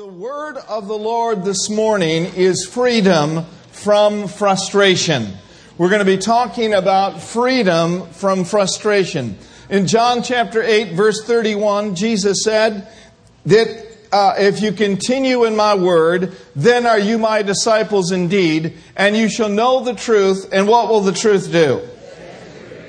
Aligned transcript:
The 0.00 0.06
word 0.06 0.56
of 0.56 0.88
the 0.88 0.96
Lord 0.96 1.44
this 1.44 1.68
morning 1.68 2.24
is 2.34 2.64
freedom 2.64 3.44
from 3.70 4.28
frustration. 4.28 5.28
We're 5.76 5.90
going 5.90 5.98
to 5.98 6.06
be 6.06 6.16
talking 6.16 6.72
about 6.72 7.20
freedom 7.20 8.06
from 8.06 8.46
frustration. 8.46 9.36
In 9.68 9.86
John 9.86 10.22
chapter 10.22 10.62
8, 10.62 10.94
verse 10.94 11.22
31, 11.26 11.96
Jesus 11.96 12.42
said 12.42 12.88
that 13.44 13.86
uh, 14.10 14.36
if 14.38 14.62
you 14.62 14.72
continue 14.72 15.44
in 15.44 15.54
my 15.54 15.74
word, 15.74 16.34
then 16.56 16.86
are 16.86 16.98
you 16.98 17.18
my 17.18 17.42
disciples 17.42 18.10
indeed, 18.10 18.78
and 18.96 19.14
you 19.14 19.28
shall 19.28 19.50
know 19.50 19.84
the 19.84 19.94
truth, 19.94 20.48
and 20.50 20.66
what 20.66 20.88
will 20.88 21.02
the 21.02 21.12
truth 21.12 21.52
do? 21.52 21.86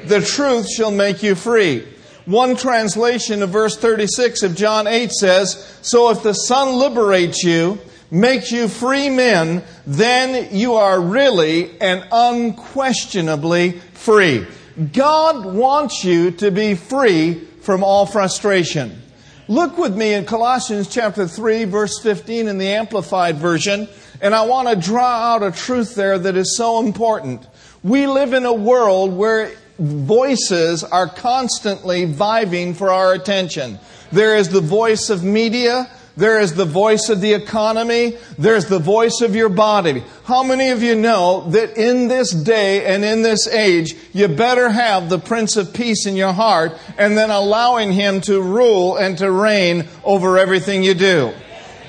The 0.05 0.21
truth 0.21 0.71
shall 0.71 0.91
make 0.91 1.23
you 1.23 1.35
free. 1.35 1.85
One 2.25 2.55
translation 2.55 3.41
of 3.41 3.49
verse 3.49 3.77
36 3.77 4.43
of 4.43 4.55
John 4.55 4.85
8 4.87 5.11
says, 5.11 5.79
So 5.81 6.11
if 6.11 6.21
the 6.21 6.33
Son 6.33 6.75
liberates 6.77 7.43
you, 7.43 7.79
makes 8.11 8.51
you 8.51 8.67
free 8.67 9.09
men, 9.09 9.63
then 9.87 10.53
you 10.55 10.73
are 10.73 11.01
really 11.01 11.79
and 11.81 12.05
unquestionably 12.11 13.79
free. 13.93 14.45
God 14.93 15.45
wants 15.45 16.03
you 16.03 16.31
to 16.31 16.51
be 16.51 16.75
free 16.75 17.33
from 17.61 17.83
all 17.83 18.05
frustration. 18.05 19.01
Look 19.47 19.77
with 19.77 19.97
me 19.97 20.13
in 20.13 20.25
Colossians 20.25 20.87
chapter 20.87 21.27
3 21.27 21.65
verse 21.65 21.99
15 21.99 22.47
in 22.47 22.57
the 22.57 22.69
Amplified 22.69 23.37
Version, 23.37 23.89
and 24.21 24.35
I 24.35 24.45
want 24.45 24.69
to 24.69 24.75
draw 24.75 25.33
out 25.33 25.43
a 25.43 25.51
truth 25.51 25.95
there 25.95 26.17
that 26.19 26.37
is 26.37 26.55
so 26.55 26.79
important. 26.79 27.45
We 27.83 28.05
live 28.07 28.33
in 28.33 28.45
a 28.45 28.53
world 28.53 29.11
where 29.11 29.51
voices 29.81 30.83
are 30.83 31.07
constantly 31.07 32.05
viving 32.05 32.75
for 32.75 32.91
our 32.91 33.13
attention. 33.13 33.79
There 34.11 34.35
is 34.35 34.49
the 34.49 34.61
voice 34.61 35.09
of 35.09 35.23
media. 35.23 35.89
There 36.17 36.39
is 36.39 36.53
the 36.53 36.65
voice 36.65 37.09
of 37.09 37.21
the 37.21 37.33
economy. 37.33 38.17
There's 38.37 38.65
the 38.65 38.79
voice 38.79 39.21
of 39.21 39.35
your 39.35 39.49
body. 39.49 40.03
How 40.25 40.43
many 40.43 40.69
of 40.69 40.83
you 40.83 40.95
know 40.95 41.49
that 41.51 41.77
in 41.77 42.09
this 42.09 42.31
day 42.31 42.85
and 42.85 43.03
in 43.03 43.21
this 43.21 43.47
age, 43.47 43.95
you 44.13 44.27
better 44.27 44.69
have 44.69 45.09
the 45.09 45.17
Prince 45.17 45.55
of 45.55 45.73
Peace 45.73 46.05
in 46.05 46.15
your 46.15 46.33
heart 46.33 46.77
and 46.97 47.17
then 47.17 47.31
allowing 47.31 47.93
Him 47.93 48.21
to 48.21 48.41
rule 48.41 48.97
and 48.97 49.17
to 49.17 49.31
reign 49.31 49.87
over 50.03 50.37
everything 50.37 50.83
you 50.83 50.93
do? 50.93 51.33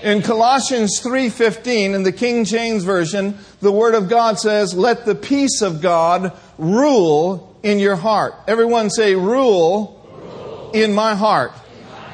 In 0.03 0.23
Colossians 0.23 1.01
3:15 1.01 1.95
in 1.95 2.03
the 2.03 2.13
King 2.13 2.45
James 2.45 2.85
version, 2.85 3.39
the 3.61 3.71
word 3.71 3.95
of 3.95 4.09
God 4.09 4.39
says, 4.39 4.75
"Let 4.75 5.05
the 5.05 5.15
peace 5.15 5.63
of 5.63 5.81
God 5.81 6.33
rule 6.59 7.52
in 7.63 7.79
your 7.79 7.97
heart. 7.97 8.35
Everyone 8.47 8.91
say, 8.91 9.15
rule, 9.15 10.01
rule. 10.05 10.71
in 10.75 10.93
my 10.93 11.15
heart. 11.15 11.53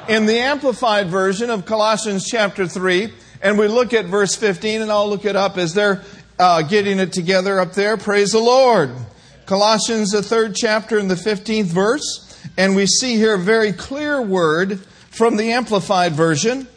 In 0.09 0.27
the 0.27 0.39
Amplified 0.39 1.09
Version 1.09 1.51
of 1.51 1.65
Colossians 1.67 2.27
chapter 2.27 2.67
3, 2.67 3.13
and 3.43 3.59
we 3.59 3.69
look 3.69 3.93
at 3.93 4.07
verse 4.07 4.35
15, 4.35 4.83
and 4.83 4.91
I'll 4.91 5.09
look 5.09 5.25
it 5.25 5.37
up 5.37 5.59
as 5.59 5.75
they're 5.75 6.03
uh, 6.39 6.63
getting 6.63 6.99
it 6.99 7.13
together 7.13 7.61
up 7.61 7.73
there. 7.73 7.97
Praise 7.97 8.33
the 8.33 8.39
Lord. 8.39 8.91
Colossians, 9.47 10.11
the 10.11 10.23
third 10.23 10.55
chapter, 10.55 10.99
and 10.99 11.11
the 11.11 11.15
15th 11.15 11.67
verse, 11.67 12.41
and 12.57 12.77
we 12.77 12.87
see 12.87 13.17
here 13.17 13.35
a 13.35 13.39
very 13.39 13.73
clear 13.73 14.21
word 14.21 14.81
from 15.11 15.37
the 15.37 15.53
Amplified 15.53 16.13
Version. 16.13 16.69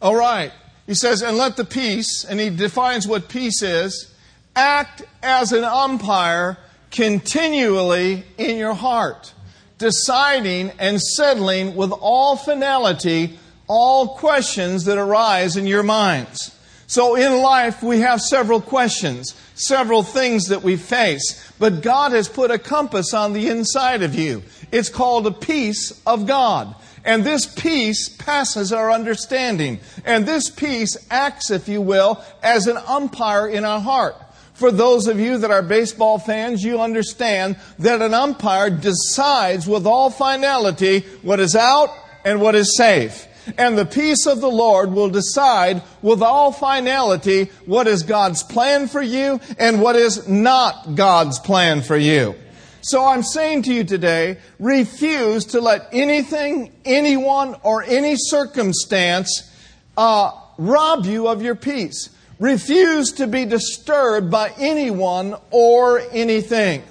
All 0.00 0.14
right. 0.14 0.52
He 0.86 0.94
says, 0.94 1.22
and 1.22 1.36
let 1.36 1.56
the 1.56 1.64
peace, 1.64 2.24
and 2.24 2.38
he 2.38 2.50
defines 2.50 3.08
what 3.08 3.28
peace 3.28 3.62
is 3.62 4.12
act 4.56 5.02
as 5.22 5.52
an 5.52 5.62
umpire 5.62 6.58
continually 6.90 8.24
in 8.38 8.56
your 8.56 8.74
heart, 8.74 9.34
deciding 9.78 10.70
and 10.78 11.00
settling 11.00 11.76
with 11.76 11.92
all 11.92 12.36
finality 12.36 13.38
all 13.68 14.16
questions 14.16 14.84
that 14.84 14.98
arise 14.98 15.56
in 15.56 15.66
your 15.66 15.82
minds. 15.82 16.52
So 16.86 17.16
in 17.16 17.42
life, 17.42 17.82
we 17.82 18.00
have 18.00 18.20
several 18.20 18.60
questions, 18.60 19.34
several 19.56 20.04
things 20.04 20.46
that 20.48 20.62
we 20.62 20.76
face, 20.76 21.52
but 21.58 21.82
God 21.82 22.12
has 22.12 22.28
put 22.28 22.52
a 22.52 22.58
compass 22.58 23.12
on 23.12 23.32
the 23.32 23.48
inside 23.48 24.02
of 24.02 24.14
you. 24.14 24.42
It's 24.70 24.88
called 24.88 25.26
a 25.26 25.32
peace 25.32 26.00
of 26.06 26.26
God. 26.26 26.74
And 27.04 27.24
this 27.24 27.46
peace 27.46 28.08
passes 28.08 28.72
our 28.72 28.90
understanding. 28.90 29.80
And 30.04 30.26
this 30.26 30.50
peace 30.50 30.96
acts, 31.10 31.50
if 31.50 31.68
you 31.68 31.80
will, 31.80 32.22
as 32.42 32.66
an 32.66 32.76
umpire 32.76 33.48
in 33.48 33.64
our 33.64 33.80
heart. 33.80 34.16
For 34.56 34.72
those 34.72 35.06
of 35.06 35.20
you 35.20 35.36
that 35.38 35.50
are 35.50 35.60
baseball 35.60 36.18
fans, 36.18 36.64
you 36.64 36.80
understand 36.80 37.56
that 37.78 38.00
an 38.00 38.14
umpire 38.14 38.70
decides 38.70 39.66
with 39.66 39.86
all 39.86 40.08
finality 40.08 41.00
what 41.20 41.40
is 41.40 41.54
out 41.54 41.90
and 42.24 42.40
what 42.40 42.54
is 42.54 42.74
safe. 42.74 43.26
And 43.58 43.76
the 43.76 43.84
peace 43.84 44.26
of 44.26 44.40
the 44.40 44.50
Lord 44.50 44.92
will 44.92 45.10
decide 45.10 45.82
with 46.00 46.22
all 46.22 46.52
finality 46.52 47.50
what 47.66 47.86
is 47.86 48.02
God's 48.02 48.42
plan 48.42 48.88
for 48.88 49.02
you 49.02 49.40
and 49.58 49.82
what 49.82 49.94
is 49.94 50.26
not 50.26 50.94
God's 50.94 51.38
plan 51.38 51.82
for 51.82 51.96
you. 51.96 52.34
So 52.80 53.04
I'm 53.04 53.22
saying 53.22 53.64
to 53.64 53.74
you 53.74 53.84
today, 53.84 54.38
refuse 54.58 55.44
to 55.46 55.60
let 55.60 55.88
anything, 55.92 56.72
anyone, 56.86 57.56
or 57.62 57.82
any 57.82 58.14
circumstance 58.16 59.52
uh, 59.98 60.30
rob 60.56 61.04
you 61.04 61.28
of 61.28 61.42
your 61.42 61.56
peace. 61.56 62.08
Refuse 62.38 63.12
to 63.12 63.26
be 63.26 63.44
disturbed 63.44 64.30
by 64.30 64.52
anyone 64.58 65.36
or 65.50 66.00
anything. 66.12 66.82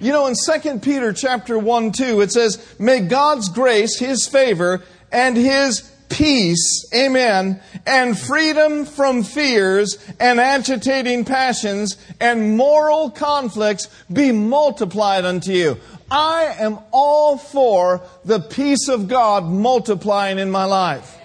You 0.00 0.12
know, 0.12 0.26
in 0.26 0.34
2 0.34 0.78
Peter 0.80 1.12
chapter 1.12 1.58
1, 1.58 1.92
2, 1.92 2.20
it 2.20 2.32
says, 2.32 2.74
May 2.78 3.00
God's 3.00 3.48
grace, 3.48 3.98
His 3.98 4.26
favor, 4.26 4.82
and 5.12 5.36
His 5.36 5.82
peace, 6.08 6.86
amen, 6.94 7.60
and 7.86 8.18
freedom 8.18 8.84
from 8.84 9.22
fears 9.22 9.98
and 10.20 10.40
agitating 10.40 11.24
passions 11.24 11.96
and 12.20 12.56
moral 12.56 13.10
conflicts 13.10 13.88
be 14.12 14.30
multiplied 14.32 15.24
unto 15.24 15.52
you. 15.52 15.76
I 16.10 16.54
am 16.58 16.78
all 16.92 17.36
for 17.36 18.02
the 18.24 18.40
peace 18.40 18.88
of 18.88 19.08
God 19.08 19.44
multiplying 19.44 20.38
in 20.38 20.50
my 20.50 20.64
life. 20.64 21.18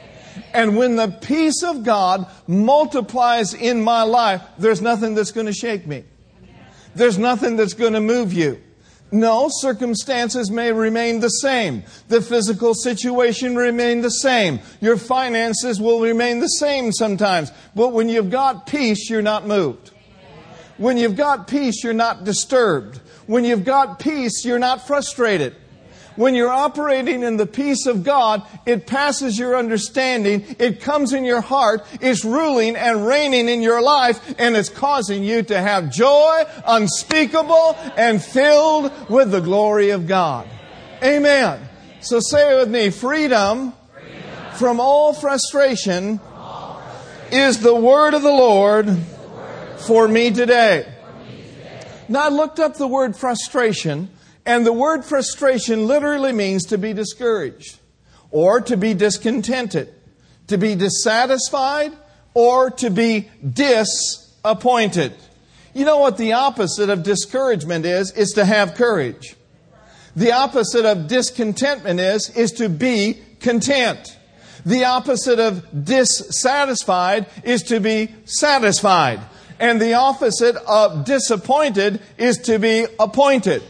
And 0.53 0.77
when 0.77 0.95
the 0.95 1.07
peace 1.07 1.63
of 1.63 1.83
God 1.83 2.27
multiplies 2.47 3.53
in 3.53 3.81
my 3.81 4.03
life, 4.03 4.41
there's 4.57 4.81
nothing 4.81 5.15
that's 5.15 5.31
going 5.31 5.47
to 5.47 5.53
shake 5.53 5.87
me. 5.87 6.03
There's 6.95 7.17
nothing 7.17 7.55
that's 7.55 7.73
going 7.73 7.93
to 7.93 8.01
move 8.01 8.33
you. 8.33 8.61
No, 9.11 9.49
circumstances 9.51 10.51
may 10.51 10.71
remain 10.71 11.19
the 11.19 11.29
same. 11.29 11.83
The 12.09 12.21
physical 12.21 12.75
situation 12.75 13.55
remain 13.55 14.01
the 14.01 14.11
same. 14.11 14.59
Your 14.81 14.97
finances 14.97 15.81
will 15.81 16.01
remain 16.01 16.39
the 16.39 16.47
same 16.47 16.91
sometimes. 16.91 17.51
But 17.75 17.93
when 17.93 18.07
you've 18.07 18.29
got 18.29 18.67
peace, 18.67 19.09
you're 19.09 19.23
not 19.23 19.47
moved. 19.47 19.91
When 20.77 20.97
you've 20.97 21.15
got 21.15 21.47
peace, 21.47 21.83
you're 21.83 21.93
not 21.93 22.23
disturbed. 22.23 23.01
When 23.25 23.43
you've 23.43 23.65
got 23.65 23.99
peace, 23.99 24.45
you're 24.45 24.59
not 24.59 24.85
frustrated. 24.85 25.55
When 26.15 26.35
you're 26.35 26.49
operating 26.49 27.23
in 27.23 27.37
the 27.37 27.45
peace 27.45 27.85
of 27.85 28.03
God, 28.03 28.43
it 28.65 28.87
passes 28.87 29.37
your 29.37 29.55
understanding, 29.55 30.55
it 30.59 30.81
comes 30.81 31.13
in 31.13 31.23
your 31.23 31.41
heart, 31.41 31.85
it's 32.01 32.25
ruling 32.25 32.75
and 32.75 33.05
reigning 33.05 33.47
in 33.47 33.61
your 33.61 33.81
life, 33.81 34.35
and 34.37 34.55
it's 34.55 34.69
causing 34.69 35.23
you 35.23 35.43
to 35.43 35.59
have 35.59 35.91
joy 35.91 36.43
unspeakable 36.65 37.75
and 37.95 38.21
filled 38.21 39.09
with 39.09 39.31
the 39.31 39.39
glory 39.39 39.91
of 39.91 40.07
God. 40.07 40.47
Amen. 41.03 41.61
So 42.01 42.19
say 42.19 42.53
it 42.53 42.59
with 42.59 42.69
me 42.69 42.89
freedom, 42.89 43.73
from 44.55 44.79
all 44.79 45.13
frustration 45.13 46.19
is 47.31 47.59
the 47.59 47.75
word 47.75 48.13
of 48.13 48.21
the 48.21 48.31
Lord 48.31 48.97
for 49.79 50.07
me 50.07 50.31
today. 50.31 50.91
Now 52.07 52.25
I 52.25 52.29
looked 52.29 52.59
up 52.59 52.75
the 52.75 52.87
word 52.87 53.15
frustration 53.15 54.09
and 54.49 54.65
the 54.65 54.73
word 54.73 55.05
frustration 55.05 55.85
literally 55.85 56.33
means 56.33 56.65
to 56.65 56.79
be 56.79 56.91
discouraged 56.91 57.77
or 58.31 58.59
to 58.61 58.77
be 58.77 58.95
discontented, 58.95 59.93
to 60.47 60.57
be 60.57 60.73
dissatisfied 60.73 61.91
or 62.33 62.71
to 62.71 62.89
be 62.89 63.29
disappointed. 63.47 65.13
You 65.75 65.85
know 65.85 65.99
what 65.99 66.17
the 66.17 66.33
opposite 66.33 66.89
of 66.89 67.03
discouragement 67.03 67.85
is? 67.85 68.11
Is 68.13 68.31
to 68.31 68.43
have 68.43 68.73
courage. 68.73 69.35
The 70.15 70.31
opposite 70.31 70.83
of 70.83 71.07
discontentment 71.07 71.99
is, 71.99 72.35
is 72.35 72.51
to 72.53 72.69
be 72.69 73.21
content. 73.41 74.17
The 74.65 74.85
opposite 74.85 75.37
of 75.37 75.85
dissatisfied 75.85 77.27
is 77.43 77.61
to 77.63 77.79
be 77.79 78.15
satisfied. 78.25 79.19
And 79.59 79.79
the 79.79 79.93
opposite 79.93 80.55
of 80.55 81.05
disappointed 81.05 82.01
is 82.17 82.39
to 82.45 82.57
be 82.57 82.87
appointed. 82.99 83.61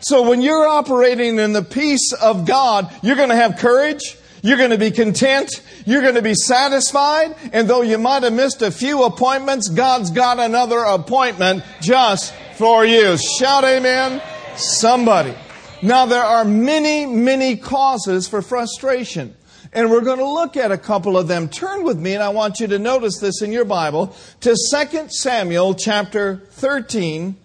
So 0.00 0.28
when 0.28 0.40
you're 0.40 0.66
operating 0.66 1.38
in 1.38 1.52
the 1.52 1.62
peace 1.62 2.12
of 2.12 2.46
God, 2.46 2.92
you're 3.02 3.16
going 3.16 3.28
to 3.28 3.36
have 3.36 3.58
courage. 3.58 4.16
You're 4.42 4.56
going 4.56 4.70
to 4.70 4.78
be 4.78 4.90
content. 4.90 5.62
You're 5.84 6.00
going 6.00 6.14
to 6.14 6.22
be 6.22 6.34
satisfied. 6.34 7.34
And 7.52 7.68
though 7.68 7.82
you 7.82 7.98
might 7.98 8.22
have 8.22 8.32
missed 8.32 8.62
a 8.62 8.70
few 8.70 9.04
appointments, 9.04 9.68
God's 9.68 10.10
got 10.10 10.38
another 10.38 10.78
appointment 10.78 11.62
just 11.82 12.34
for 12.56 12.84
you. 12.84 13.18
Shout 13.18 13.64
amen. 13.64 14.22
Somebody. 14.56 15.34
Now, 15.82 16.06
there 16.06 16.22
are 16.22 16.44
many, 16.44 17.06
many 17.06 17.56
causes 17.56 18.28
for 18.28 18.42
frustration. 18.42 19.34
And 19.72 19.90
we're 19.90 20.00
going 20.00 20.18
to 20.18 20.28
look 20.28 20.56
at 20.56 20.72
a 20.72 20.78
couple 20.78 21.16
of 21.16 21.28
them. 21.28 21.48
Turn 21.48 21.84
with 21.84 21.98
me, 21.98 22.14
and 22.14 22.22
I 22.22 22.30
want 22.30 22.58
you 22.58 22.66
to 22.68 22.78
notice 22.78 23.18
this 23.18 23.40
in 23.40 23.52
your 23.52 23.64
Bible, 23.64 24.14
to 24.40 24.56
2 24.70 25.08
Samuel 25.10 25.74
chapter 25.74 26.42
13 26.50 27.36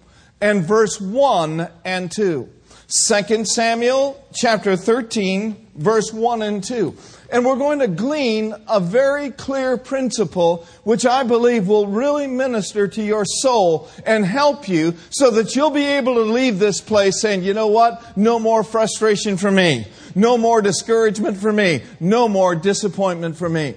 and 0.42 0.64
verse 0.64 1.00
1 1.00 1.68
and 1.84 2.12
2. 2.12 2.50
2 2.88 3.46
Samuel 3.46 4.24
chapter 4.34 4.76
13, 4.76 5.70
verse 5.76 6.14
1 6.14 6.42
and 6.44 6.64
2. 6.64 6.96
And 7.32 7.44
we're 7.44 7.56
going 7.56 7.80
to 7.80 7.88
glean 7.88 8.54
a 8.68 8.80
very 8.80 9.32
clear 9.32 9.78
principle 9.78 10.68
which 10.84 11.06
I 11.06 11.24
believe 11.24 11.68
will 11.68 11.88
really 11.88 12.28
minister 12.28 12.88
to 12.88 13.02
your 13.02 13.26
soul 13.26 13.90
and 14.06 14.24
help 14.24 14.70
you 14.70 14.94
so 15.10 15.32
that 15.32 15.56
you'll 15.56 15.72
be 15.72 15.86
able 15.86 16.16
to 16.16 16.22
leave 16.22 16.60
this 16.60 16.80
place 16.80 17.20
saying, 17.20 17.44
you 17.44 17.56
know 17.56 17.68
what? 17.68 18.16
No 18.16 18.38
more 18.38 18.64
frustration 18.64 19.38
for 19.38 19.50
me. 19.50 19.88
No 20.14 20.38
more 20.38 20.62
discouragement 20.62 21.38
for 21.38 21.52
me. 21.52 21.81
No 22.00 22.30
more 22.30 22.56
disappointment 22.56 23.36
for 23.36 23.50
me. 23.50 23.76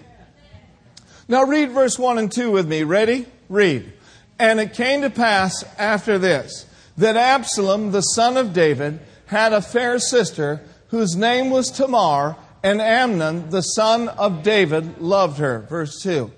Now 1.27 1.45
read 1.45 1.71
verse 1.71 1.99
1 1.99 2.19
and 2.19 2.31
2 2.31 2.51
with 2.51 2.69
me. 2.69 2.83
Ready? 2.83 3.27
Read. 3.49 3.93
And 4.39 4.61
it 4.61 4.75
came 4.75 5.03
to 5.03 5.11
pass 5.11 5.65
after 5.79 6.19
this 6.19 6.67
that 6.97 7.17
Absalom, 7.17 7.93
the 7.93 8.01
son 8.01 8.37
of 8.37 8.53
David, 8.53 8.99
had 9.27 9.53
a 9.53 9.63
fair 9.63 9.99
sister 9.99 10.61
whose 10.89 11.15
name 11.15 11.51
was 11.51 11.71
Tamar, 11.71 12.37
and 12.63 12.81
Amnon, 12.81 13.51
the 13.51 13.63
son 13.63 14.09
of 14.09 14.43
David, 14.43 14.99
loved 14.99 15.39
her. 15.39 15.61
Verse 15.69 16.03
2. 16.03 16.31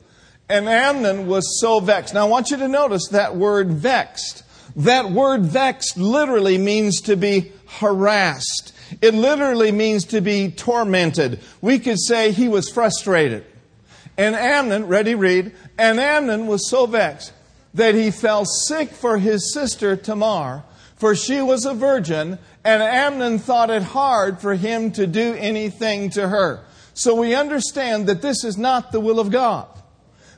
And 0.48 0.68
Amnon 0.68 1.26
was 1.26 1.60
so 1.60 1.80
vexed. 1.80 2.12
Now 2.12 2.26
I 2.26 2.28
want 2.28 2.50
you 2.50 2.58
to 2.58 2.68
notice 2.68 3.08
that 3.08 3.36
word 3.36 3.70
vexed. 3.70 4.42
That 4.76 5.10
word 5.10 5.42
vexed 5.42 5.96
literally 5.96 6.58
means 6.58 7.00
to 7.02 7.16
be 7.16 7.52
harassed. 7.78 8.74
It 9.00 9.14
literally 9.14 9.72
means 9.72 10.04
to 10.06 10.20
be 10.20 10.50
tormented. 10.50 11.40
We 11.60 11.78
could 11.78 12.00
say 12.00 12.32
he 12.32 12.48
was 12.48 12.68
frustrated. 12.68 13.46
And 14.18 14.34
Amnon, 14.34 14.88
ready, 14.88 15.14
read, 15.14 15.52
and 15.78 16.00
Amnon 16.00 16.48
was 16.48 16.68
so 16.68 16.86
vexed 16.86 17.32
that 17.74 17.94
he 17.94 18.10
fell 18.10 18.44
sick 18.44 18.90
for 18.90 19.18
his 19.18 19.52
sister 19.52 19.96
Tamar, 19.96 20.64
for 20.96 21.14
she 21.14 21.40
was 21.40 21.64
a 21.64 21.74
virgin, 21.74 22.38
and 22.64 22.82
Amnon 22.82 23.38
thought 23.38 23.70
it 23.70 23.82
hard 23.82 24.40
for 24.40 24.54
him 24.54 24.92
to 24.92 25.06
do 25.06 25.34
anything 25.34 26.10
to 26.10 26.28
her. 26.28 26.60
So 26.94 27.14
we 27.14 27.34
understand 27.34 28.06
that 28.08 28.22
this 28.22 28.44
is 28.44 28.58
not 28.58 28.92
the 28.92 29.00
will 29.00 29.20
of 29.20 29.30
God. 29.30 29.66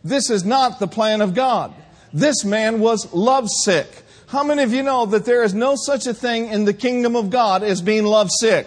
This 0.05 0.31
is 0.31 0.44
not 0.44 0.79
the 0.79 0.87
plan 0.87 1.20
of 1.20 1.34
God. 1.34 1.73
This 2.12 2.44
man 2.44 2.81
was 2.81 3.12
lovesick. 3.12 3.88
How 4.26 4.44
many 4.44 4.62
of 4.62 4.73
you 4.73 4.82
know 4.82 5.06
that 5.06 5.25
there 5.25 5.43
is 5.43 5.55
no 5.55 5.75
such 5.76 6.06
a 6.06 6.14
thing 6.14 6.49
in 6.49 6.64
the 6.64 6.75
kingdom 6.75 7.17
of 7.17 7.31
God 7.31 7.62
as 7.62 7.82
being 7.82 8.05
lovesick? 8.05 8.67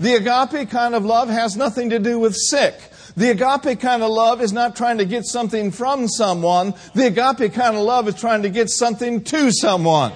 The 0.00 0.14
agape 0.14 0.70
kind 0.70 0.94
of 0.94 1.04
love 1.04 1.28
has 1.28 1.56
nothing 1.56 1.90
to 1.90 1.98
do 1.98 2.18
with 2.18 2.34
sick. 2.34 2.74
The 3.16 3.30
agape 3.30 3.80
kind 3.80 4.02
of 4.02 4.10
love 4.10 4.40
is 4.40 4.52
not 4.52 4.76
trying 4.76 4.98
to 4.98 5.04
get 5.04 5.26
something 5.26 5.70
from 5.70 6.08
someone. 6.08 6.74
The 6.94 7.06
agape 7.06 7.52
kind 7.52 7.76
of 7.76 7.82
love 7.82 8.08
is 8.08 8.14
trying 8.14 8.42
to 8.42 8.50
get 8.50 8.70
something 8.70 9.22
to 9.24 9.50
someone. 9.52 10.12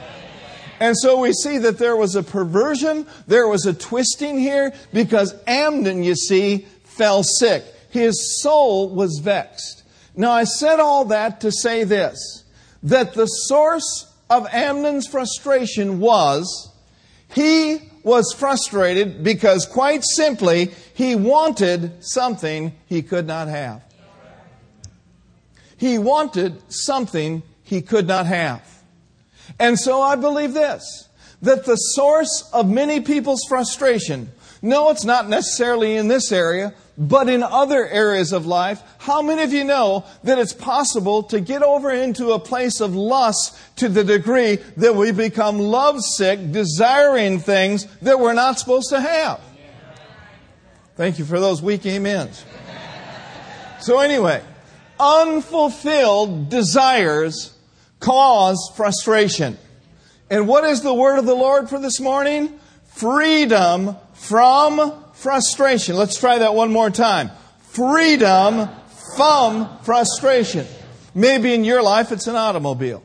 And 0.81 0.97
so 0.97 1.21
we 1.21 1.33
see 1.33 1.59
that 1.59 1.79
there 1.79 1.97
was 1.97 2.17
a 2.17 2.23
perversion, 2.23 3.07
there 3.27 3.49
was 3.49 3.65
a 3.67 3.73
twisting 3.73 4.39
here, 4.39 4.73
because 4.93 5.35
Amnon, 5.47 6.03
you 6.03 6.15
see, 6.15 6.67
fell 6.85 7.23
sick. 7.23 7.65
His 7.91 8.43
soul 8.43 8.95
was 8.95 9.21
vexed. 9.23 9.85
Now, 10.15 10.33
I 10.33 10.45
said 10.45 10.81
all 10.81 11.07
that 11.07 11.41
to 11.43 11.53
say 11.53 11.85
this 11.85 12.45
that 12.83 13.15
the 13.15 13.27
source 13.27 14.07
of 14.31 14.47
Amnon's 14.53 15.07
frustration 15.07 15.99
was 15.99 16.71
he 17.35 17.81
was 18.03 18.33
frustrated 18.33 19.25
because, 19.25 19.67
quite 19.67 20.05
simply, 20.05 20.73
he 20.97 21.15
wanted 21.15 22.03
something 22.03 22.73
he 22.87 23.03
could 23.03 23.27
not 23.27 23.49
have. 23.49 23.83
He 25.77 25.99
wanted 25.99 26.73
something 26.73 27.43
he 27.63 27.83
could 27.83 28.09
not 28.09 28.25
have. 28.25 28.63
And 29.61 29.79
so 29.79 30.01
I 30.01 30.17
believe 30.17 30.55
this 30.55 31.11
that 31.43 31.67
the 31.67 31.77
source 31.77 32.49
of 32.55 32.71
many 32.71 33.03
people's 33.03 33.45
frustration, 33.47 34.31
no, 34.63 34.89
it's 34.89 35.05
not 35.05 35.29
necessarily 35.29 35.97
in 35.97 36.09
this 36.09 36.33
area, 36.33 36.73
but 36.97 37.29
in 37.29 37.43
other 37.43 37.87
areas 37.87 38.33
of 38.33 38.47
life. 38.47 38.83
How 38.97 39.21
many 39.21 39.43
of 39.43 39.53
you 39.53 39.65
know 39.65 40.07
that 40.25 40.39
it's 40.39 40.55
possible 40.55 41.25
to 41.25 41.41
get 41.41 41.63
over 41.63 41.91
into 41.91 42.31
a 42.31 42.39
place 42.39 42.81
of 42.81 42.95
lust 42.95 43.55
to 43.77 43.91
the 43.91 44.03
degree 44.03 44.57
that 44.79 44.95
we 44.95 45.13
become 45.13 45.59
lovesick, 45.59 46.53
desiring 46.53 47.39
things 47.39 47.85
that 48.01 48.19
we're 48.19 48.33
not 48.33 48.59
supposed 48.59 48.89
to 48.89 49.01
have? 49.03 49.43
Thank 50.97 51.19
you 51.19 51.27
for 51.27 51.39
those 51.39 51.61
weak 51.61 51.85
amens. 51.85 52.43
So, 53.81 54.01
anyway, 54.01 54.43
unfulfilled 54.99 56.49
desires 56.49 57.55
cause 58.01 58.73
frustration. 58.75 59.59
And 60.31 60.49
what 60.49 60.65
is 60.65 60.81
the 60.81 60.95
word 60.95 61.19
of 61.19 61.27
the 61.27 61.35
Lord 61.35 61.69
for 61.69 61.79
this 61.79 62.01
morning? 62.01 62.59
Freedom 62.87 63.95
from 64.15 65.05
frustration. 65.13 65.97
Let's 65.97 66.19
try 66.19 66.39
that 66.39 66.55
one 66.55 66.73
more 66.73 66.89
time. 66.89 67.31
Freedom 67.61 68.71
from 69.17 69.79
frustration. 69.83 70.67
Maybe 71.15 71.53
in 71.53 71.65
your 71.65 71.83
life 71.83 72.11
it's 72.11 72.27
an 72.27 72.37
automobile. 72.37 73.03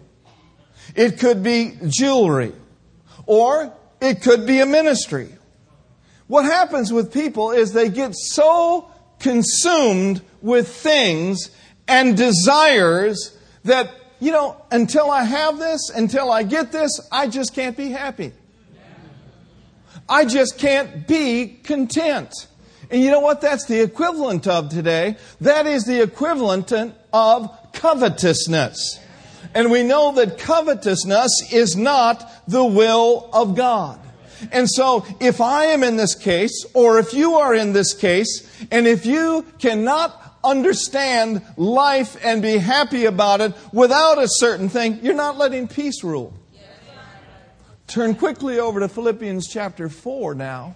It 0.95 1.19
could 1.19 1.43
be 1.43 1.77
jewelry. 1.87 2.53
Or 3.25 3.73
it 3.99 4.21
could 4.21 4.47
be 4.47 4.61
a 4.61 4.65
ministry. 4.65 5.29
What 6.31 6.45
happens 6.45 6.93
with 6.93 7.11
people 7.11 7.51
is 7.51 7.73
they 7.73 7.89
get 7.89 8.15
so 8.15 8.89
consumed 9.19 10.21
with 10.41 10.69
things 10.69 11.51
and 11.89 12.15
desires 12.15 13.37
that 13.65 13.91
you 14.21 14.31
know, 14.31 14.55
until 14.71 15.11
I 15.11 15.23
have 15.25 15.59
this, 15.59 15.89
until 15.89 16.31
I 16.31 16.43
get 16.43 16.71
this, 16.71 17.05
I 17.11 17.27
just 17.27 17.53
can't 17.53 17.75
be 17.75 17.89
happy. 17.89 18.31
I 20.07 20.23
just 20.23 20.57
can't 20.57 21.05
be 21.05 21.59
content. 21.63 22.33
And 22.89 23.01
you 23.01 23.11
know 23.11 23.19
what 23.19 23.41
that's 23.41 23.65
the 23.65 23.81
equivalent 23.81 24.47
of 24.47 24.69
today? 24.69 25.17
That 25.41 25.67
is 25.67 25.83
the 25.83 26.01
equivalent 26.01 26.71
of 27.11 27.73
covetousness. 27.73 29.01
And 29.53 29.69
we 29.69 29.83
know 29.83 30.13
that 30.13 30.37
covetousness 30.37 31.51
is 31.51 31.75
not 31.75 32.25
the 32.47 32.63
will 32.63 33.29
of 33.33 33.57
God. 33.57 33.99
And 34.51 34.69
so, 34.69 35.05
if 35.19 35.41
I 35.41 35.65
am 35.65 35.83
in 35.83 35.97
this 35.97 36.15
case, 36.15 36.65
or 36.73 36.99
if 36.99 37.13
you 37.13 37.35
are 37.35 37.53
in 37.53 37.73
this 37.73 37.93
case, 37.93 38.47
and 38.71 38.87
if 38.87 39.05
you 39.05 39.45
cannot 39.59 40.39
understand 40.43 41.41
life 41.57 42.17
and 42.23 42.41
be 42.41 42.57
happy 42.57 43.05
about 43.05 43.41
it 43.41 43.53
without 43.71 44.17
a 44.17 44.27
certain 44.27 44.69
thing, 44.69 44.99
you're 45.03 45.13
not 45.13 45.37
letting 45.37 45.67
peace 45.67 46.03
rule. 46.03 46.33
Turn 47.87 48.15
quickly 48.15 48.57
over 48.57 48.79
to 48.79 48.87
Philippians 48.87 49.47
chapter 49.47 49.89
4 49.89 50.33
now. 50.35 50.75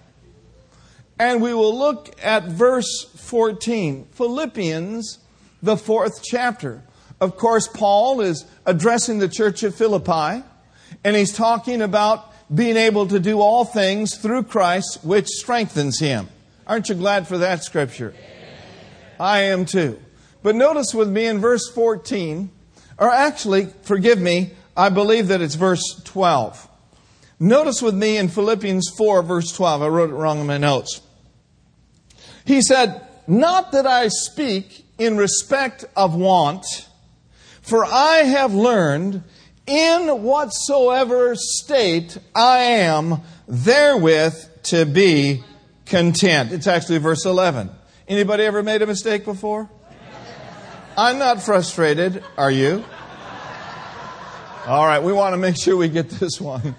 And 1.18 1.40
we 1.40 1.54
will 1.54 1.76
look 1.76 2.14
at 2.22 2.44
verse 2.44 3.04
14. 3.16 4.08
Philippians, 4.12 5.18
the 5.62 5.78
fourth 5.78 6.22
chapter. 6.22 6.82
Of 7.18 7.38
course, 7.38 7.68
Paul 7.68 8.20
is 8.20 8.44
addressing 8.66 9.18
the 9.18 9.28
church 9.28 9.62
of 9.62 9.74
Philippi, 9.74 10.44
and 11.02 11.16
he's 11.16 11.32
talking 11.32 11.80
about 11.80 12.30
being 12.54 12.76
able 12.76 13.06
to 13.08 13.18
do 13.18 13.40
all 13.40 13.64
things 13.64 14.16
through 14.16 14.44
Christ, 14.44 15.00
which 15.02 15.26
strengthens 15.26 15.98
him. 15.98 16.28
Aren't 16.66 16.88
you 16.88 16.94
glad 16.94 17.26
for 17.26 17.38
that 17.38 17.64
scripture? 17.64 18.14
I 19.18 19.42
am 19.42 19.64
too. 19.64 20.00
But 20.42 20.54
notice 20.54 20.94
with 20.94 21.08
me 21.08 21.26
in 21.26 21.40
verse 21.40 21.68
14, 21.70 22.50
or 22.98 23.10
actually, 23.10 23.68
forgive 23.82 24.20
me, 24.20 24.52
I 24.76 24.90
believe 24.90 25.28
that 25.28 25.40
it's 25.40 25.54
verse 25.54 26.00
12. 26.04 26.68
Notice 27.38 27.82
with 27.82 27.94
me 27.94 28.16
in 28.16 28.28
Philippians 28.28 28.90
4, 28.96 29.22
verse 29.22 29.52
12. 29.52 29.82
I 29.82 29.88
wrote 29.88 30.10
it 30.10 30.14
wrong 30.14 30.40
in 30.40 30.46
my 30.46 30.58
notes. 30.58 31.00
He 32.44 32.62
said, 32.62 33.06
Not 33.26 33.72
that 33.72 33.86
I 33.86 34.08
speak 34.08 34.86
in 34.98 35.16
respect 35.16 35.84
of 35.96 36.14
want, 36.14 36.64
for 37.60 37.84
I 37.84 38.18
have 38.18 38.54
learned 38.54 39.22
in 39.66 40.22
whatsoever 40.22 41.34
state 41.34 42.18
I 42.34 42.58
am, 42.58 43.22
therewith 43.48 44.62
to 44.64 44.84
be 44.84 45.42
content. 45.86 46.52
It's 46.52 46.66
actually 46.66 46.98
verse 46.98 47.24
11. 47.24 47.70
Anybody 48.08 48.44
ever 48.44 48.62
made 48.62 48.82
a 48.82 48.86
mistake 48.86 49.24
before? 49.24 49.68
I'm 50.96 51.18
not 51.18 51.42
frustrated. 51.42 52.22
Are 52.38 52.50
you? 52.50 52.84
All 54.66 54.86
right, 54.86 55.02
we 55.02 55.12
want 55.12 55.32
to 55.34 55.36
make 55.36 55.56
sure 55.56 55.76
we 55.76 55.88
get 55.88 56.10
this 56.10 56.40
one. 56.40 56.74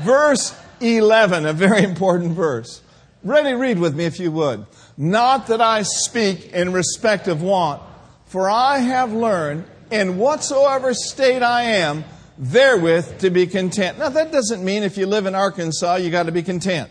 Verse 0.00 0.58
11, 0.80 1.46
a 1.46 1.52
very 1.52 1.82
important 1.82 2.32
verse. 2.32 2.82
Ready, 3.24 3.54
read 3.54 3.78
with 3.78 3.94
me 3.94 4.04
if 4.04 4.20
you 4.20 4.30
would. 4.32 4.66
Not 4.96 5.48
that 5.48 5.60
I 5.60 5.82
speak 5.82 6.52
in 6.52 6.72
respect 6.72 7.28
of 7.28 7.42
want, 7.42 7.82
for 8.26 8.50
I 8.50 8.78
have 8.78 9.12
learned 9.12 9.64
in 9.90 10.18
whatsoever 10.18 10.94
state 10.94 11.42
I 11.42 11.62
am, 11.62 12.04
therewith 12.38 13.18
to 13.20 13.30
be 13.30 13.46
content. 13.46 13.98
Now, 13.98 14.08
that 14.10 14.32
doesn't 14.32 14.64
mean 14.64 14.82
if 14.82 14.96
you 14.96 15.06
live 15.06 15.26
in 15.26 15.34
Arkansas, 15.34 15.96
you 15.96 16.10
got 16.10 16.26
to 16.26 16.32
be 16.32 16.42
content. 16.42 16.90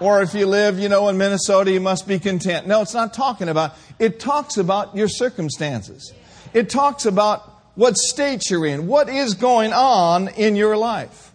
Or 0.00 0.20
if 0.20 0.34
you 0.34 0.46
live, 0.46 0.80
you 0.80 0.88
know, 0.88 1.08
in 1.08 1.16
Minnesota, 1.16 1.70
you 1.70 1.80
must 1.80 2.08
be 2.08 2.18
content. 2.18 2.66
No, 2.66 2.82
it's 2.82 2.94
not 2.94 3.14
talking 3.14 3.48
about. 3.48 3.76
It 4.00 4.18
talks 4.18 4.56
about 4.56 4.96
your 4.96 5.06
circumstances. 5.06 6.12
It 6.52 6.68
talks 6.70 7.06
about 7.06 7.48
what 7.76 7.96
state 7.96 8.50
you're 8.50 8.66
in, 8.66 8.88
what 8.88 9.08
is 9.08 9.34
going 9.34 9.72
on 9.72 10.28
in 10.28 10.56
your 10.56 10.76
life. 10.76 11.32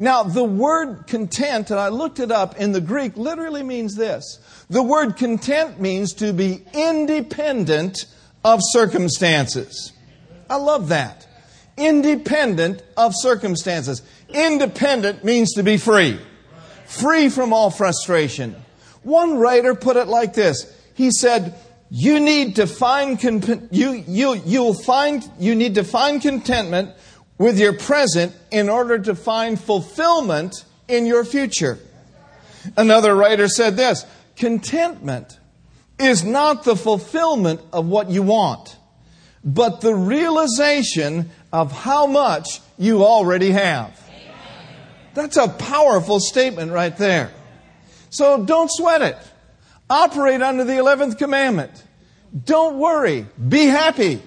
Now, 0.00 0.22
the 0.22 0.44
word 0.44 1.06
content, 1.06 1.70
and 1.70 1.78
I 1.78 1.88
looked 1.88 2.18
it 2.18 2.30
up 2.30 2.56
in 2.56 2.72
the 2.72 2.80
Greek, 2.80 3.16
literally 3.16 3.62
means 3.62 3.94
this. 3.94 4.40
The 4.68 4.82
word 4.82 5.16
content 5.16 5.80
means 5.80 6.12
to 6.14 6.32
be 6.32 6.64
independent 6.72 8.06
of 8.44 8.60
circumstances. 8.62 9.92
I 10.48 10.56
love 10.56 10.88
that. 10.88 11.26
Independent 11.76 12.82
of 12.96 13.12
circumstances. 13.16 14.02
Independent 14.28 15.24
means 15.24 15.52
to 15.54 15.62
be 15.62 15.76
free. 15.76 16.18
Free 16.86 17.28
from 17.28 17.52
all 17.52 17.70
frustration. 17.70 18.56
One 19.02 19.38
writer 19.38 19.74
put 19.74 19.96
it 19.96 20.08
like 20.08 20.34
this. 20.34 20.74
He 20.94 21.10
said, 21.10 21.54
you 21.90 22.20
need 22.20 22.56
to 22.56 22.66
find 22.66 23.22
you 23.70 24.04
you 24.06 24.34
you'll 24.44 24.74
find 24.74 25.26
you 25.38 25.54
need 25.54 25.76
to 25.76 25.84
find 25.84 26.20
contentment 26.20 26.90
with 27.38 27.58
your 27.58 27.72
present 27.72 28.34
in 28.50 28.68
order 28.68 28.98
to 28.98 29.14
find 29.14 29.58
fulfillment 29.58 30.64
in 30.88 31.06
your 31.06 31.24
future. 31.24 31.78
Another 32.76 33.14
writer 33.14 33.48
said 33.48 33.76
this, 33.76 34.04
contentment 34.36 35.38
is 35.98 36.24
not 36.24 36.64
the 36.64 36.76
fulfillment 36.76 37.60
of 37.72 37.86
what 37.86 38.10
you 38.10 38.22
want, 38.22 38.76
but 39.44 39.80
the 39.80 39.94
realization 39.94 41.30
of 41.52 41.72
how 41.72 42.06
much 42.06 42.60
you 42.78 43.04
already 43.04 43.50
have. 43.50 43.98
That's 45.14 45.36
a 45.36 45.48
powerful 45.48 46.20
statement 46.20 46.72
right 46.72 46.96
there. 46.96 47.32
So 48.10 48.44
don't 48.44 48.70
sweat 48.70 49.02
it. 49.02 49.18
Operate 49.90 50.42
under 50.42 50.64
the 50.64 50.74
11th 50.74 51.18
commandment. 51.18 51.72
Don't 52.44 52.78
worry. 52.78 53.26
Be 53.48 53.64
happy. 53.66 54.22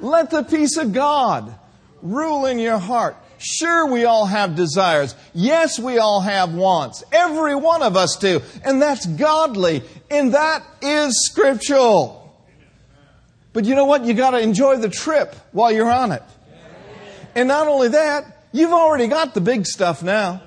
Let 0.00 0.30
the 0.30 0.42
peace 0.42 0.76
of 0.76 0.92
God 0.92 1.54
rule 2.02 2.46
in 2.46 2.58
your 2.58 2.78
heart. 2.78 3.16
Sure, 3.38 3.86
we 3.86 4.04
all 4.04 4.26
have 4.26 4.54
desires. 4.54 5.14
Yes, 5.34 5.78
we 5.78 5.98
all 5.98 6.20
have 6.20 6.54
wants. 6.54 7.02
Every 7.12 7.54
one 7.54 7.82
of 7.82 7.96
us 7.96 8.16
do. 8.16 8.40
And 8.64 8.80
that's 8.80 9.06
godly. 9.06 9.82
And 10.10 10.34
that 10.34 10.64
is 10.80 11.26
scriptural. 11.26 12.20
But 13.52 13.64
you 13.64 13.74
know 13.74 13.84
what? 13.84 14.04
You 14.04 14.14
got 14.14 14.30
to 14.30 14.38
enjoy 14.38 14.76
the 14.76 14.88
trip 14.88 15.34
while 15.52 15.70
you're 15.70 15.90
on 15.90 16.12
it. 16.12 16.22
And 17.34 17.48
not 17.48 17.68
only 17.68 17.88
that, 17.88 18.46
you've 18.52 18.72
already 18.72 19.06
got 19.06 19.34
the 19.34 19.40
big 19.40 19.66
stuff 19.66 20.02
now. 20.02 20.42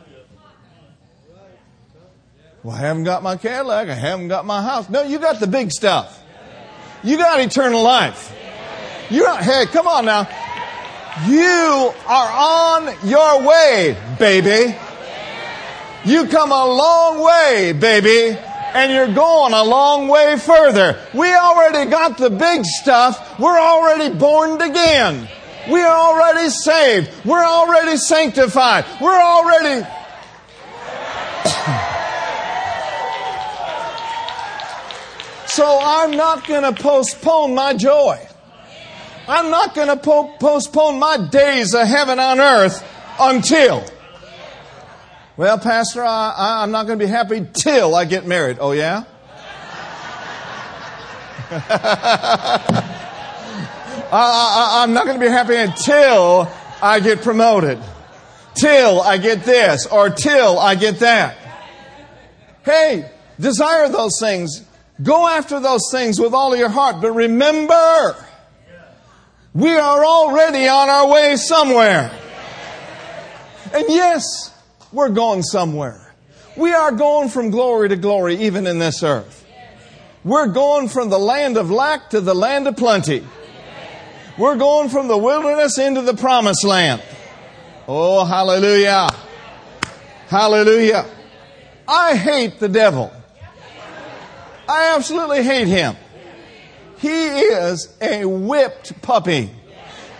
Well, 2.63 2.75
I 2.75 2.79
haven't 2.79 3.03
got 3.03 3.23
my 3.23 3.37
Cadillac. 3.37 3.87
I 3.87 3.93
haven't 3.93 4.27
got 4.27 4.45
my 4.45 4.61
house. 4.61 4.89
No, 4.89 5.03
you 5.03 5.19
got 5.19 5.39
the 5.39 5.47
big 5.47 5.71
stuff. 5.71 6.21
You 7.03 7.17
got 7.17 7.39
eternal 7.39 7.81
life. 7.83 8.33
You're, 9.09 9.37
hey, 9.37 9.65
come 9.67 9.87
on 9.87 10.05
now. 10.05 10.27
You 11.25 11.93
are 12.05 12.31
on 12.31 12.93
your 13.07 13.41
way, 13.41 13.97
baby. 14.19 14.75
You 16.05 16.27
come 16.27 16.51
a 16.51 16.65
long 16.65 17.23
way, 17.23 17.73
baby, 17.73 18.37
and 18.37 18.91
you're 18.91 19.15
going 19.15 19.53
a 19.53 19.63
long 19.63 20.09
way 20.09 20.37
further. 20.37 21.01
We 21.15 21.33
already 21.33 21.89
got 21.89 22.19
the 22.19 22.29
big 22.29 22.65
stuff. 22.65 23.39
We're 23.39 23.59
already 23.59 24.15
born 24.15 24.61
again. 24.61 25.27
We 25.71 25.81
are 25.81 25.97
already 25.97 26.49
saved. 26.49 27.09
We're 27.25 27.43
already 27.43 27.97
sanctified. 27.97 28.85
We're 29.01 29.19
already. 29.19 29.81
so 35.47 35.79
I'm 35.81 36.11
not 36.11 36.45
going 36.45 36.61
to 36.73 36.79
postpone 36.79 37.55
my 37.55 37.73
joy. 37.73 38.19
I'm 39.27 39.49
not 39.51 39.75
going 39.75 39.89
to 39.89 39.97
po- 39.97 40.33
postpone 40.39 40.99
my 40.99 41.17
days 41.17 41.73
of 41.73 41.85
heaven 41.85 42.17
on 42.19 42.39
earth 42.39 42.81
until. 43.19 43.85
Well, 45.35 45.59
Pastor, 45.59 46.03
I, 46.03 46.63
am 46.63 46.71
not 46.71 46.87
going 46.87 46.97
to 46.97 47.05
be 47.05 47.09
happy 47.11 47.45
till 47.51 47.93
I 47.93 48.05
get 48.05 48.25
married. 48.25 48.57
Oh, 48.59 48.71
yeah? 48.71 49.03
I, 54.11 54.83
am 54.83 54.93
not 54.93 55.05
going 55.05 55.19
to 55.19 55.25
be 55.25 55.29
happy 55.29 55.55
until 55.55 56.49
I 56.81 56.99
get 57.01 57.21
promoted, 57.21 57.79
till 58.55 59.01
I 59.01 59.17
get 59.17 59.43
this, 59.43 59.85
or 59.85 60.09
till 60.09 60.57
I 60.57 60.75
get 60.75 60.99
that. 60.99 61.37
Hey, 62.63 63.11
desire 63.39 63.89
those 63.89 64.19
things. 64.19 64.63
Go 65.03 65.27
after 65.27 65.59
those 65.59 65.91
things 65.91 66.19
with 66.19 66.33
all 66.33 66.55
your 66.55 66.69
heart, 66.69 67.01
but 67.01 67.11
remember, 67.11 68.15
we 69.57 69.75
are 69.75 70.05
already 70.05 70.67
on 70.67 70.87
our 70.87 71.09
way 71.09 71.35
somewhere. 71.35 72.11
And 73.73 73.85
yes, 73.89 74.53
we're 74.91 75.09
going 75.09 75.41
somewhere. 75.41 76.13
We 76.55 76.73
are 76.73 76.91
going 76.91 77.29
from 77.29 77.49
glory 77.49 77.89
to 77.89 77.95
glory, 77.95 78.35
even 78.35 78.67
in 78.67 78.77
this 78.77 79.01
earth. 79.01 79.45
We're 80.23 80.45
going 80.45 80.89
from 80.89 81.09
the 81.09 81.17
land 81.17 81.57
of 81.57 81.71
lack 81.71 82.11
to 82.11 82.21
the 82.21 82.35
land 82.35 82.67
of 82.67 82.77
plenty. 82.77 83.25
We're 84.37 84.57
going 84.57 84.89
from 84.89 85.07
the 85.07 85.17
wilderness 85.17 85.79
into 85.79 86.03
the 86.03 86.13
promised 86.13 86.63
land. 86.63 87.01
Oh, 87.87 88.25
hallelujah. 88.25 89.07
Hallelujah. 90.27 91.03
I 91.87 92.15
hate 92.15 92.59
the 92.59 92.69
devil. 92.69 93.11
I 94.69 94.93
absolutely 94.95 95.41
hate 95.41 95.67
him. 95.67 95.95
He 96.97 97.09
is 97.09 97.95
a 98.01 98.25
whipped 98.25 99.01
puppy. 99.01 99.51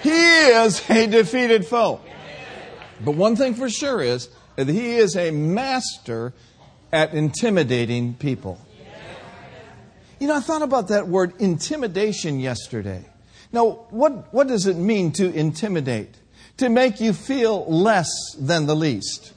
He 0.03 0.09
is 0.09 0.87
a 0.89 1.07
defeated 1.07 1.65
foe. 1.65 2.01
But 3.03 3.15
one 3.15 3.35
thing 3.35 3.55
for 3.55 3.69
sure 3.69 4.01
is 4.01 4.29
that 4.55 4.67
he 4.67 4.95
is 4.95 5.15
a 5.15 5.31
master 5.31 6.33
at 6.91 7.13
intimidating 7.13 8.13
people. 8.15 8.59
You 10.19 10.27
know, 10.27 10.35
I 10.35 10.39
thought 10.39 10.63
about 10.63 10.87
that 10.87 11.07
word 11.07 11.33
intimidation 11.39 12.39
yesterday. 12.39 13.05
Now, 13.51 13.85
what, 13.89 14.33
what 14.33 14.47
does 14.47 14.65
it 14.65 14.75
mean 14.75 15.11
to 15.13 15.31
intimidate? 15.31 16.15
To 16.57 16.69
make 16.69 16.99
you 16.99 17.13
feel 17.13 17.65
less 17.71 18.09
than 18.37 18.65
the 18.65 18.75
least 18.75 19.33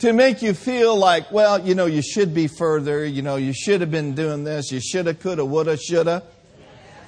to 0.00 0.12
make 0.14 0.40
you 0.40 0.54
feel 0.54 0.96
like, 0.96 1.30
well, 1.30 1.60
you 1.60 1.74
know, 1.74 1.86
you 1.86 2.02
should 2.02 2.34
be 2.34 2.46
further, 2.46 3.04
you 3.04 3.22
know, 3.22 3.36
you 3.36 3.52
should 3.52 3.80
have 3.82 3.90
been 3.90 4.14
doing 4.14 4.44
this, 4.44 4.72
you 4.72 4.80
shoulda, 4.80 5.14
coulda, 5.14 5.44
woulda, 5.44 5.76
shoulda. 5.76 6.22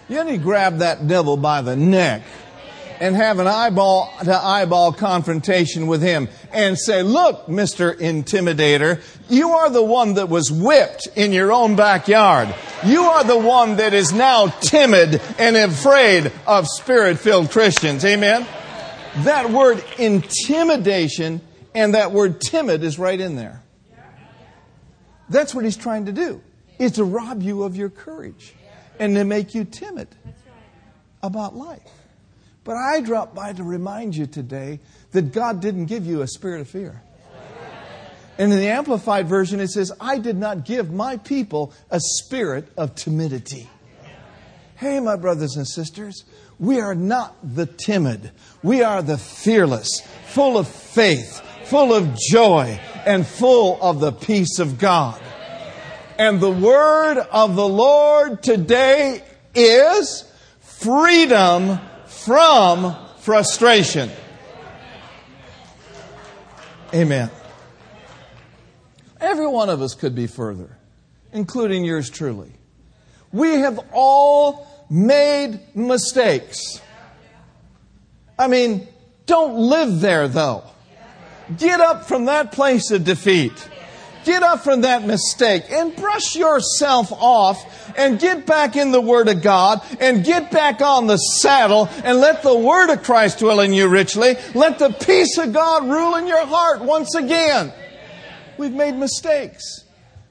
You 0.08 0.22
need 0.24 0.32
to 0.32 0.38
grab 0.38 0.78
that 0.78 1.06
devil 1.06 1.38
by 1.38 1.62
the 1.62 1.74
neck 1.74 2.22
and 3.00 3.16
have 3.16 3.38
an 3.38 3.46
eyeball 3.46 4.12
to 4.22 4.32
eyeball 4.32 4.92
confrontation 4.92 5.86
with 5.86 6.02
him 6.02 6.28
and 6.52 6.78
say, 6.78 7.02
look, 7.02 7.46
Mr. 7.46 7.98
Intimidator, 7.98 9.00
you 9.30 9.50
are 9.52 9.70
the 9.70 9.82
one 9.82 10.14
that 10.14 10.28
was 10.28 10.52
whipped 10.52 11.08
in 11.16 11.32
your 11.32 11.50
own 11.50 11.76
backyard. 11.76 12.54
You 12.84 13.04
are 13.04 13.24
the 13.24 13.38
one 13.38 13.76
that 13.76 13.94
is 13.94 14.12
now 14.12 14.48
timid 14.48 15.20
and 15.38 15.56
afraid 15.56 16.30
of 16.46 16.66
spirit 16.68 17.18
filled 17.18 17.50
Christians. 17.50 18.04
Amen? 18.04 18.46
That 19.24 19.50
word 19.50 19.82
intimidation 19.98 21.40
and 21.74 21.94
that 21.94 22.12
word 22.12 22.40
timid 22.40 22.82
is 22.82 22.98
right 22.98 23.20
in 23.20 23.36
there. 23.36 23.62
That's 25.28 25.54
what 25.54 25.64
he's 25.64 25.76
trying 25.76 26.06
to 26.06 26.12
do, 26.12 26.42
is 26.78 26.92
to 26.92 27.04
rob 27.04 27.42
you 27.42 27.62
of 27.62 27.76
your 27.76 27.88
courage 27.88 28.54
and 28.98 29.14
to 29.14 29.24
make 29.24 29.54
you 29.54 29.64
timid 29.64 30.08
about 31.22 31.56
life. 31.56 31.80
But 32.64 32.76
I 32.76 33.00
dropped 33.00 33.34
by 33.34 33.52
to 33.54 33.64
remind 33.64 34.14
you 34.14 34.26
today 34.26 34.80
that 35.12 35.32
God 35.32 35.60
didn't 35.60 35.86
give 35.86 36.06
you 36.06 36.22
a 36.22 36.28
spirit 36.28 36.60
of 36.60 36.68
fear. 36.68 37.02
And 38.38 38.52
in 38.52 38.58
the 38.58 38.68
Amplified 38.68 39.28
Version, 39.28 39.60
it 39.60 39.68
says, 39.68 39.92
I 40.00 40.18
did 40.18 40.36
not 40.36 40.64
give 40.64 40.90
my 40.90 41.16
people 41.18 41.72
a 41.90 42.00
spirit 42.00 42.66
of 42.76 42.94
timidity. 42.94 43.68
Hey, 44.76 45.00
my 45.00 45.16
brothers 45.16 45.56
and 45.56 45.66
sisters, 45.68 46.24
we 46.58 46.80
are 46.80 46.94
not 46.94 47.36
the 47.42 47.66
timid. 47.66 48.32
We 48.62 48.82
are 48.82 49.02
the 49.02 49.18
fearless, 49.18 49.88
full 50.26 50.56
of 50.56 50.66
faith, 50.66 51.42
full 51.72 51.94
of 51.94 52.14
joy 52.18 52.78
and 53.06 53.26
full 53.26 53.78
of 53.80 53.98
the 53.98 54.12
peace 54.12 54.58
of 54.58 54.78
God. 54.78 55.18
And 56.18 56.38
the 56.38 56.50
word 56.50 57.16
of 57.16 57.56
the 57.56 57.66
Lord 57.66 58.42
today 58.42 59.24
is 59.54 60.30
freedom 60.60 61.80
from 62.04 62.94
frustration. 63.20 64.10
Amen. 66.92 67.30
Every 69.18 69.46
one 69.46 69.70
of 69.70 69.80
us 69.80 69.94
could 69.94 70.14
be 70.14 70.26
further, 70.26 70.76
including 71.32 71.86
yours 71.86 72.10
truly. 72.10 72.52
We 73.32 73.52
have 73.60 73.80
all 73.94 74.86
made 74.90 75.58
mistakes. 75.74 76.82
I 78.38 78.48
mean, 78.48 78.86
don't 79.24 79.56
live 79.56 80.02
there 80.02 80.28
though. 80.28 80.64
Get 81.58 81.80
up 81.80 82.06
from 82.06 82.26
that 82.26 82.52
place 82.52 82.90
of 82.90 83.04
defeat. 83.04 83.68
Get 84.24 84.42
up 84.44 84.62
from 84.62 84.82
that 84.82 85.04
mistake 85.04 85.64
and 85.70 85.94
brush 85.96 86.36
yourself 86.36 87.10
off 87.10 87.92
and 87.98 88.20
get 88.20 88.46
back 88.46 88.76
in 88.76 88.92
the 88.92 89.00
Word 89.00 89.28
of 89.28 89.42
God 89.42 89.82
and 90.00 90.24
get 90.24 90.52
back 90.52 90.80
on 90.80 91.08
the 91.08 91.16
saddle 91.16 91.88
and 92.04 92.20
let 92.20 92.42
the 92.42 92.56
Word 92.56 92.90
of 92.90 93.02
Christ 93.02 93.40
dwell 93.40 93.60
in 93.60 93.72
you 93.72 93.88
richly. 93.88 94.36
Let 94.54 94.78
the 94.78 94.90
peace 94.90 95.38
of 95.38 95.52
God 95.52 95.84
rule 95.88 96.14
in 96.14 96.28
your 96.28 96.46
heart 96.46 96.82
once 96.82 97.14
again. 97.16 97.72
We've 98.58 98.72
made 98.72 98.94
mistakes. 98.94 99.84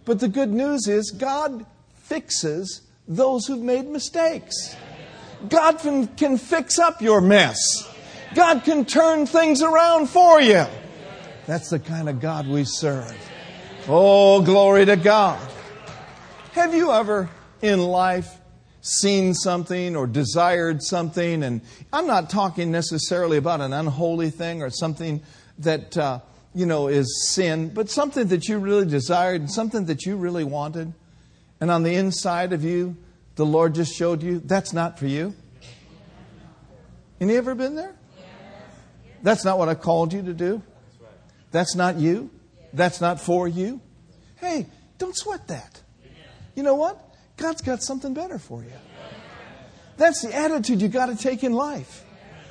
But 0.06 0.20
the 0.20 0.30
good 0.30 0.52
news 0.52 0.88
is 0.88 1.12
God 1.12 1.66
fixes 1.96 2.82
those 3.08 3.46
who've 3.46 3.62
made 3.62 3.88
mistakes. 3.88 4.76
God 5.50 5.80
can, 5.80 6.08
can 6.08 6.38
fix 6.38 6.80
up 6.80 7.02
your 7.02 7.20
mess. 7.20 7.60
God 8.36 8.64
can 8.64 8.86
turn 8.86 9.26
things 9.26 9.62
around 9.62 10.08
for 10.08 10.40
you. 10.40 10.66
That's 11.52 11.70
the 11.70 11.80
kind 11.80 12.08
of 12.08 12.22
God 12.22 12.48
we 12.48 12.64
serve. 12.64 13.14
Oh, 13.90 14.42
glory 14.42 14.86
to 14.86 14.96
God. 14.96 15.38
Have 16.54 16.74
you 16.74 16.94
ever 16.94 17.30
in 17.62 17.82
life 17.82 18.40
seen 18.80 19.34
something 19.34 19.98
or 19.98 20.08
desired 20.08 20.82
something? 20.82 21.44
And 21.44 21.60
I'm 21.92 22.08
not 22.08 22.30
talking 22.30 22.72
necessarily 22.72 23.36
about 23.36 23.60
an 23.60 23.74
unholy 23.74 24.30
thing 24.30 24.64
or 24.64 24.70
something 24.70 25.22
that, 25.58 25.98
uh, 25.98 26.20
you 26.56 26.66
know, 26.66 26.88
is 26.88 27.34
sin, 27.34 27.74
but 27.74 27.90
something 27.90 28.28
that 28.28 28.48
you 28.48 28.58
really 28.58 28.86
desired 28.86 29.42
and 29.42 29.52
something 29.52 29.88
that 29.88 30.06
you 30.06 30.16
really 30.16 30.46
wanted. 30.46 30.94
And 31.60 31.70
on 31.70 31.84
the 31.84 31.96
inside 31.96 32.54
of 32.54 32.64
you, 32.64 32.96
the 33.36 33.46
Lord 33.46 33.76
just 33.76 33.94
showed 33.94 34.24
you 34.24 34.40
that's 34.40 34.72
not 34.72 34.98
for 34.98 35.06
you. 35.06 35.36
Any 37.20 37.36
ever 37.36 37.56
been 37.56 37.76
there? 37.76 37.98
That's 39.22 39.44
not 39.44 39.58
what 39.58 39.68
I 39.68 39.76
called 39.76 40.14
you 40.14 40.22
to 40.22 40.34
do. 40.34 40.64
That's 41.52 41.76
not 41.76 41.98
you. 41.98 42.30
That's 42.74 43.02
not 43.02 43.20
for 43.20 43.48
you. 43.48 43.82
Hey, 44.38 44.68
don't 44.98 45.16
sweat 45.16 45.48
that. 45.50 45.82
You 46.56 46.64
know 46.64 46.76
what? 46.76 47.00
God's 47.38 47.62
got 47.62 47.84
something 47.84 48.14
better 48.14 48.40
for 48.40 48.64
you. 48.64 48.72
That's 49.98 50.22
the 50.22 50.34
attitude 50.34 50.82
you 50.82 50.88
got 50.88 51.08
to 51.08 51.16
take 51.16 51.44
in 51.44 51.54
life. 51.54 52.06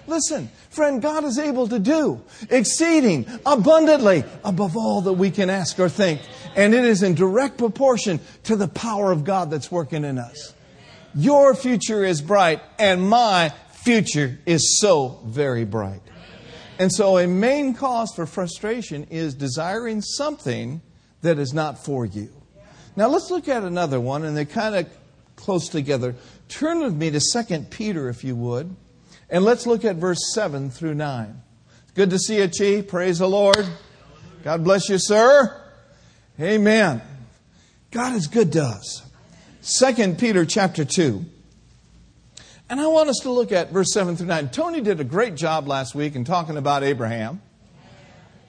Listen, 0.06 0.50
friend, 0.70 1.00
God 1.00 1.24
is 1.24 1.38
able 1.38 1.68
to 1.68 1.78
do 1.78 2.22
exceeding 2.48 3.26
abundantly 3.46 4.24
above 4.44 4.76
all 4.76 5.02
that 5.02 5.12
we 5.12 5.30
can 5.30 5.50
ask 5.50 5.78
or 5.78 5.88
think. 5.88 6.20
And 6.56 6.74
it 6.74 6.84
is 6.84 7.02
in 7.02 7.14
direct 7.14 7.58
proportion 7.58 8.20
to 8.44 8.56
the 8.56 8.68
power 8.68 9.12
of 9.12 9.24
God 9.24 9.50
that's 9.50 9.70
working 9.70 10.04
in 10.04 10.18
us. 10.18 10.54
Your 11.14 11.54
future 11.54 12.04
is 12.04 12.20
bright, 12.22 12.60
and 12.78 13.08
my 13.08 13.52
future 13.72 14.38
is 14.46 14.80
so 14.80 15.20
very 15.24 15.64
bright. 15.64 16.02
And 16.80 16.90
so, 16.90 17.18
a 17.18 17.26
main 17.26 17.74
cause 17.74 18.14
for 18.14 18.24
frustration 18.24 19.04
is 19.10 19.34
desiring 19.34 20.00
something 20.00 20.80
that 21.20 21.38
is 21.38 21.52
not 21.52 21.84
for 21.84 22.06
you. 22.06 22.30
Now, 22.96 23.08
let's 23.08 23.30
look 23.30 23.48
at 23.48 23.64
another 23.64 24.00
one, 24.00 24.24
and 24.24 24.34
they're 24.34 24.46
kind 24.46 24.74
of 24.74 24.88
close 25.36 25.68
together. 25.68 26.14
Turn 26.48 26.80
with 26.80 26.94
me 26.94 27.10
to 27.10 27.20
2 27.20 27.66
Peter, 27.68 28.08
if 28.08 28.24
you 28.24 28.34
would, 28.34 28.74
and 29.28 29.44
let's 29.44 29.66
look 29.66 29.84
at 29.84 29.96
verse 29.96 30.32
7 30.32 30.70
through 30.70 30.94
9. 30.94 31.42
Good 31.94 32.08
to 32.08 32.18
see 32.18 32.38
you, 32.38 32.48
Chi. 32.48 32.80
Praise 32.80 33.18
the 33.18 33.28
Lord. 33.28 33.68
God 34.42 34.64
bless 34.64 34.88
you, 34.88 34.96
sir. 34.96 35.62
Amen. 36.40 37.02
God 37.90 38.14
is 38.14 38.26
good 38.26 38.54
to 38.54 38.62
us. 38.62 39.02
2 39.78 40.14
Peter 40.14 40.46
chapter 40.46 40.86
2. 40.86 41.26
And 42.70 42.80
I 42.80 42.86
want 42.86 43.08
us 43.08 43.18
to 43.22 43.32
look 43.32 43.50
at 43.50 43.72
verse 43.72 43.92
7 43.92 44.16
through 44.16 44.28
9. 44.28 44.50
Tony 44.50 44.80
did 44.80 45.00
a 45.00 45.04
great 45.04 45.34
job 45.34 45.66
last 45.66 45.96
week 45.96 46.14
in 46.14 46.22
talking 46.22 46.56
about 46.56 46.84
Abraham 46.84 47.42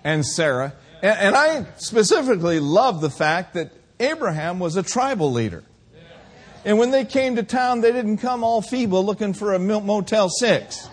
and 0.03 0.23
Sarah. 0.23 0.73
And, 1.01 1.17
and 1.17 1.35
I 1.35 1.65
specifically 1.77 2.59
love 2.59 3.01
the 3.01 3.09
fact 3.09 3.55
that 3.55 3.71
Abraham 3.99 4.59
was 4.59 4.75
a 4.75 4.83
tribal 4.83 5.31
leader. 5.31 5.63
And 6.63 6.77
when 6.77 6.91
they 6.91 7.03
came 7.03 7.37
to 7.37 7.43
town, 7.43 7.81
they 7.81 7.91
didn't 7.91 8.17
come 8.17 8.43
all 8.43 8.61
feeble 8.61 9.03
looking 9.03 9.33
for 9.33 9.55
a 9.55 9.59
Motel 9.59 10.29
6. 10.29 10.89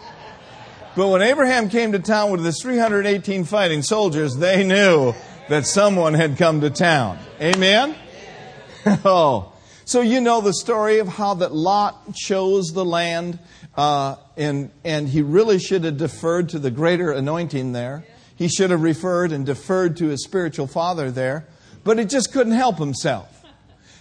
But 0.96 1.08
when 1.08 1.20
Abraham 1.20 1.68
came 1.68 1.92
to 1.92 1.98
town 1.98 2.30
with 2.30 2.42
his 2.42 2.62
318 2.62 3.44
fighting 3.44 3.82
soldiers, 3.82 4.36
they 4.36 4.64
knew 4.64 5.12
that 5.50 5.66
someone 5.66 6.14
had 6.14 6.38
come 6.38 6.62
to 6.62 6.70
town. 6.70 7.18
Amen? 7.42 7.94
oh. 9.04 9.52
So 9.88 10.02
you 10.02 10.20
know 10.20 10.42
the 10.42 10.52
story 10.52 10.98
of 10.98 11.08
how 11.08 11.32
that 11.32 11.54
Lot 11.54 12.14
chose 12.14 12.74
the 12.74 12.84
land, 12.84 13.38
uh, 13.74 14.16
and 14.36 14.70
and 14.84 15.08
he 15.08 15.22
really 15.22 15.58
should 15.58 15.84
have 15.84 15.96
deferred 15.96 16.50
to 16.50 16.58
the 16.58 16.70
greater 16.70 17.10
anointing 17.10 17.72
there. 17.72 18.04
He 18.36 18.48
should 18.48 18.68
have 18.68 18.82
referred 18.82 19.32
and 19.32 19.46
deferred 19.46 19.96
to 19.96 20.08
his 20.08 20.22
spiritual 20.24 20.66
father 20.66 21.10
there, 21.10 21.48
but 21.84 21.98
he 21.98 22.04
just 22.04 22.34
couldn't 22.34 22.52
help 22.52 22.76
himself. 22.76 23.42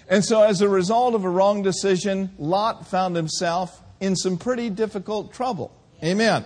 And 0.10 0.26
so, 0.26 0.44
as 0.44 0.60
a 0.60 0.68
result 0.68 1.16
of 1.16 1.24
a 1.24 1.30
wrong 1.30 1.62
decision, 1.62 2.32
Lot 2.38 2.86
found 2.86 3.16
himself 3.16 3.82
in 4.02 4.18
some 4.18 4.36
pretty 4.36 4.70
difficult 4.70 5.32
trouble. 5.32 5.72
Amen. 6.04 6.44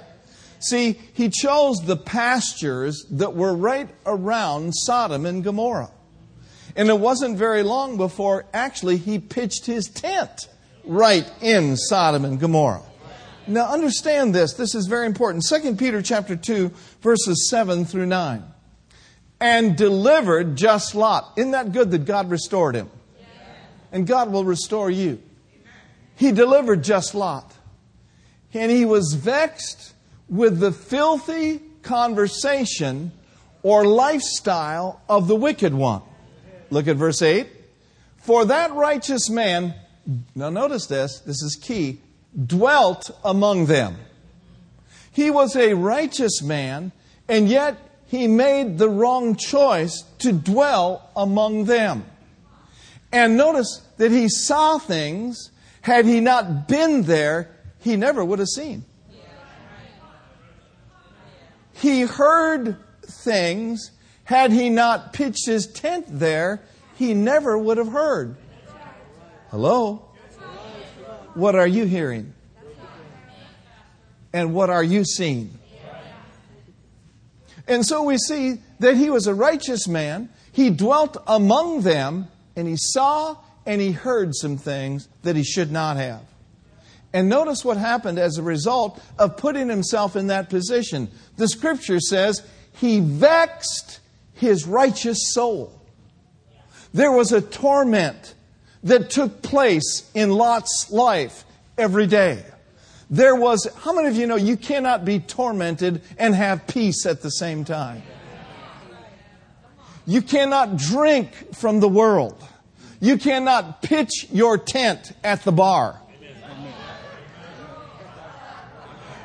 See, 0.60 1.00
he 1.14 1.30
chose 1.32 1.78
the 1.84 1.98
pastures 1.98 3.08
that 3.10 3.34
were 3.34 3.56
right 3.56 3.90
around 4.06 4.74
Sodom 4.76 5.26
and 5.26 5.44
Gomorrah. 5.44 5.90
And 6.76 6.90
it 6.90 7.00
wasn't 7.00 7.38
very 7.38 7.64
long 7.64 7.98
before 7.98 8.46
actually 8.54 8.98
he 8.98 9.20
pitched 9.20 9.66
his 9.66 9.88
tent 9.88 10.48
right 10.84 11.30
in 11.42 11.78
Sodom 11.78 12.26
and 12.26 12.40
Gomorrah. 12.40 12.84
Now 13.48 13.72
understand 13.72 14.34
this, 14.36 14.54
this 14.54 14.76
is 14.76 14.88
very 14.88 15.06
important. 15.06 15.44
2 15.48 15.76
Peter 15.76 16.02
chapter 16.02 16.36
2 16.36 16.72
verses 17.02 17.50
7 17.50 17.86
through 17.86 18.06
9. 18.06 18.44
And 19.40 19.76
delivered 19.76 20.56
just 20.56 20.94
Lot. 20.94 21.34
Isn't 21.36 21.52
that 21.52 21.72
good 21.72 21.92
that 21.92 22.06
God 22.06 22.30
restored 22.30 22.76
him? 22.76 22.90
And 23.92 24.06
God 24.06 24.32
will 24.32 24.46
restore 24.46 24.90
you. 24.90 25.22
He 26.16 26.32
delivered 26.32 26.84
just 26.84 27.16
Lot. 27.16 27.52
And 28.54 28.72
he 28.72 28.86
was 28.86 29.14
vexed 29.14 29.94
with 30.30 30.60
the 30.60 30.72
filthy 30.72 31.60
conversation 31.82 33.12
or 33.64 33.86
lifestyle 33.86 35.02
of 35.10 35.28
the 35.28 35.36
wicked 35.36 35.74
one. 35.74 36.04
Look 36.72 36.88
at 36.88 36.96
verse 36.96 37.22
8. 37.22 37.48
For 38.18 38.46
that 38.46 38.72
righteous 38.72 39.30
man, 39.30 39.76
now 40.34 40.50
notice 40.50 40.88
this, 40.88 41.20
this 41.20 41.44
is 41.44 41.60
key, 41.62 42.00
dwelt 42.46 43.12
among 43.24 43.66
them. 43.66 43.98
He 45.12 45.30
was 45.30 45.56
a 45.56 45.74
righteous 45.74 46.42
man, 46.42 46.94
and 47.28 47.50
yet 47.50 47.78
he 48.08 48.28
made 48.28 48.78
the 48.78 48.90
wrong 48.90 49.36
choice 49.36 50.04
to 50.20 50.32
dwell 50.32 51.10
among 51.16 51.66
them. 51.66 52.06
And 53.12 53.36
notice 53.36 53.82
that 53.98 54.12
he 54.12 54.30
saw 54.30 54.78
things, 54.78 55.52
had 55.82 56.06
he 56.06 56.22
not 56.22 56.70
been 56.70 57.04
there, 57.04 57.50
he 57.80 57.98
never 57.98 58.24
would 58.24 58.40
have 58.40 58.48
seen. 58.48 58.86
He 61.74 62.02
heard 62.02 62.78
things 63.02 63.92
had 64.32 64.54
he 64.54 64.70
not 64.70 65.12
pitched 65.12 65.46
his 65.46 65.68
tent 65.68 66.06
there, 66.08 66.62
he 66.96 67.14
never 67.14 67.58
would 67.58 67.78
have 67.78 67.90
heard. 67.90 68.38
Hello? 69.50 70.08
What 71.34 71.54
are 71.54 71.68
you 71.68 71.84
hearing? 71.84 72.34
And 74.32 74.54
what 74.54 74.70
are 74.70 74.84
you 74.84 75.04
seeing? 75.04 75.60
And 77.68 77.86
so 77.86 78.04
we 78.04 78.18
see 78.18 78.60
that 78.80 78.96
he 78.96 79.10
was 79.10 79.28
a 79.28 79.34
righteous 79.34 79.86
man. 79.90 80.30
He 80.54 80.70
dwelt 80.70 81.18
among 81.28 81.82
them, 81.82 82.30
and 82.56 82.70
he 82.70 82.78
saw 82.78 83.36
and 83.66 83.82
he 83.82 83.92
heard 83.92 84.34
some 84.34 84.58
things 84.58 85.10
that 85.24 85.36
he 85.36 85.44
should 85.44 85.74
not 85.74 85.98
have. 85.98 86.24
And 87.12 87.28
notice 87.28 87.66
what 87.66 87.76
happened 87.76 88.18
as 88.18 88.38
a 88.38 88.44
result 88.44 89.04
of 89.20 89.36
putting 89.36 89.68
himself 89.68 90.16
in 90.16 90.28
that 90.28 90.50
position. 90.50 91.12
The 91.36 91.50
scripture 91.50 92.00
says 92.00 92.48
he 92.72 93.02
vexed 93.02 93.98
his 94.42 94.66
righteous 94.66 95.34
soul. 95.34 95.72
There 96.94 97.12
was 97.12 97.32
a 97.32 97.42
torment 97.42 98.34
that 98.84 99.12
took 99.12 99.44
place 99.44 100.10
in 100.16 100.32
Lot's 100.32 100.92
life 100.92 101.46
every 101.78 102.08
day. 102.08 102.44
There 103.12 103.36
was, 103.36 103.68
how 103.84 103.94
many 103.94 104.08
of 104.08 104.16
you 104.16 104.26
know 104.26 104.36
you 104.36 104.58
cannot 104.58 105.06
be 105.06 105.20
tormented 105.20 106.02
and 106.18 106.34
have 106.34 106.66
peace 106.66 107.06
at 107.06 107.22
the 107.22 107.30
same 107.30 107.64
time? 107.64 108.02
You 110.08 110.24
cannot 110.24 110.76
drink 110.76 111.54
from 111.54 111.80
the 111.80 111.88
world. 111.88 112.44
You 113.00 113.18
cannot 113.18 113.84
pitch 113.84 114.28
your 114.32 114.58
tent 114.58 115.12
at 115.24 115.44
the 115.44 115.52
bar. 115.52 116.02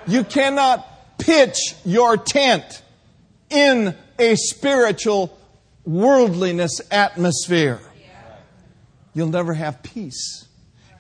You 0.07 0.25
cannot 0.25 1.19
pitch 1.19 1.75
your 1.87 2.19
tent 2.19 2.83
in 3.49 3.97
a 4.19 4.37
spiritual 4.37 5.37
worldliness 5.85 6.81
atmosphere. 6.91 7.81
You'll 9.15 9.29
never 9.29 9.55
have 9.55 9.83
peace. 9.83 10.47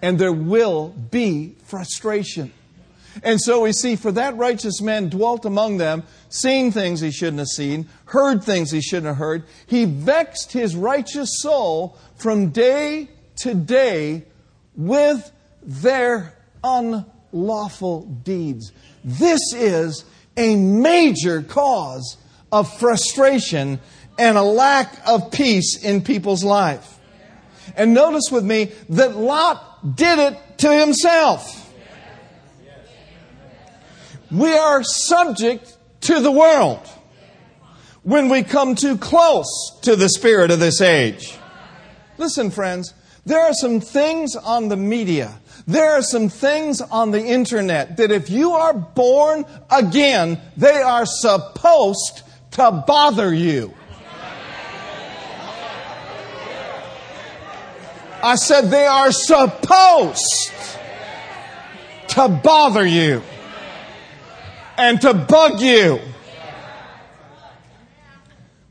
And 0.00 0.18
there 0.18 0.32
will 0.32 0.88
be 0.88 1.56
frustration. 1.64 2.52
And 3.22 3.40
so 3.40 3.62
we 3.62 3.72
see, 3.72 3.96
for 3.96 4.12
that 4.12 4.36
righteous 4.36 4.80
man 4.80 5.08
dwelt 5.08 5.44
among 5.44 5.78
them, 5.78 6.04
seen 6.28 6.70
things 6.70 7.00
he 7.00 7.10
shouldn't 7.10 7.38
have 7.38 7.48
seen, 7.48 7.88
heard 8.06 8.42
things 8.44 8.70
he 8.70 8.80
shouldn't 8.80 9.06
have 9.06 9.16
heard. 9.16 9.44
He 9.66 9.84
vexed 9.84 10.52
his 10.52 10.76
righteous 10.76 11.30
soul 11.40 11.96
from 12.16 12.50
day 12.50 13.08
to 13.36 13.54
day 13.54 14.24
with 14.76 15.30
their 15.62 16.34
unlawful 16.62 18.02
deeds. 18.02 18.72
This 19.04 19.40
is 19.54 20.04
a 20.36 20.56
major 20.56 21.42
cause 21.42 22.18
of 22.52 22.78
frustration 22.78 23.80
and 24.18 24.38
a 24.38 24.42
lack 24.42 24.94
of 25.06 25.30
peace 25.30 25.82
in 25.82 26.02
people's 26.02 26.44
life. 26.44 26.98
And 27.76 27.94
notice 27.94 28.30
with 28.30 28.44
me 28.44 28.72
that 28.90 29.16
Lot 29.16 29.96
did 29.96 30.18
it 30.18 30.38
to 30.58 30.74
himself. 30.74 31.62
We 34.30 34.56
are 34.56 34.82
subject 34.82 35.76
to 36.02 36.20
the 36.20 36.32
world 36.32 36.80
when 38.02 38.28
we 38.28 38.42
come 38.42 38.74
too 38.74 38.96
close 38.96 39.78
to 39.82 39.96
the 39.96 40.08
spirit 40.08 40.50
of 40.50 40.60
this 40.60 40.80
age. 40.80 41.36
Listen, 42.18 42.50
friends, 42.50 42.94
there 43.24 43.40
are 43.40 43.52
some 43.52 43.80
things 43.80 44.36
on 44.36 44.68
the 44.68 44.76
media, 44.76 45.38
there 45.66 45.90
are 45.90 46.02
some 46.02 46.28
things 46.28 46.80
on 46.80 47.10
the 47.10 47.20
internet 47.20 47.96
that 47.96 48.12
if 48.12 48.30
you 48.30 48.52
are 48.52 48.72
born 48.72 49.44
again, 49.70 50.40
they 50.56 50.80
are 50.80 51.04
supposed 51.04 52.22
to 52.56 52.84
bother 52.86 53.34
you. 53.34 53.74
I 58.22 58.36
said 58.36 58.70
they 58.70 58.86
are 58.86 59.12
supposed 59.12 60.50
to 62.08 62.28
bother 62.42 62.86
you 62.86 63.22
and 64.78 64.98
to 65.02 65.12
bug 65.12 65.60
you. 65.60 66.00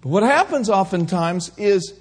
But 0.02 0.10
what 0.10 0.24
happens 0.24 0.68
oftentimes 0.68 1.52
is 1.56 1.94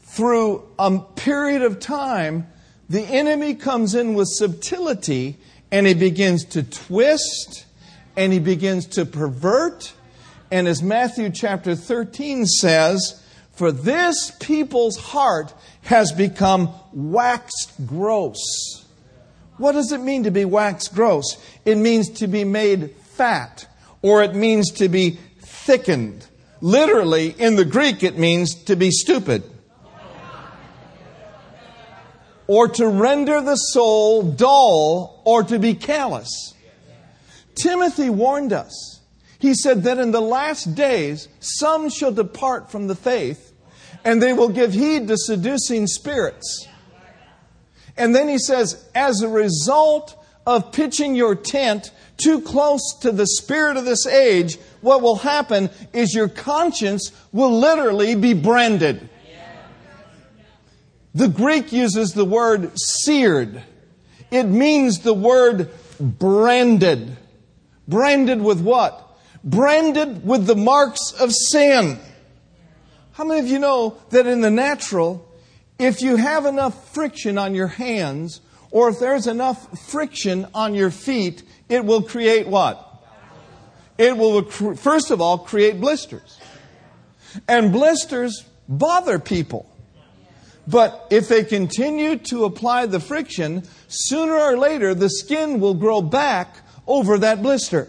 through 0.00 0.68
a 0.76 0.98
period 0.98 1.62
of 1.62 1.78
time, 1.78 2.48
the 2.88 3.02
enemy 3.02 3.54
comes 3.54 3.94
in 3.94 4.14
with 4.14 4.26
subtlety 4.26 5.36
and 5.70 5.86
he 5.86 5.94
begins 5.94 6.44
to 6.46 6.64
twist 6.64 7.64
and 8.16 8.32
he 8.32 8.40
begins 8.40 8.86
to 8.86 9.04
pervert. 9.06 9.92
And 10.50 10.66
as 10.66 10.82
Matthew 10.82 11.30
chapter 11.30 11.74
13 11.74 12.46
says, 12.46 13.22
for 13.52 13.72
this 13.72 14.30
people's 14.38 14.96
heart 14.96 15.52
has 15.82 16.12
become 16.12 16.70
waxed 16.92 17.72
gross. 17.86 18.86
What 19.56 19.72
does 19.72 19.90
it 19.90 19.98
mean 19.98 20.22
to 20.24 20.30
be 20.30 20.44
waxed 20.44 20.94
gross? 20.94 21.36
It 21.64 21.76
means 21.76 22.08
to 22.20 22.28
be 22.28 22.44
made 22.44 22.92
fat, 22.92 23.66
or 24.00 24.22
it 24.22 24.34
means 24.34 24.70
to 24.74 24.88
be 24.88 25.18
thickened. 25.40 26.24
Literally, 26.60 27.30
in 27.30 27.56
the 27.56 27.64
Greek, 27.64 28.02
it 28.02 28.16
means 28.16 28.54
to 28.64 28.76
be 28.76 28.90
stupid. 28.90 29.42
Or 32.46 32.68
to 32.68 32.86
render 32.86 33.40
the 33.42 33.56
soul 33.56 34.22
dull, 34.22 35.20
or 35.24 35.42
to 35.42 35.58
be 35.58 35.74
callous. 35.74 36.54
Timothy 37.56 38.08
warned 38.08 38.52
us. 38.52 38.97
He 39.38 39.54
said 39.54 39.84
that 39.84 39.98
in 39.98 40.10
the 40.10 40.20
last 40.20 40.74
days, 40.74 41.28
some 41.38 41.90
shall 41.90 42.12
depart 42.12 42.70
from 42.70 42.88
the 42.88 42.96
faith, 42.96 43.52
and 44.04 44.20
they 44.20 44.32
will 44.32 44.48
give 44.48 44.72
heed 44.72 45.08
to 45.08 45.16
seducing 45.16 45.86
spirits. 45.86 46.66
And 47.96 48.14
then 48.14 48.28
he 48.28 48.38
says, 48.38 48.84
as 48.94 49.22
a 49.22 49.28
result 49.28 50.14
of 50.46 50.72
pitching 50.72 51.14
your 51.14 51.34
tent 51.34 51.90
too 52.16 52.40
close 52.40 52.98
to 53.00 53.12
the 53.12 53.26
spirit 53.26 53.76
of 53.76 53.84
this 53.84 54.06
age, 54.06 54.56
what 54.80 55.02
will 55.02 55.16
happen 55.16 55.70
is 55.92 56.14
your 56.14 56.28
conscience 56.28 57.12
will 57.32 57.58
literally 57.58 58.14
be 58.14 58.34
branded. 58.34 59.08
The 61.14 61.28
Greek 61.28 61.72
uses 61.72 62.12
the 62.12 62.24
word 62.24 62.72
seared. 62.78 63.62
It 64.30 64.44
means 64.44 65.00
the 65.00 65.14
word 65.14 65.70
branded. 65.98 67.16
Branded 67.86 68.42
with 68.42 68.60
what? 68.60 69.07
Branded 69.44 70.26
with 70.26 70.46
the 70.46 70.56
marks 70.56 71.12
of 71.12 71.32
sin. 71.32 71.98
How 73.12 73.24
many 73.24 73.40
of 73.40 73.48
you 73.48 73.58
know 73.58 73.96
that 74.10 74.26
in 74.26 74.40
the 74.40 74.50
natural, 74.50 75.26
if 75.78 76.02
you 76.02 76.16
have 76.16 76.46
enough 76.46 76.92
friction 76.92 77.38
on 77.38 77.54
your 77.54 77.66
hands, 77.68 78.40
or 78.70 78.88
if 78.88 78.98
there's 78.98 79.26
enough 79.26 79.88
friction 79.90 80.46
on 80.54 80.74
your 80.74 80.90
feet, 80.90 81.42
it 81.68 81.84
will 81.84 82.02
create 82.02 82.46
what? 82.46 82.84
It 83.96 84.16
will, 84.16 84.44
first 84.44 85.10
of 85.10 85.20
all, 85.20 85.38
create 85.38 85.80
blisters. 85.80 86.38
And 87.48 87.72
blisters 87.72 88.44
bother 88.68 89.18
people. 89.18 89.68
But 90.66 91.06
if 91.10 91.28
they 91.28 91.44
continue 91.44 92.16
to 92.16 92.44
apply 92.44 92.86
the 92.86 93.00
friction, 93.00 93.64
sooner 93.88 94.34
or 94.34 94.58
later 94.58 94.94
the 94.94 95.08
skin 95.08 95.60
will 95.60 95.74
grow 95.74 96.02
back 96.02 96.58
over 96.86 97.18
that 97.18 97.42
blister. 97.42 97.88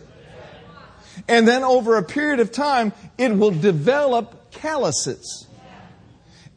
And 1.30 1.48
then 1.48 1.64
over 1.64 1.96
a 1.96 2.04
period 2.04 2.40
of 2.40 2.52
time, 2.52 2.92
it 3.18 3.32
will 3.32 3.52
develop 3.52 4.52
calluses. 4.52 5.48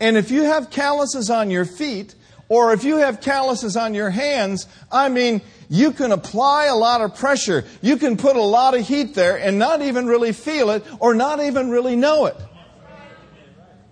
And 0.00 0.16
if 0.16 0.30
you 0.30 0.44
have 0.44 0.70
calluses 0.70 1.28
on 1.30 1.50
your 1.50 1.66
feet, 1.66 2.14
or 2.48 2.72
if 2.72 2.82
you 2.82 2.96
have 2.96 3.20
calluses 3.20 3.76
on 3.76 3.92
your 3.92 4.10
hands, 4.10 4.66
I 4.90 5.10
mean, 5.10 5.42
you 5.68 5.92
can 5.92 6.10
apply 6.10 6.66
a 6.66 6.74
lot 6.74 7.02
of 7.02 7.14
pressure. 7.14 7.64
You 7.82 7.98
can 7.98 8.16
put 8.16 8.34
a 8.34 8.42
lot 8.42 8.74
of 8.74 8.86
heat 8.86 9.14
there 9.14 9.36
and 9.36 9.58
not 9.58 9.82
even 9.82 10.06
really 10.06 10.32
feel 10.32 10.70
it 10.70 10.84
or 11.00 11.14
not 11.14 11.42
even 11.42 11.70
really 11.70 11.94
know 11.94 12.26
it. 12.26 12.36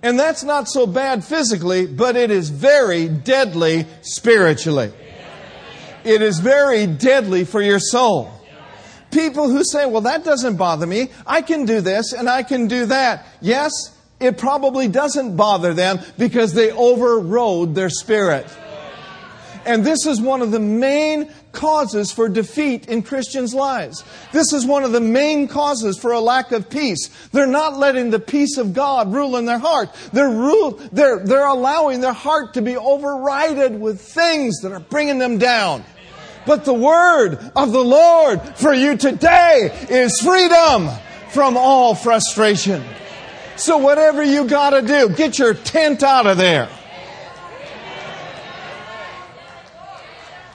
And 0.02 0.18
that's 0.18 0.42
not 0.42 0.66
so 0.66 0.86
bad 0.86 1.22
physically, 1.24 1.86
but 1.86 2.16
it 2.16 2.30
is 2.30 2.48
very 2.48 3.08
deadly 3.08 3.86
spiritually. 4.00 4.92
It 6.04 6.22
is 6.22 6.38
very 6.38 6.86
deadly 6.86 7.44
for 7.44 7.60
your 7.60 7.78
soul. 7.78 8.39
People 9.10 9.48
who 9.48 9.64
say, 9.64 9.86
well, 9.86 10.02
that 10.02 10.24
doesn't 10.24 10.56
bother 10.56 10.86
me. 10.86 11.10
I 11.26 11.42
can 11.42 11.64
do 11.64 11.80
this 11.80 12.12
and 12.12 12.28
I 12.28 12.42
can 12.42 12.68
do 12.68 12.86
that. 12.86 13.26
Yes, 13.40 13.70
it 14.20 14.38
probably 14.38 14.86
doesn't 14.86 15.36
bother 15.36 15.74
them 15.74 16.00
because 16.18 16.52
they 16.52 16.70
overrode 16.70 17.74
their 17.74 17.90
spirit. 17.90 18.46
And 19.64 19.84
this 19.84 20.06
is 20.06 20.20
one 20.20 20.40
of 20.42 20.52
the 20.52 20.60
main 20.60 21.30
causes 21.52 22.12
for 22.12 22.28
defeat 22.28 22.88
in 22.88 23.02
Christians' 23.02 23.54
lives. 23.54 24.04
This 24.32 24.52
is 24.52 24.64
one 24.64 24.84
of 24.84 24.92
the 24.92 25.00
main 25.00 25.48
causes 25.48 25.98
for 25.98 26.12
a 26.12 26.20
lack 26.20 26.52
of 26.52 26.70
peace. 26.70 27.10
They're 27.32 27.46
not 27.46 27.76
letting 27.76 28.10
the 28.10 28.18
peace 28.18 28.56
of 28.56 28.72
God 28.72 29.12
rule 29.12 29.36
in 29.36 29.44
their 29.44 29.58
heart. 29.58 29.90
They're, 30.12 30.30
rule, 30.30 30.80
they're, 30.92 31.18
they're 31.18 31.46
allowing 31.46 32.00
their 32.00 32.12
heart 32.12 32.54
to 32.54 32.62
be 32.62 32.76
overridden 32.76 33.80
with 33.80 34.00
things 34.00 34.60
that 34.60 34.72
are 34.72 34.80
bringing 34.80 35.18
them 35.18 35.38
down. 35.38 35.84
But 36.50 36.64
the 36.64 36.74
word 36.74 37.38
of 37.54 37.70
the 37.70 37.84
Lord 37.84 38.42
for 38.56 38.74
you 38.74 38.96
today 38.96 39.86
is 39.88 40.18
freedom 40.20 40.90
from 41.28 41.56
all 41.56 41.94
frustration. 41.94 42.82
So 43.54 43.76
whatever 43.78 44.24
you 44.24 44.48
gotta 44.48 44.82
do, 44.82 45.10
get 45.10 45.38
your 45.38 45.54
tent 45.54 46.02
out 46.02 46.26
of 46.26 46.38
there. 46.38 46.68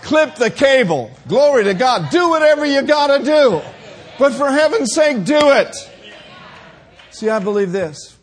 Clip 0.02 0.36
the 0.36 0.52
cable. 0.52 1.12
Glory 1.30 1.64
to 1.64 1.74
God. 1.74 2.10
Do 2.12 2.28
whatever 2.28 2.66
you 2.66 2.82
gotta 2.82 3.24
do. 3.24 3.62
But 4.20 4.34
for 4.34 4.52
heaven's 4.52 4.94
sake, 4.94 5.24
do 5.24 5.40
it. 5.40 5.74
See, 7.12 7.30
I 7.30 7.40
believe 7.40 7.72
this 7.72 8.18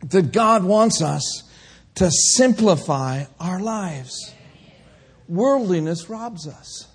that 0.00 0.32
God 0.32 0.64
wants 0.64 1.02
us 1.02 1.42
to 1.96 2.10
simplify 2.10 3.24
our 3.38 3.60
lives. 3.60 4.32
Worldliness 5.28 6.08
robs 6.08 6.46
us. 6.46 6.85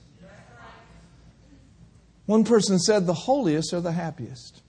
One 2.25 2.43
person 2.43 2.79
said, 2.79 3.05
The 3.07 3.13
holiest 3.13 3.73
are 3.73 3.81
the 3.81 3.91
happiest. 3.91 4.61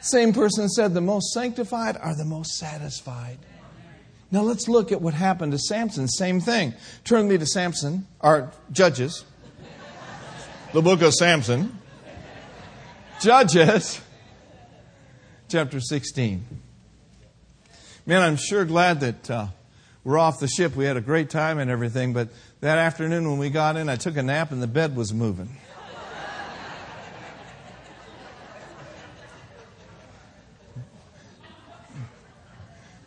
Same 0.00 0.32
person 0.32 0.68
said, 0.68 0.94
The 0.94 1.00
most 1.00 1.32
sanctified 1.32 1.96
are 1.96 2.16
the 2.16 2.24
most 2.24 2.56
satisfied. 2.56 3.38
Now 4.30 4.42
let's 4.42 4.68
look 4.68 4.92
at 4.92 5.00
what 5.00 5.14
happened 5.14 5.52
to 5.52 5.58
Samson. 5.58 6.08
Same 6.08 6.40
thing. 6.40 6.74
Turn 7.04 7.28
me 7.28 7.38
to 7.38 7.46
Samson, 7.46 8.06
or 8.20 8.50
Judges. 8.72 9.24
The 10.72 10.82
book 10.82 11.00
of 11.02 11.14
Samson. 11.14 11.78
Judges, 13.20 14.00
chapter 15.48 15.80
16. 15.80 16.44
Man, 18.04 18.22
I'm 18.22 18.36
sure 18.36 18.64
glad 18.64 19.00
that 19.00 19.30
uh, 19.30 19.46
we're 20.04 20.18
off 20.18 20.38
the 20.38 20.48
ship. 20.48 20.76
We 20.76 20.84
had 20.84 20.96
a 20.96 21.00
great 21.00 21.30
time 21.30 21.58
and 21.58 21.70
everything, 21.70 22.12
but 22.12 22.28
that 22.66 22.78
afternoon 22.78 23.30
when 23.30 23.38
we 23.38 23.48
got 23.48 23.76
in, 23.76 23.88
I 23.88 23.94
took 23.94 24.16
a 24.16 24.24
nap 24.24 24.50
and 24.50 24.60
the 24.60 24.66
bed 24.66 24.96
was 24.96 25.14
moving. 25.14 25.48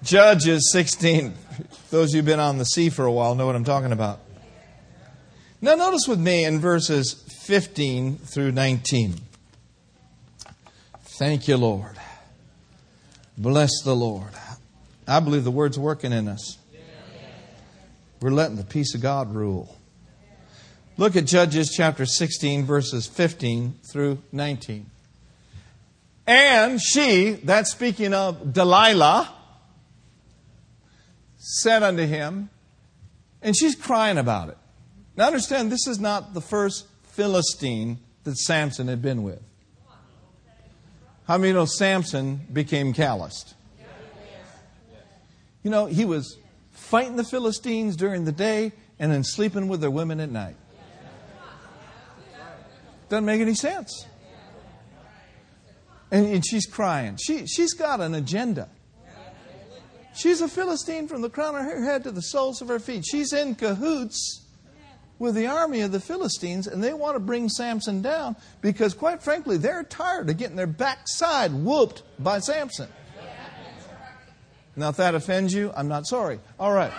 Judges 0.01 0.71
16. 0.71 1.33
Those 1.89 2.11
of 2.11 2.15
you 2.15 2.19
who've 2.19 2.25
been 2.25 2.39
on 2.39 2.57
the 2.57 2.63
sea 2.63 2.89
for 2.89 3.03
a 3.03 3.11
while 3.11 3.35
know 3.35 3.45
what 3.47 3.57
I'm 3.57 3.65
talking 3.65 3.91
about. 3.91 4.21
Now, 5.59 5.75
notice 5.75 6.07
with 6.07 6.21
me 6.21 6.45
in 6.45 6.61
verses 6.61 7.11
15 7.45 8.15
through 8.15 8.53
19. 8.53 9.15
Thank 11.19 11.49
you, 11.49 11.57
Lord. 11.57 11.97
Bless 13.37 13.71
the 13.83 13.93
Lord. 13.93 14.31
I 15.05 15.19
believe 15.19 15.43
the 15.43 15.51
word's 15.51 15.77
working 15.77 16.13
in 16.13 16.29
us. 16.29 16.57
We're 18.21 18.31
letting 18.31 18.57
the 18.57 18.65
peace 18.65 18.93
of 18.95 19.01
God 19.01 19.33
rule. 19.33 19.77
Look 20.97 21.15
at 21.15 21.25
Judges 21.25 21.73
chapter 21.73 22.05
16, 22.05 22.65
verses 22.65 23.07
15 23.07 23.79
through 23.89 24.19
19. 24.33 24.85
And 26.27 26.81
she, 26.81 27.39
that's 27.43 27.71
speaking 27.71 28.13
of 28.13 28.51
Delilah, 28.53 29.33
said 31.37 31.83
unto 31.83 32.05
him, 32.05 32.49
and 33.41 33.55
she's 33.55 33.75
crying 33.75 34.17
about 34.17 34.49
it. 34.49 34.57
Now 35.15 35.27
understand, 35.27 35.71
this 35.71 35.87
is 35.87 35.99
not 35.99 36.33
the 36.33 36.41
first 36.41 36.87
Philistine 37.03 37.99
that 38.25 38.37
Samson 38.37 38.89
had 38.89 39.01
been 39.01 39.23
with. 39.23 39.41
How 41.25 41.37
many 41.37 41.53
know 41.53 41.65
Samson 41.65 42.41
became 42.51 42.91
calloused? 42.91 43.53
You 45.63 45.71
know, 45.71 45.85
he 45.85 46.03
was 46.03 46.38
fighting 46.79 47.15
the 47.15 47.23
Philistines 47.23 47.95
during 47.95 48.25
the 48.25 48.31
day 48.31 48.71
and 48.97 49.11
then 49.11 49.23
sleeping 49.23 49.67
with 49.67 49.81
their 49.81 49.91
women 49.91 50.19
at 50.19 50.31
night. 50.31 50.55
Doesn't 53.09 53.25
make 53.25 53.41
any 53.41 53.55
sense. 53.55 54.05
And, 56.11 56.25
and 56.27 56.45
she's 56.45 56.65
crying. 56.65 57.17
She, 57.21 57.45
she's 57.47 57.73
got 57.73 58.01
an 58.01 58.15
agenda. 58.15 58.69
She's 60.15 60.41
a 60.41 60.47
Philistine 60.47 61.07
from 61.07 61.21
the 61.21 61.29
crown 61.29 61.55
of 61.55 61.63
her 61.63 61.83
head 61.83 62.03
to 62.03 62.11
the 62.11 62.21
soles 62.21 62.61
of 62.61 62.67
her 62.67 62.79
feet. 62.79 63.05
She's 63.05 63.31
in 63.31 63.55
cahoots 63.55 64.45
with 65.17 65.35
the 65.35 65.47
army 65.47 65.81
of 65.81 65.91
the 65.91 65.99
Philistines, 65.99 66.67
and 66.67 66.83
they 66.83 66.93
want 66.93 67.15
to 67.15 67.19
bring 67.19 67.49
Samson 67.49 68.01
down 68.01 68.35
because, 68.61 68.93
quite 68.93 69.21
frankly, 69.21 69.57
they're 69.57 69.83
tired 69.83 70.29
of 70.29 70.37
getting 70.37 70.55
their 70.55 70.67
backside 70.67 71.53
whooped 71.53 72.03
by 72.19 72.39
Samson. 72.39 72.89
Now, 74.79 74.89
if 74.89 74.95
that 74.95 75.13
offends 75.13 75.53
you, 75.53 75.73
I'm 75.75 75.89
not 75.89 76.07
sorry. 76.07 76.39
All 76.57 76.71
right. 76.71 76.93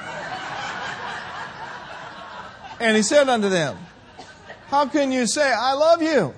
And 2.79 2.97
he 2.97 3.03
said 3.03 3.29
unto 3.29 3.49
them, 3.49 3.79
How 4.69 4.87
can 4.87 5.13
you 5.13 5.27
say, 5.27 5.53
I 5.53 5.73
love 5.73 6.03
you, 6.03 6.35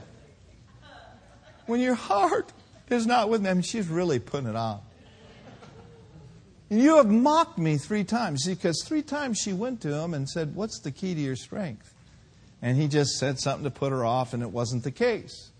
when 1.66 1.80
your 1.80 1.94
heart 1.94 2.52
is 2.90 3.06
not 3.06 3.28
with 3.28 3.42
me? 3.42 3.50
I 3.50 3.54
mean, 3.54 3.62
she's 3.62 3.88
really 3.88 4.18
putting 4.18 4.48
it 4.48 4.56
on. 4.56 4.80
And 6.70 6.80
you 6.80 6.96
have 6.96 7.10
mocked 7.10 7.58
me 7.58 7.76
three 7.76 8.04
times. 8.04 8.46
Because 8.46 8.82
three 8.84 9.02
times 9.02 9.38
she 9.38 9.52
went 9.52 9.80
to 9.82 9.92
him 9.92 10.14
and 10.14 10.28
said, 10.28 10.54
What's 10.54 10.80
the 10.80 10.90
key 10.90 11.14
to 11.14 11.20
your 11.20 11.36
strength? 11.36 11.92
And 12.60 12.76
he 12.76 12.86
just 12.86 13.18
said 13.18 13.40
something 13.40 13.64
to 13.64 13.70
put 13.70 13.90
her 13.90 14.04
off, 14.04 14.32
and 14.32 14.42
it 14.42 14.50
wasn't 14.50 14.84
the 14.84 14.92
case. 14.92 15.51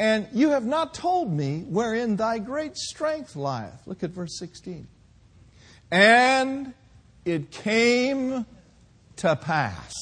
And 0.00 0.28
you 0.32 0.50
have 0.50 0.64
not 0.64 0.94
told 0.94 1.32
me 1.32 1.64
wherein 1.68 2.16
thy 2.16 2.38
great 2.38 2.76
strength 2.76 3.34
lieth. 3.34 3.86
Look 3.86 4.02
at 4.04 4.10
verse 4.10 4.38
16. 4.38 4.86
And 5.90 6.72
it 7.24 7.50
came 7.50 8.46
to 9.16 9.36
pass. 9.36 9.94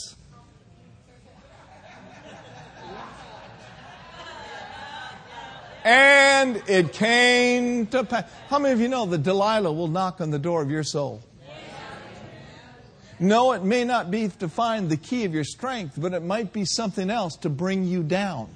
And 5.83 6.63
it 6.67 6.93
came 6.93 7.87
to 7.87 8.05
pass. 8.05 8.25
How 8.49 8.59
many 8.59 8.75
of 8.75 8.81
you 8.81 8.89
know 8.89 9.07
that 9.07 9.23
Delilah 9.23 9.73
will 9.73 9.89
knock 9.89 10.21
on 10.21 10.31
the 10.31 10.39
door 10.39 10.61
of 10.61 10.71
your 10.71 10.83
soul? 10.83 11.23
No, 13.19 13.53
it 13.53 13.63
may 13.63 13.85
not 13.85 14.11
be 14.11 14.29
to 14.29 14.49
find 14.49 14.91
the 14.91 14.97
key 14.99 15.25
of 15.25 15.33
your 15.33 15.45
strength, 15.45 15.95
but 15.97 16.13
it 16.13 16.23
might 16.23 16.53
be 16.53 16.67
something 16.67 17.09
else 17.09 17.37
to 17.37 17.49
bring 17.49 17.85
you 17.85 18.03
down. 18.03 18.51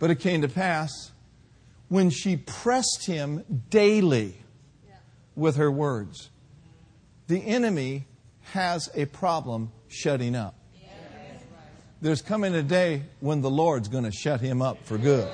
But 0.00 0.10
it 0.10 0.16
came 0.16 0.42
to 0.42 0.48
pass 0.48 1.12
when 1.88 2.10
she 2.10 2.36
pressed 2.36 3.06
him 3.06 3.44
daily 3.68 4.38
with 5.36 5.56
her 5.56 5.70
words. 5.70 6.30
The 7.28 7.46
enemy 7.46 8.06
has 8.52 8.88
a 8.96 9.04
problem 9.04 9.70
shutting 9.86 10.34
up. 10.34 10.56
There's 12.02 12.22
coming 12.22 12.54
a 12.54 12.62
day 12.62 13.02
when 13.20 13.42
the 13.42 13.50
Lord's 13.50 13.88
going 13.88 14.04
to 14.04 14.10
shut 14.10 14.40
him 14.40 14.62
up 14.62 14.84
for 14.84 14.96
good. 14.96 15.30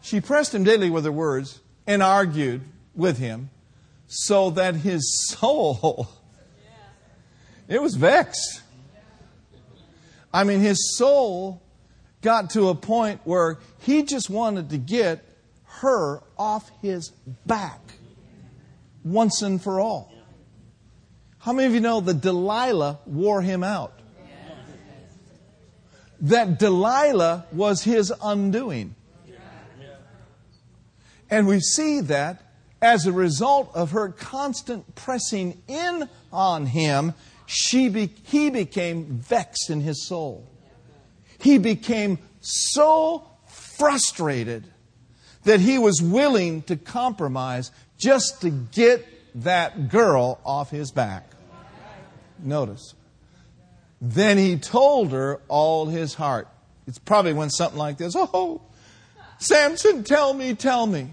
She 0.00 0.20
pressed 0.20 0.54
him 0.54 0.64
daily 0.64 0.90
with 0.90 1.04
her 1.04 1.12
words 1.12 1.60
and 1.86 2.02
argued 2.02 2.62
with 2.94 3.18
him 3.18 3.50
so 4.08 4.50
that 4.50 4.74
his 4.74 5.28
soul 5.28 6.08
it 7.68 7.80
was 7.80 7.94
vexed. 7.94 8.62
I 10.32 10.44
mean 10.44 10.60
his 10.60 10.96
soul 10.96 11.62
got 12.22 12.50
to 12.50 12.68
a 12.68 12.74
point 12.74 13.20
where 13.24 13.58
he 13.80 14.02
just 14.02 14.28
wanted 14.30 14.70
to 14.70 14.78
get 14.78 15.24
her 15.64 16.22
off 16.36 16.70
his 16.82 17.10
back 17.46 17.80
once 19.04 19.42
and 19.42 19.62
for 19.62 19.80
all. 19.80 20.12
How 21.38 21.52
many 21.52 21.66
of 21.66 21.74
you 21.74 21.80
know 21.80 22.00
that 22.00 22.20
Delilah 22.20 22.98
wore 23.06 23.42
him 23.42 23.62
out? 23.62 23.94
That 26.20 26.58
Delilah 26.58 27.46
was 27.52 27.84
his 27.84 28.12
undoing. 28.22 28.96
And 31.30 31.46
we 31.46 31.60
see 31.60 32.00
that 32.00 32.42
as 32.80 33.06
a 33.06 33.12
result 33.12 33.70
of 33.74 33.90
her 33.92 34.08
constant 34.08 34.94
pressing 34.94 35.62
in 35.68 36.08
on 36.32 36.66
him, 36.66 37.14
she 37.46 37.88
be, 37.88 38.12
he 38.24 38.50
became 38.50 39.18
vexed 39.18 39.70
in 39.70 39.80
his 39.80 40.06
soul. 40.06 40.47
He 41.38 41.58
became 41.58 42.18
so 42.40 43.28
frustrated 43.46 44.64
that 45.44 45.60
he 45.60 45.78
was 45.78 46.02
willing 46.02 46.62
to 46.62 46.76
compromise 46.76 47.70
just 47.96 48.42
to 48.42 48.50
get 48.50 49.06
that 49.42 49.88
girl 49.88 50.40
off 50.44 50.70
his 50.70 50.90
back. 50.90 51.30
Notice. 52.38 52.94
Then 54.00 54.38
he 54.38 54.56
told 54.56 55.12
her 55.12 55.40
all 55.48 55.86
his 55.86 56.14
heart. 56.14 56.48
It's 56.86 56.98
probably 56.98 57.32
went 57.32 57.52
something 57.54 57.78
like 57.78 57.98
this 57.98 58.14
Oh, 58.16 58.62
Samson, 59.38 60.04
tell 60.04 60.32
me, 60.34 60.54
tell 60.54 60.86
me. 60.86 61.08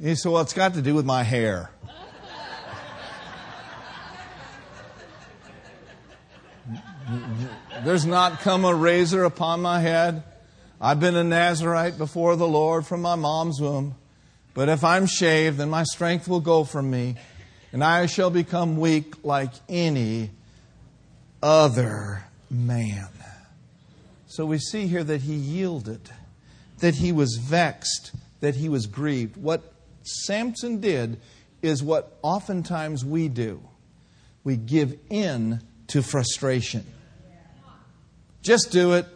He 0.00 0.14
said, 0.14 0.32
Well, 0.32 0.42
it's 0.42 0.52
got 0.52 0.74
to 0.74 0.82
do 0.82 0.94
with 0.94 1.04
my 1.04 1.22
hair. 1.22 1.70
There's 7.84 8.06
not 8.06 8.40
come 8.40 8.64
a 8.64 8.74
razor 8.74 9.24
upon 9.24 9.60
my 9.62 9.80
head. 9.80 10.22
I've 10.80 11.00
been 11.00 11.16
a 11.16 11.24
Nazarite 11.24 11.98
before 11.98 12.36
the 12.36 12.48
Lord 12.48 12.86
from 12.86 13.02
my 13.02 13.14
mom's 13.14 13.60
womb. 13.60 13.94
But 14.54 14.68
if 14.68 14.82
I'm 14.84 15.06
shaved, 15.06 15.58
then 15.58 15.70
my 15.70 15.84
strength 15.84 16.26
will 16.26 16.40
go 16.40 16.64
from 16.64 16.90
me, 16.90 17.16
and 17.72 17.84
I 17.84 18.06
shall 18.06 18.30
become 18.30 18.78
weak 18.78 19.24
like 19.24 19.52
any 19.68 20.30
other 21.42 22.24
man. 22.50 23.08
So 24.26 24.46
we 24.46 24.58
see 24.58 24.86
here 24.86 25.04
that 25.04 25.22
he 25.22 25.34
yielded, 25.34 26.10
that 26.78 26.96
he 26.96 27.12
was 27.12 27.36
vexed, 27.36 28.12
that 28.40 28.56
he 28.56 28.68
was 28.68 28.86
grieved. 28.86 29.36
What 29.36 29.72
Samson 30.02 30.80
did 30.80 31.20
is 31.62 31.82
what 31.82 32.16
oftentimes 32.22 33.04
we 33.04 33.28
do 33.28 33.60
we 34.42 34.56
give 34.56 34.98
in 35.10 35.60
to 35.88 36.02
frustration. 36.02 36.86
Just 38.42 38.70
do 38.70 38.94
it. 38.94 39.06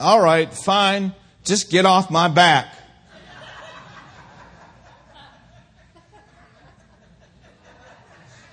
All 0.00 0.20
right, 0.20 0.52
fine. 0.52 1.14
Just 1.44 1.70
get 1.70 1.86
off 1.86 2.10
my 2.10 2.28
back. 2.28 2.74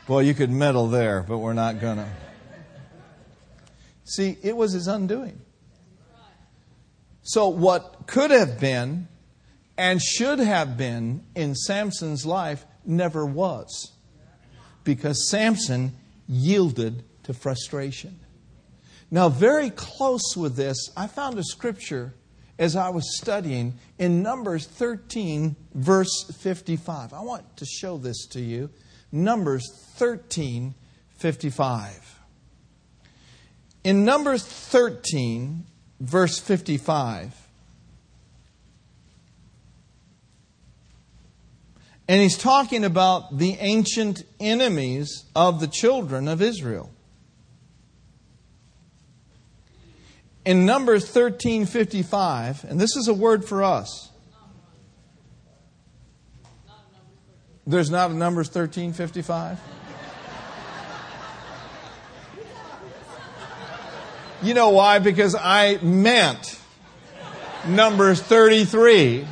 Boy, 0.08 0.22
you 0.22 0.34
could 0.34 0.52
meddle 0.52 0.88
there, 0.88 1.24
but 1.28 1.40
we're 1.40 1.54
not 1.54 1.80
going 1.82 1.98
to. 1.98 2.08
See, 4.04 4.38
it 4.44 4.56
was 4.56 4.74
his 4.74 4.88
undoing. 4.88 5.42
So, 7.24 7.50
what 7.50 8.06
could 8.06 8.30
have 8.30 8.60
been 8.60 9.08
and 9.78 10.02
should 10.02 10.40
have 10.40 10.78
been 10.78 11.24
in 11.36 11.56
Samson's 11.56 12.26
life 12.26 12.66
never 12.86 13.26
was. 13.26 13.92
Because 14.84 15.30
Samson 15.30 15.94
yielded 16.28 17.04
to 17.24 17.34
frustration. 17.34 18.20
Now, 19.16 19.30
very 19.30 19.70
close 19.70 20.36
with 20.36 20.58
this, 20.58 20.90
I 20.98 21.08
found 21.08 21.40
a 21.40 21.44
scripture 21.46 22.14
as 22.60 22.76
I 22.76 22.90
was 22.90 23.16
studying 23.16 23.76
in 23.98 24.22
Numbers 24.22 24.68
13, 24.68 25.56
verse 25.74 26.26
55. 26.42 27.14
I 27.14 27.22
want 27.22 27.56
to 27.56 27.66
show 27.66 27.98
this 27.98 28.26
to 28.32 28.42
you. 28.42 28.72
Numbers 29.14 29.72
13, 29.96 30.76
55. 31.12 32.20
In 33.86 34.04
Numbers 34.04 34.46
13, 34.46 35.64
verse 36.02 36.38
55, 36.38 37.48
And 42.10 42.22
he's 42.22 42.38
talking 42.38 42.84
about 42.84 43.38
the 43.38 43.54
ancient 43.62 44.26
enemies 44.42 45.24
of 45.34 45.62
the 45.62 45.68
children 45.68 46.28
of 46.28 46.42
Israel. 46.42 46.92
In 50.46 50.66
Numbers 50.66 51.04
1355, 51.04 52.66
and 52.66 52.80
this 52.80 52.96
is 52.96 53.08
a 53.08 53.14
word 53.14 53.44
for 53.44 53.64
us. 53.64 54.12
There's 57.66 57.90
not 57.90 58.12
a 58.12 58.14
Numbers 58.14 58.48
1355? 58.48 59.60
You 64.44 64.54
know 64.54 64.70
why? 64.70 65.00
Because 65.00 65.34
I 65.34 65.78
meant 65.82 66.60
Numbers 67.68 68.22
33, 68.22 69.26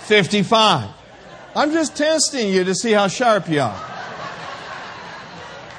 55. 0.00 0.90
I'm 1.54 1.72
just 1.72 1.96
testing 1.96 2.50
you 2.50 2.64
to 2.64 2.74
see 2.74 2.92
how 2.92 3.08
sharp 3.08 3.48
you 3.48 3.62
are. 3.62 3.95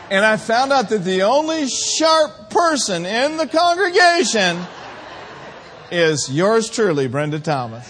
And 0.10 0.26
I 0.26 0.38
found 0.38 0.72
out 0.72 0.90
that 0.90 1.04
the 1.04 1.24
only 1.24 1.68
sharp 1.68 2.50
person 2.50 3.06
in 3.06 3.36
the 3.36 3.48
congregation 3.48 4.66
is 5.92 6.30
yours 6.32 6.70
truly, 6.70 7.08
Brenda 7.08 7.40
Thomas. 7.40 7.90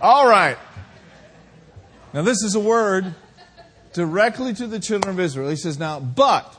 All 0.00 0.28
right. 0.28 0.58
Now, 2.12 2.22
this 2.22 2.42
is 2.42 2.54
a 2.54 2.60
word 2.60 3.14
directly 3.94 4.52
to 4.54 4.66
the 4.66 4.78
children 4.78 5.14
of 5.14 5.20
Israel. 5.20 5.48
He 5.48 5.56
says, 5.56 5.78
Now, 5.78 6.00
but 6.00 6.54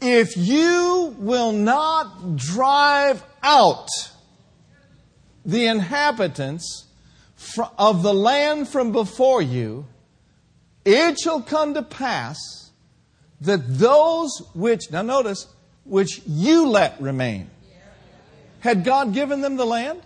if 0.00 0.36
you 0.36 1.14
will 1.18 1.52
not 1.52 2.36
drive 2.36 3.22
out 3.42 3.88
the 5.44 5.66
inhabitants 5.66 6.86
of 7.78 8.02
the 8.02 8.14
land 8.14 8.68
from 8.68 8.92
before 8.92 9.42
you, 9.42 9.86
it 10.84 11.18
shall 11.18 11.42
come 11.42 11.74
to 11.74 11.82
pass 11.82 12.70
that 13.40 13.78
those 13.78 14.42
which, 14.54 14.90
now 14.90 15.02
notice, 15.02 15.46
which 15.84 16.22
you 16.26 16.68
let 16.68 17.00
remain. 17.00 17.50
Had 18.60 18.84
God 18.84 19.12
given 19.12 19.40
them 19.42 19.56
the 19.56 19.66
land? 19.66 20.00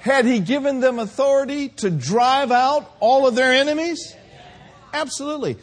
Had 0.00 0.26
He 0.26 0.38
given 0.40 0.80
them 0.80 0.98
authority 0.98 1.70
to 1.70 1.90
drive 1.90 2.52
out 2.52 2.94
all 3.00 3.26
of 3.26 3.34
their 3.34 3.52
enemies? 3.52 4.14
Absolutely. 4.92 5.56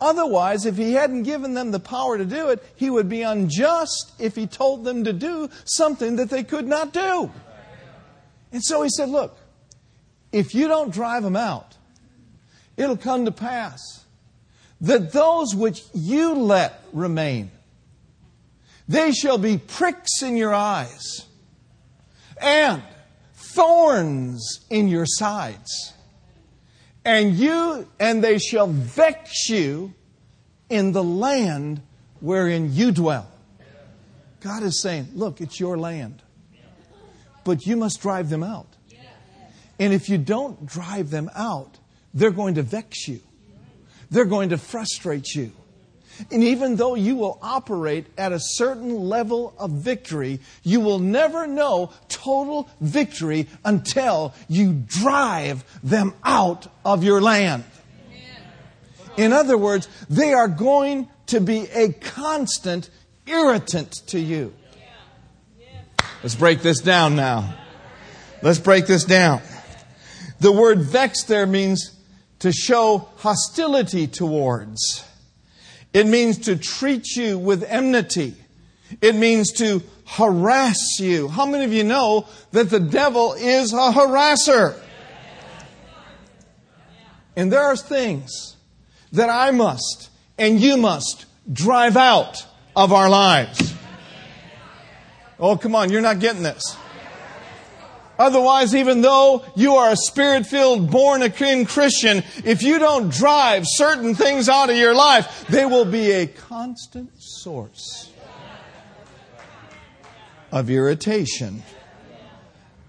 Otherwise, 0.00 0.64
if 0.64 0.76
He 0.76 0.92
hadn't 0.92 1.24
given 1.24 1.54
them 1.54 1.72
the 1.72 1.80
power 1.80 2.16
to 2.16 2.24
do 2.24 2.50
it, 2.50 2.64
He 2.76 2.88
would 2.88 3.08
be 3.08 3.22
unjust 3.22 4.12
if 4.20 4.36
He 4.36 4.46
told 4.46 4.84
them 4.84 5.04
to 5.04 5.12
do 5.12 5.50
something 5.64 6.16
that 6.16 6.30
they 6.30 6.44
could 6.44 6.68
not 6.68 6.92
do. 6.92 7.32
And 8.52 8.62
so 8.62 8.82
He 8.82 8.88
said, 8.88 9.08
Look, 9.08 9.36
if 10.30 10.54
you 10.54 10.68
don't 10.68 10.92
drive 10.92 11.24
them 11.24 11.36
out, 11.36 11.76
it'll 12.80 12.96
come 12.96 13.26
to 13.26 13.30
pass 13.30 14.04
that 14.80 15.12
those 15.12 15.54
which 15.54 15.82
you 15.92 16.34
let 16.34 16.82
remain, 16.92 17.50
they 18.88 19.12
shall 19.12 19.36
be 19.36 19.58
pricks 19.58 20.22
in 20.22 20.36
your 20.36 20.54
eyes 20.54 21.26
and 22.40 22.82
thorns 23.34 24.64
in 24.70 24.88
your 24.88 25.04
sides. 25.06 25.92
And 27.04 27.34
you 27.34 27.86
and 27.98 28.24
they 28.24 28.38
shall 28.38 28.66
vex 28.66 29.50
you 29.50 29.92
in 30.70 30.92
the 30.92 31.04
land 31.04 31.82
wherein 32.20 32.72
you 32.72 32.92
dwell. 32.92 33.30
God 34.40 34.62
is 34.62 34.80
saying, 34.80 35.08
look, 35.14 35.42
it's 35.42 35.60
your 35.60 35.76
land. 35.76 36.22
But 37.44 37.66
you 37.66 37.76
must 37.76 38.00
drive 38.00 38.30
them 38.30 38.42
out. 38.42 38.68
And 39.78 39.92
if 39.92 40.08
you 40.08 40.18
don't 40.18 40.66
drive 40.66 41.10
them 41.10 41.30
out, 41.34 41.79
they're 42.14 42.30
going 42.30 42.54
to 42.54 42.62
vex 42.62 43.08
you. 43.08 43.20
They're 44.10 44.24
going 44.24 44.50
to 44.50 44.58
frustrate 44.58 45.34
you. 45.34 45.52
And 46.30 46.44
even 46.44 46.76
though 46.76 46.94
you 46.94 47.16
will 47.16 47.38
operate 47.40 48.06
at 48.18 48.32
a 48.32 48.40
certain 48.40 48.94
level 48.94 49.54
of 49.58 49.70
victory, 49.70 50.40
you 50.62 50.80
will 50.80 50.98
never 50.98 51.46
know 51.46 51.92
total 52.08 52.68
victory 52.80 53.46
until 53.64 54.34
you 54.48 54.72
drive 54.72 55.64
them 55.82 56.14
out 56.22 56.66
of 56.84 57.04
your 57.04 57.20
land. 57.20 57.64
In 59.16 59.32
other 59.32 59.56
words, 59.56 59.88
they 60.08 60.32
are 60.32 60.48
going 60.48 61.08
to 61.26 61.40
be 61.40 61.68
a 61.72 61.92
constant 61.92 62.90
irritant 63.26 63.92
to 64.08 64.20
you. 64.20 64.52
Let's 66.22 66.34
break 66.34 66.60
this 66.60 66.80
down 66.80 67.16
now. 67.16 67.54
Let's 68.42 68.58
break 68.58 68.86
this 68.86 69.04
down. 69.04 69.40
The 70.40 70.52
word 70.52 70.80
vex 70.80 71.24
there 71.24 71.46
means 71.46 71.96
to 72.40 72.52
show 72.52 73.08
hostility 73.18 74.06
towards. 74.06 75.04
It 75.92 76.06
means 76.06 76.38
to 76.38 76.56
treat 76.56 77.16
you 77.16 77.38
with 77.38 77.62
enmity. 77.64 78.34
It 79.00 79.14
means 79.14 79.52
to 79.52 79.82
harass 80.06 80.98
you. 80.98 81.28
How 81.28 81.46
many 81.46 81.64
of 81.64 81.72
you 81.72 81.84
know 81.84 82.26
that 82.52 82.70
the 82.70 82.80
devil 82.80 83.34
is 83.34 83.72
a 83.72 83.92
harasser? 83.92 84.78
And 87.36 87.52
there 87.52 87.62
are 87.62 87.76
things 87.76 88.56
that 89.12 89.30
I 89.30 89.50
must 89.50 90.10
and 90.38 90.60
you 90.60 90.76
must 90.76 91.26
drive 91.52 91.96
out 91.96 92.46
of 92.74 92.92
our 92.92 93.08
lives. 93.08 93.74
Oh, 95.38 95.56
come 95.56 95.74
on, 95.74 95.90
you're 95.90 96.02
not 96.02 96.18
getting 96.18 96.42
this. 96.42 96.76
Otherwise, 98.20 98.74
even 98.74 99.00
though 99.00 99.42
you 99.56 99.76
are 99.76 99.92
a 99.92 99.96
spirit 99.96 100.44
filled, 100.44 100.90
born 100.90 101.22
again 101.22 101.64
Christian, 101.64 102.22
if 102.44 102.62
you 102.62 102.78
don't 102.78 103.10
drive 103.10 103.64
certain 103.66 104.14
things 104.14 104.46
out 104.46 104.68
of 104.68 104.76
your 104.76 104.94
life, 104.94 105.46
they 105.48 105.64
will 105.64 105.86
be 105.86 106.10
a 106.12 106.26
constant 106.26 107.10
source 107.18 108.12
of 110.52 110.68
irritation 110.68 111.62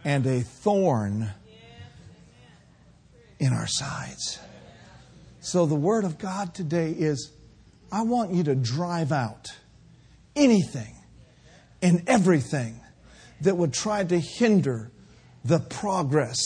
and 0.04 0.26
a 0.26 0.42
thorn 0.42 1.30
in 3.40 3.54
our 3.54 3.68
sides. 3.68 4.38
So, 5.40 5.66
the 5.66 5.76
Word 5.76 6.04
of 6.04 6.18
God 6.18 6.54
today 6.54 6.92
is 6.92 7.32
I 7.90 8.02
want 8.02 8.34
you 8.34 8.44
to 8.44 8.56
drive 8.56 9.14
out 9.14 9.48
anything 10.36 10.94
and 11.82 12.04
everything 12.06 12.82
that 13.40 13.56
would 13.56 13.74
try 13.74 14.04
to 14.04 14.20
hinder 14.20 14.91
the 15.44 15.60
progress 15.60 16.38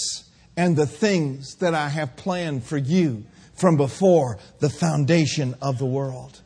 and 0.58 0.75
the 0.75 0.88
things 0.88 1.55
that 1.55 1.73
I 1.73 1.89
have 1.89 2.15
planned 2.15 2.63
for 2.63 2.77
you 2.77 3.25
from 3.55 3.77
before 3.77 4.38
the 4.60 4.69
foundation 4.69 5.55
of 5.62 5.77
the 5.77 5.86
world. 5.86 6.41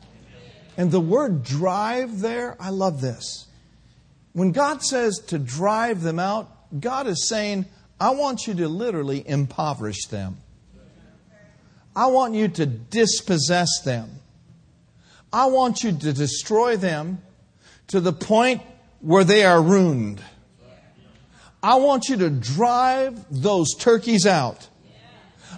And 0.76 0.90
the 0.90 1.00
word 1.00 1.42
drive 1.42 2.20
there, 2.20 2.56
I 2.60 2.70
love 2.70 3.00
this. 3.00 3.46
When 4.32 4.52
God 4.52 4.82
says 4.82 5.18
to 5.28 5.38
drive 5.38 6.02
them 6.02 6.18
out, 6.18 6.80
God 6.80 7.06
is 7.06 7.28
saying, 7.28 7.66
I 8.00 8.10
want 8.10 8.46
you 8.46 8.54
to 8.54 8.68
literally 8.68 9.26
impoverish 9.26 10.06
them. 10.06 10.38
I 11.94 12.06
want 12.06 12.34
you 12.34 12.48
to 12.48 12.66
dispossess 12.66 13.80
them. 13.84 14.08
I 15.32 15.46
want 15.46 15.82
you 15.84 15.92
to 15.92 16.12
destroy 16.12 16.76
them 16.76 17.20
to 17.88 18.00
the 18.00 18.12
point 18.12 18.62
where 19.00 19.24
they 19.24 19.44
are 19.44 19.60
ruined. 19.60 20.22
I 21.62 21.76
want 21.76 22.08
you 22.08 22.16
to 22.18 22.30
drive 22.30 23.24
those 23.30 23.74
turkeys 23.74 24.26
out. 24.26 24.68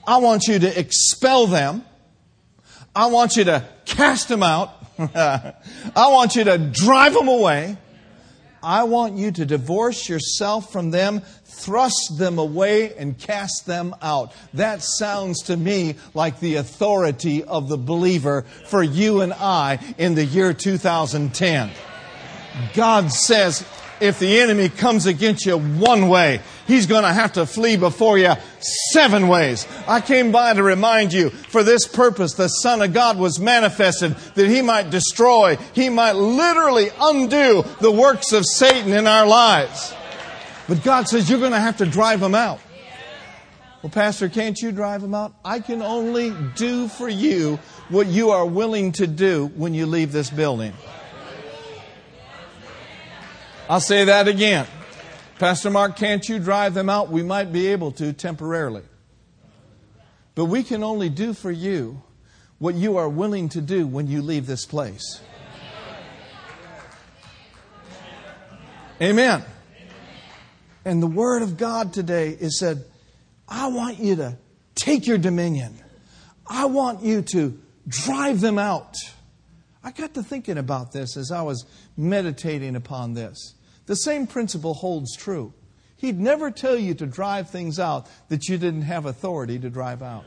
I 0.06 0.18
want 0.18 0.48
you 0.48 0.58
to 0.58 0.78
expel 0.78 1.46
them. 1.46 1.84
I 2.94 3.06
want 3.06 3.36
you 3.36 3.44
to 3.44 3.66
cast 3.84 4.28
them 4.28 4.42
out. 4.42 4.70
I 4.98 5.54
want 5.96 6.34
you 6.34 6.44
to 6.44 6.58
drive 6.58 7.14
them 7.14 7.28
away. 7.28 7.76
I 8.62 8.84
want 8.84 9.16
you 9.16 9.32
to 9.32 9.44
divorce 9.44 10.08
yourself 10.08 10.72
from 10.72 10.92
them, 10.92 11.22
thrust 11.44 12.16
them 12.16 12.38
away, 12.38 12.94
and 12.94 13.18
cast 13.18 13.66
them 13.66 13.94
out. 14.00 14.32
That 14.54 14.82
sounds 14.82 15.42
to 15.44 15.56
me 15.56 15.96
like 16.14 16.38
the 16.38 16.56
authority 16.56 17.42
of 17.42 17.68
the 17.68 17.76
believer 17.76 18.42
for 18.66 18.82
you 18.82 19.20
and 19.20 19.32
I 19.32 19.80
in 19.98 20.14
the 20.14 20.24
year 20.24 20.52
2010. 20.52 21.70
God 22.74 23.10
says, 23.10 23.66
if 24.02 24.18
the 24.18 24.40
enemy 24.40 24.68
comes 24.68 25.06
against 25.06 25.46
you 25.46 25.56
one 25.56 26.08
way, 26.08 26.40
he's 26.66 26.86
going 26.86 27.04
to 27.04 27.12
have 27.12 27.34
to 27.34 27.46
flee 27.46 27.76
before 27.76 28.18
you 28.18 28.32
seven 28.90 29.28
ways. 29.28 29.66
I 29.86 30.00
came 30.00 30.32
by 30.32 30.52
to 30.54 30.62
remind 30.62 31.12
you, 31.12 31.30
for 31.30 31.62
this 31.62 31.86
purpose, 31.86 32.34
the 32.34 32.48
Son 32.48 32.82
of 32.82 32.92
God 32.92 33.16
was 33.16 33.38
manifested 33.38 34.16
that 34.34 34.48
he 34.48 34.60
might 34.60 34.90
destroy, 34.90 35.56
he 35.72 35.88
might 35.88 36.16
literally 36.16 36.90
undo 37.00 37.64
the 37.80 37.92
works 37.92 38.32
of 38.32 38.44
Satan 38.44 38.92
in 38.92 39.06
our 39.06 39.26
lives. 39.26 39.94
But 40.68 40.82
God 40.82 41.08
says 41.08 41.30
you're 41.30 41.38
going 41.38 41.52
to 41.52 41.60
have 41.60 41.76
to 41.78 41.86
drive 41.86 42.20
them 42.20 42.34
out. 42.34 42.60
Well, 43.82 43.90
Pastor, 43.90 44.28
can't 44.28 44.58
you 44.60 44.72
drive 44.72 45.02
them 45.02 45.14
out? 45.14 45.34
I 45.44 45.60
can 45.60 45.82
only 45.82 46.32
do 46.56 46.88
for 46.88 47.08
you 47.08 47.56
what 47.88 48.06
you 48.06 48.30
are 48.30 48.46
willing 48.46 48.92
to 48.92 49.06
do 49.06 49.46
when 49.56 49.74
you 49.74 49.86
leave 49.86 50.12
this 50.12 50.30
building. 50.30 50.72
I'll 53.72 53.80
say 53.80 54.04
that 54.04 54.28
again. 54.28 54.66
Pastor 55.38 55.70
Mark, 55.70 55.96
can't 55.96 56.28
you 56.28 56.38
drive 56.38 56.74
them 56.74 56.90
out? 56.90 57.08
We 57.08 57.22
might 57.22 57.54
be 57.54 57.68
able 57.68 57.90
to 57.92 58.12
temporarily. 58.12 58.82
But 60.34 60.44
we 60.44 60.62
can 60.62 60.84
only 60.84 61.08
do 61.08 61.32
for 61.32 61.50
you 61.50 62.02
what 62.58 62.74
you 62.74 62.98
are 62.98 63.08
willing 63.08 63.48
to 63.48 63.62
do 63.62 63.86
when 63.86 64.08
you 64.08 64.20
leave 64.20 64.46
this 64.46 64.66
place. 64.66 65.22
Amen. 69.00 69.42
And 70.84 71.02
the 71.02 71.06
Word 71.06 71.40
of 71.40 71.56
God 71.56 71.94
today 71.94 72.28
is 72.28 72.58
said, 72.58 72.84
I 73.48 73.68
want 73.68 73.98
you 73.98 74.16
to 74.16 74.36
take 74.74 75.06
your 75.06 75.16
dominion. 75.16 75.78
I 76.46 76.66
want 76.66 77.02
you 77.02 77.22
to 77.22 77.58
drive 77.88 78.42
them 78.42 78.58
out. 78.58 78.96
I 79.82 79.92
got 79.92 80.12
to 80.12 80.22
thinking 80.22 80.58
about 80.58 80.92
this 80.92 81.16
as 81.16 81.32
I 81.32 81.40
was 81.40 81.64
meditating 81.96 82.76
upon 82.76 83.14
this. 83.14 83.54
The 83.86 83.96
same 83.96 84.26
principle 84.26 84.74
holds 84.74 85.16
true. 85.16 85.52
He'd 85.96 86.18
never 86.18 86.50
tell 86.50 86.76
you 86.76 86.94
to 86.94 87.06
drive 87.06 87.50
things 87.50 87.78
out 87.78 88.08
that 88.28 88.48
you 88.48 88.58
didn't 88.58 88.82
have 88.82 89.06
authority 89.06 89.58
to 89.58 89.70
drive 89.70 90.02
out. 90.02 90.24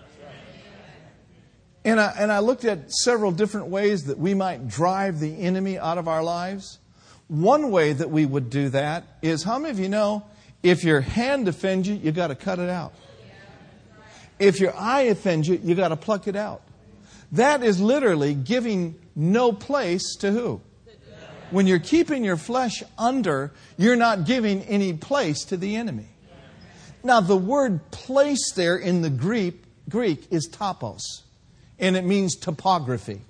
And 1.84 2.00
I, 2.00 2.16
and 2.18 2.32
I 2.32 2.40
looked 2.40 2.66
at 2.66 2.92
several 2.92 3.32
different 3.32 3.68
ways 3.68 4.06
that 4.06 4.18
we 4.18 4.34
might 4.34 4.68
drive 4.68 5.20
the 5.20 5.42
enemy 5.42 5.78
out 5.78 5.98
of 5.98 6.08
our 6.08 6.24
lives. 6.24 6.80
One 7.28 7.70
way 7.72 7.94
that 7.94 8.10
we 8.10 8.26
would 8.26 8.50
do 8.50 8.70
that 8.70 9.04
is 9.22 9.44
how 9.44 9.60
many 9.60 9.72
of 9.72 9.80
you 9.80 9.90
know 9.90 10.26
if 10.64 10.84
your 10.84 11.02
hand 11.02 11.48
offends 11.48 11.88
you, 11.88 11.96
you've 11.96 12.16
got 12.16 12.28
to 12.28 12.36
cut 12.36 12.58
it 12.58 12.70
out? 12.70 12.94
If 14.40 14.60
your 14.60 14.76
eye 14.76 15.04
offends 15.04 15.48
you, 15.48 15.60
you've 15.64 15.78
got 15.78 15.90
to 15.90 15.96
pluck 15.96 16.28
it 16.28 16.36
out. 16.36 16.64
That 17.32 17.64
is 17.64 17.80
literally 17.80 18.34
giving 18.34 18.96
no 19.16 19.52
place 19.52 20.16
to 20.18 20.32
who? 20.32 20.62
When 21.52 21.68
you're 21.68 21.80
keeping 21.80 22.24
your 22.24 22.38
flesh 22.38 22.84
under, 22.98 23.54
you're 23.78 23.96
not 23.96 24.26
giving 24.26 24.62
any 24.64 24.94
place 24.94 25.46
to 25.46 25.58
the 25.58 25.76
enemy. 25.76 26.08
Now, 27.04 27.22
the 27.22 27.38
word 27.38 27.92
place 27.92 28.52
there 28.54 28.76
in 28.78 29.02
the 29.02 29.12
Greek, 29.12 29.64
Greek 29.88 30.28
is 30.32 30.50
topos, 30.50 31.02
and 31.78 31.96
it 31.96 32.04
means 32.04 32.36
topography. 32.36 33.22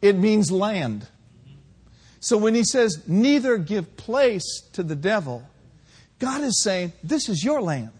It 0.00 0.16
means 0.16 0.52
land. 0.52 1.08
So 2.20 2.36
when 2.36 2.54
he 2.54 2.62
says, 2.64 3.02
neither 3.08 3.58
give 3.58 3.96
place 3.96 4.62
to 4.74 4.84
the 4.84 4.94
devil, 4.94 5.42
God 6.20 6.42
is 6.42 6.62
saying, 6.62 6.92
this 7.02 7.28
is 7.28 7.42
your 7.42 7.60
land. 7.60 7.90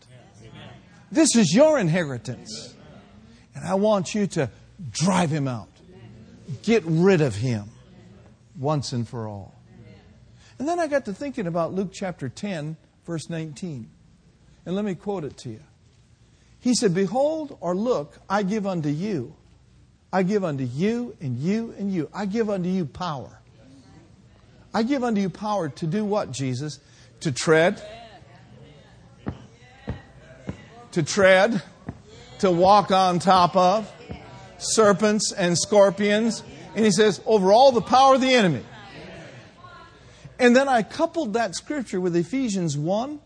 This 1.10 1.34
is 1.34 1.52
your 1.54 1.78
inheritance. 1.78 2.74
And 3.54 3.66
I 3.66 3.74
want 3.74 4.14
you 4.14 4.26
to 4.28 4.50
drive 4.90 5.30
him 5.30 5.48
out. 5.48 5.68
Get 6.62 6.84
rid 6.86 7.20
of 7.20 7.34
him 7.34 7.70
once 8.58 8.92
and 8.92 9.08
for 9.08 9.28
all. 9.28 9.54
And 10.58 10.68
then 10.68 10.80
I 10.80 10.88
got 10.88 11.04
to 11.04 11.12
thinking 11.12 11.46
about 11.46 11.72
Luke 11.72 11.90
chapter 11.92 12.28
10, 12.28 12.76
verse 13.06 13.30
19. 13.30 13.88
And 14.66 14.74
let 14.74 14.84
me 14.84 14.94
quote 14.94 15.24
it 15.24 15.36
to 15.38 15.50
you. 15.50 15.60
He 16.60 16.74
said, 16.74 16.92
Behold 16.92 17.56
or 17.60 17.76
look, 17.76 18.18
I 18.28 18.42
give 18.42 18.66
unto 18.66 18.88
you. 18.88 19.36
I 20.12 20.22
give 20.24 20.42
unto 20.42 20.64
you 20.64 21.16
and 21.20 21.38
you 21.38 21.74
and 21.78 21.92
you. 21.92 22.10
I 22.12 22.26
give 22.26 22.50
unto 22.50 22.68
you 22.68 22.84
power. 22.86 23.40
I 24.74 24.82
give 24.82 25.04
unto 25.04 25.20
you 25.20 25.30
power 25.30 25.68
to 25.68 25.86
do 25.86 26.04
what, 26.04 26.32
Jesus? 26.32 26.80
To 27.20 27.32
tread. 27.32 27.80
To 30.92 31.02
tread. 31.02 31.62
To 32.40 32.50
walk 32.50 32.90
on 32.90 33.18
top 33.18 33.56
of 33.56 33.90
serpents 34.58 35.32
and 35.32 35.56
scorpions. 35.56 36.42
And 36.74 36.84
he 36.84 36.90
says, 36.90 37.20
over 37.26 37.52
all 37.52 37.72
the 37.72 37.80
power 37.80 38.14
of 38.14 38.20
the 38.20 38.32
enemy. 38.32 38.64
And 40.38 40.54
then 40.54 40.68
I 40.68 40.82
coupled 40.82 41.32
that 41.32 41.54
scripture 41.54 42.00
with 42.00 42.14
Ephesians 42.14 42.76
1, 42.76 43.18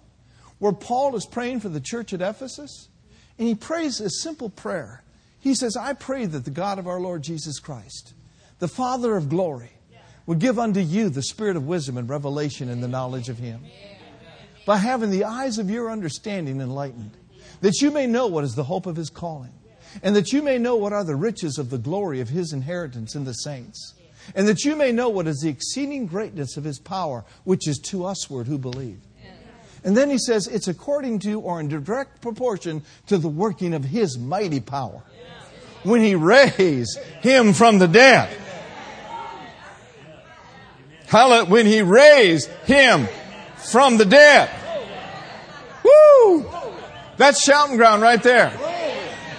where 0.58 0.72
Paul 0.72 1.14
is 1.16 1.26
praying 1.26 1.60
for 1.60 1.68
the 1.68 1.80
church 1.80 2.12
at 2.12 2.22
Ephesus. 2.22 2.88
And 3.38 3.46
he 3.46 3.54
prays 3.54 4.00
a 4.00 4.08
simple 4.08 4.48
prayer. 4.48 5.02
He 5.40 5.54
says, 5.54 5.76
I 5.76 5.92
pray 5.92 6.24
that 6.26 6.44
the 6.44 6.50
God 6.50 6.78
of 6.78 6.86
our 6.86 7.00
Lord 7.00 7.22
Jesus 7.22 7.58
Christ, 7.58 8.14
the 8.60 8.68
Father 8.68 9.16
of 9.16 9.28
glory, 9.28 9.72
will 10.24 10.36
give 10.36 10.58
unto 10.58 10.80
you 10.80 11.08
the 11.08 11.22
spirit 11.22 11.56
of 11.56 11.66
wisdom 11.66 11.98
and 11.98 12.08
revelation 12.08 12.68
in 12.68 12.80
the 12.80 12.88
knowledge 12.88 13.28
of 13.28 13.38
him. 13.38 13.64
By 14.64 14.76
having 14.76 15.10
the 15.10 15.24
eyes 15.24 15.58
of 15.58 15.68
your 15.68 15.90
understanding 15.90 16.60
enlightened, 16.60 17.16
that 17.60 17.80
you 17.80 17.90
may 17.90 18.06
know 18.06 18.28
what 18.28 18.44
is 18.44 18.54
the 18.54 18.64
hope 18.64 18.86
of 18.86 18.96
his 18.96 19.10
calling 19.10 19.52
and 20.02 20.14
that 20.16 20.32
you 20.32 20.42
may 20.42 20.58
know 20.58 20.76
what 20.76 20.92
are 20.92 21.04
the 21.04 21.16
riches 21.16 21.58
of 21.58 21.70
the 21.70 21.78
glory 21.78 22.20
of 22.20 22.28
his 22.28 22.52
inheritance 22.52 23.14
in 23.14 23.24
the 23.24 23.32
saints, 23.32 23.94
and 24.34 24.46
that 24.48 24.64
you 24.64 24.76
may 24.76 24.92
know 24.92 25.08
what 25.08 25.26
is 25.26 25.40
the 25.40 25.48
exceeding 25.48 26.06
greatness 26.06 26.56
of 26.56 26.64
his 26.64 26.78
power, 26.78 27.24
which 27.44 27.66
is 27.66 27.78
to 27.78 28.02
usward 28.02 28.46
who 28.46 28.58
believe. 28.58 29.00
And 29.84 29.96
then 29.96 30.10
he 30.10 30.18
says 30.18 30.46
it's 30.46 30.68
according 30.68 31.18
to 31.20 31.40
or 31.40 31.58
in 31.60 31.68
direct 31.68 32.20
proportion 32.20 32.82
to 33.08 33.18
the 33.18 33.28
working 33.28 33.74
of 33.74 33.84
his 33.84 34.16
mighty 34.18 34.60
power. 34.60 35.02
When 35.82 36.00
he 36.00 36.14
raised 36.14 36.98
him 37.22 37.52
from 37.52 37.80
the 37.80 37.88
dead. 37.88 38.38
Hallelujah. 41.06 41.50
When 41.50 41.66
he 41.66 41.82
raised 41.82 42.48
him 42.64 43.08
from 43.56 43.96
the 43.96 44.04
dead. 44.04 44.48
Woo! 45.82 46.48
That's 47.16 47.42
shouting 47.42 47.76
ground 47.76 48.02
right 48.02 48.22
there. 48.22 48.50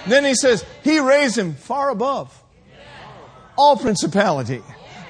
Then 0.06 0.24
he 0.24 0.34
says, 0.34 0.64
He 0.82 0.98
raised 0.98 1.38
him 1.38 1.54
far 1.54 1.90
above 1.90 2.40
all 3.56 3.76
principality, 3.76 4.62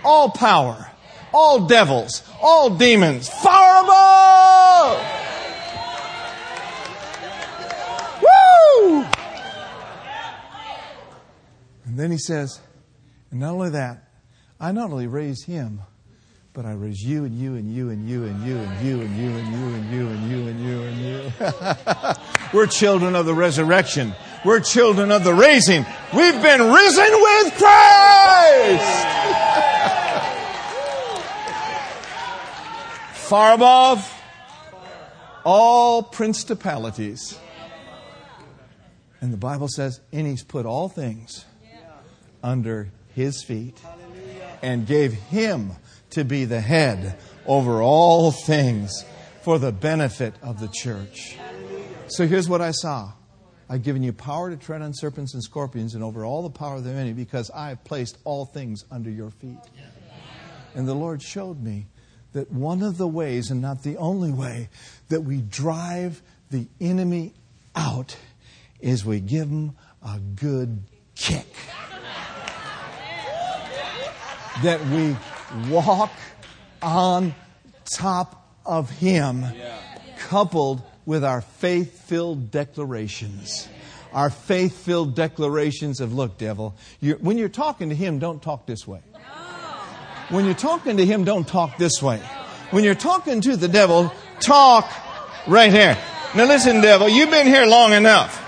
all 0.05 0.31
power, 0.31 0.91
all 1.33 1.67
devils, 1.67 2.23
all 2.41 2.71
demons, 2.71 3.29
far 3.29 3.85
above. 3.85 4.99
Woo! 8.23 9.05
And 11.87 11.99
then 11.99 12.11
he 12.11 12.19
says, 12.19 12.61
and 13.31 13.41
not 13.41 13.55
only 13.55 13.71
that, 13.71 14.09
I 14.61 14.73
not 14.73 14.91
only 14.91 15.07
raised 15.07 15.47
him, 15.47 15.81
but 16.55 16.65
I 16.65 16.73
raise 16.73 17.03
you 17.03 17.25
and 17.25 17.37
you 17.37 17.57
and 17.57 17.75
you 17.75 17.91
and 17.91 18.09
you 18.09 18.23
and 18.23 18.47
you 18.47 18.57
and 18.57 18.87
you 18.87 19.01
and 19.01 19.17
you 19.17 19.31
and 19.31 19.53
you 19.53 19.67
and 19.75 19.93
you 19.93 20.07
and 20.07 20.31
you 20.31 20.47
and 20.47 20.61
you 20.61 20.83
and 20.83 20.99
you. 21.01 21.33
We're 22.53 22.69
children 22.69 23.17
of 23.17 23.27
the 23.27 23.35
resurrection. 23.35 24.15
We're 24.45 24.61
children 24.61 25.11
of 25.11 25.25
the 25.25 25.35
raising. 25.35 25.85
We've 26.15 26.41
been 26.41 26.61
risen 26.73 27.11
with 27.11 27.55
Christ. 27.59 29.07
Far 33.15 33.55
above 33.55 34.23
all 35.45 36.05
principalities. 36.05 37.37
And 39.21 39.33
the 39.33 39.39
Bible 39.39 39.67
says, 39.67 40.01
and 40.13 40.25
he's 40.25 40.45
put 40.45 40.67
all 40.67 40.89
things 40.89 41.47
under 42.45 42.91
his 43.13 43.43
feet 43.43 43.81
and 44.65 44.87
gave 44.87 45.13
him 45.13 45.73
to 46.11 46.25
be 46.25 46.47
the 46.47 46.61
head 46.61 47.19
over 47.47 47.83
all 47.83 48.33
things 48.33 49.05
for 49.43 49.59
the 49.59 49.71
benefit 49.71 50.35
of 50.43 50.59
the 50.59 50.69
church. 50.69 51.37
So 52.09 52.27
here's 52.27 52.49
what 52.49 52.63
I 52.63 52.71
saw. 52.71 53.13
I've 53.69 53.83
given 53.83 54.03
you 54.03 54.15
power 54.15 54.49
to 54.49 54.57
tread 54.57 54.81
on 54.81 54.93
serpents 54.95 55.35
and 55.35 55.43
scorpions 55.43 55.95
and 55.95 56.03
over 56.03 56.25
all 56.25 56.43
the 56.43 56.51
power 56.51 56.77
of 56.77 56.85
the 56.85 56.91
enemy 56.91 57.13
because 57.13 57.51
I 57.51 57.69
have 57.69 57.85
placed 57.85 58.17
all 58.25 58.47
things 58.47 58.85
under 58.91 59.11
your 59.11 59.31
feet. 59.31 59.59
And 60.75 60.89
the 60.89 60.95
Lord 60.95 61.23
showed 61.23 61.63
me 61.63 61.87
that 62.33 62.51
one 62.51 62.83
of 62.83 62.97
the 62.97 63.07
ways, 63.07 63.51
and 63.51 63.61
not 63.61 63.83
the 63.83 63.99
only 63.99 64.33
way, 64.33 64.71
that 65.09 65.21
we 65.21 65.43
drive 65.43 66.23
the 66.51 66.67
enemy 66.81 67.35
out 67.77 68.17
is 68.81 69.05
we 69.05 69.21
give 69.21 69.49
him 69.49 69.77
a 70.03 70.19
good 70.19 70.83
kick 71.15 71.47
that 74.63 74.85
we 74.87 75.17
walk 75.71 76.13
on 76.81 77.35
top 77.85 78.61
of 78.65 78.91
Him, 78.91 79.45
coupled 80.19 80.83
with 81.07 81.25
our 81.25 81.41
faith 81.41 82.01
filled 82.07 82.51
declarations. 82.51 83.69
Our 84.13 84.31
faith 84.31 84.77
filled 84.85 85.17
declarations 85.17 86.01
of, 86.01 86.15
look, 86.15 86.39
devil, 86.39 86.77
you're, 87.01 87.19
when 87.19 87.37
you're 87.37 87.49
talking 87.49 87.89
to 87.89 87.95
Him, 87.95 88.19
don't 88.19 88.41
talk 88.41 88.65
this 88.67 88.87
way. 88.87 89.01
When 90.31 90.45
you're 90.45 90.55
talking 90.55 90.97
to 90.97 91.05
Him, 91.05 91.25
don't 91.25 91.47
talk 91.47 91.77
this 91.77 92.01
way. 92.01 92.19
When 92.71 92.85
you're 92.85 92.95
talking 92.95 93.41
to 93.43 93.57
the 93.57 93.69
devil, 93.69 94.13
talk 94.41 94.91
right 95.47 95.71
here. 95.71 95.99
Now 96.35 96.47
listen, 96.47 96.81
devil, 96.81 97.09
you've 97.09 97.31
been 97.31 97.47
here 97.47 97.67
long 97.67 97.93
enough. 97.93 98.41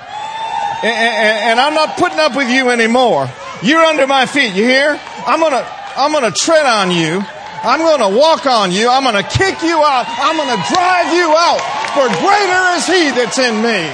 And, 0.82 0.92
and, 0.92 1.38
and 1.50 1.60
I'm 1.60 1.74
not 1.74 1.96
putting 1.98 2.18
up 2.18 2.36
with 2.36 2.48
you 2.48 2.70
anymore. 2.70 3.28
You're 3.62 3.84
under 3.84 4.06
my 4.06 4.26
feet. 4.26 4.54
You 4.54 4.64
hear? 4.64 5.00
I'm 5.26 5.40
gonna, 5.40 5.66
I'm 5.96 6.12
going 6.12 6.24
to 6.24 6.36
tread 6.36 6.66
on 6.66 6.90
you. 6.90 7.24
I'm 7.64 7.80
going 7.80 8.04
to 8.04 8.12
walk 8.16 8.44
on 8.46 8.70
you. 8.70 8.88
I'm 8.88 9.02
going 9.02 9.16
to 9.16 9.28
kick 9.28 9.62
you 9.62 9.80
out. 9.80 10.04
I'm 10.06 10.36
going 10.36 10.52
to 10.52 10.62
drive 10.68 11.08
you 11.16 11.32
out. 11.32 11.60
For 11.96 12.06
greater 12.20 12.62
is 12.76 12.84
He 12.86 13.10
that's 13.16 13.38
in 13.40 13.56
me 13.64 13.88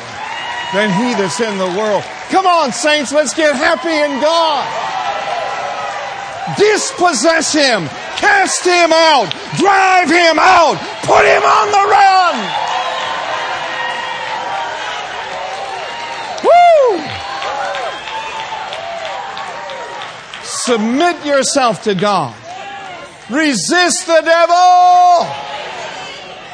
than 0.75 0.91
He 0.91 1.15
that's 1.15 1.41
in 1.41 1.57
the 1.59 1.71
world. 1.79 2.03
Come 2.29 2.47
on, 2.47 2.73
saints, 2.73 3.13
let's 3.13 3.35
get 3.35 3.55
happy 3.55 3.95
in 3.95 4.21
God. 4.21 4.67
Dispossess 6.59 7.55
Him. 7.55 7.87
Cast 8.19 8.65
Him 8.65 8.91
out. 8.93 9.31
Drive 9.57 10.11
Him 10.11 10.39
out. 10.43 10.77
Put 11.07 11.25
Him 11.25 11.43
on 11.43 11.71
the 11.71 11.85
run. 11.87 12.35
Woo! 16.43 17.23
Submit 20.65 21.27
yourself 21.27 21.83
to 21.85 21.95
God. 21.97 22.37
Resist 23.29 24.07
the 24.07 24.21
devil 24.21 25.27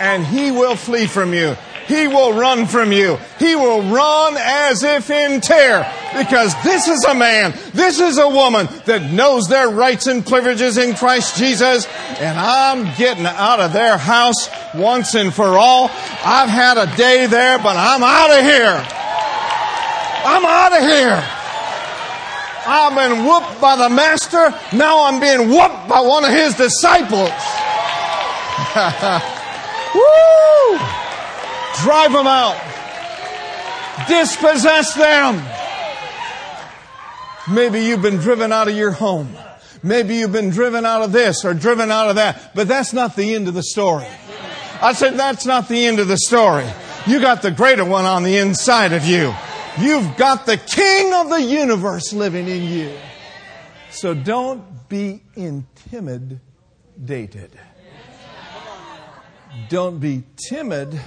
and 0.00 0.24
he 0.24 0.50
will 0.50 0.76
flee 0.76 1.06
from 1.06 1.34
you. 1.34 1.56
He 1.86 2.06
will 2.06 2.32
run 2.32 2.66
from 2.66 2.90
you. 2.90 3.18
He 3.38 3.54
will 3.54 3.82
run 3.82 4.36
as 4.38 4.82
if 4.82 5.10
in 5.10 5.42
terror 5.42 5.86
because 6.16 6.54
this 6.62 6.88
is 6.88 7.04
a 7.04 7.14
man, 7.14 7.52
this 7.74 8.00
is 8.00 8.16
a 8.16 8.28
woman 8.28 8.68
that 8.86 9.10
knows 9.12 9.48
their 9.48 9.68
rights 9.68 10.06
and 10.06 10.24
privileges 10.24 10.78
in 10.78 10.94
Christ 10.94 11.36
Jesus 11.36 11.86
and 12.18 12.38
I'm 12.38 12.96
getting 12.96 13.26
out 13.26 13.60
of 13.60 13.74
their 13.74 13.98
house 13.98 14.48
once 14.74 15.14
and 15.14 15.34
for 15.34 15.58
all. 15.58 15.90
I've 16.24 16.48
had 16.48 16.78
a 16.78 16.96
day 16.96 17.26
there, 17.26 17.58
but 17.58 17.76
I'm 17.76 18.02
out 18.02 18.30
of 18.30 18.42
here. 18.42 18.86
I'm 20.24 20.44
out 20.46 20.72
of 20.72 20.82
here. 20.82 21.37
I've 22.70 22.94
been 22.94 23.24
whooped 23.24 23.62
by 23.62 23.76
the 23.76 23.88
master. 23.88 24.54
Now 24.76 25.06
I'm 25.06 25.20
being 25.20 25.48
whooped 25.48 25.88
by 25.88 26.00
one 26.02 26.24
of 26.24 26.30
his 26.30 26.54
disciples. 26.54 27.30
Woo! 29.94 30.78
Drive 31.82 32.12
them 32.12 32.26
out. 32.26 32.60
Dispossess 34.06 34.92
them. 34.92 35.42
Maybe 37.50 37.86
you've 37.86 38.02
been 38.02 38.18
driven 38.18 38.52
out 38.52 38.68
of 38.68 38.76
your 38.76 38.90
home. 38.90 39.34
Maybe 39.82 40.16
you've 40.16 40.32
been 40.32 40.50
driven 40.50 40.84
out 40.84 41.00
of 41.00 41.12
this 41.12 41.46
or 41.46 41.54
driven 41.54 41.90
out 41.90 42.10
of 42.10 42.16
that. 42.16 42.50
But 42.54 42.68
that's 42.68 42.92
not 42.92 43.16
the 43.16 43.34
end 43.34 43.48
of 43.48 43.54
the 43.54 43.62
story. 43.62 44.06
I 44.82 44.92
said, 44.92 45.14
that's 45.14 45.46
not 45.46 45.68
the 45.68 45.86
end 45.86 46.00
of 46.00 46.08
the 46.08 46.18
story. 46.18 46.66
You 47.06 47.18
got 47.20 47.40
the 47.40 47.50
greater 47.50 47.84
one 47.86 48.04
on 48.04 48.24
the 48.24 48.36
inside 48.36 48.92
of 48.92 49.06
you. 49.06 49.34
You've 49.80 50.16
got 50.16 50.46
the 50.46 50.56
king 50.56 51.14
of 51.14 51.30
the 51.30 51.40
universe 51.40 52.12
living 52.12 52.48
in 52.48 52.64
you. 52.64 52.92
So 53.90 54.14
don't 54.14 54.88
be 54.88 55.22
intimidated. 55.36 56.40
Don't 59.68 59.98
be 59.98 60.24
timid 60.48 61.00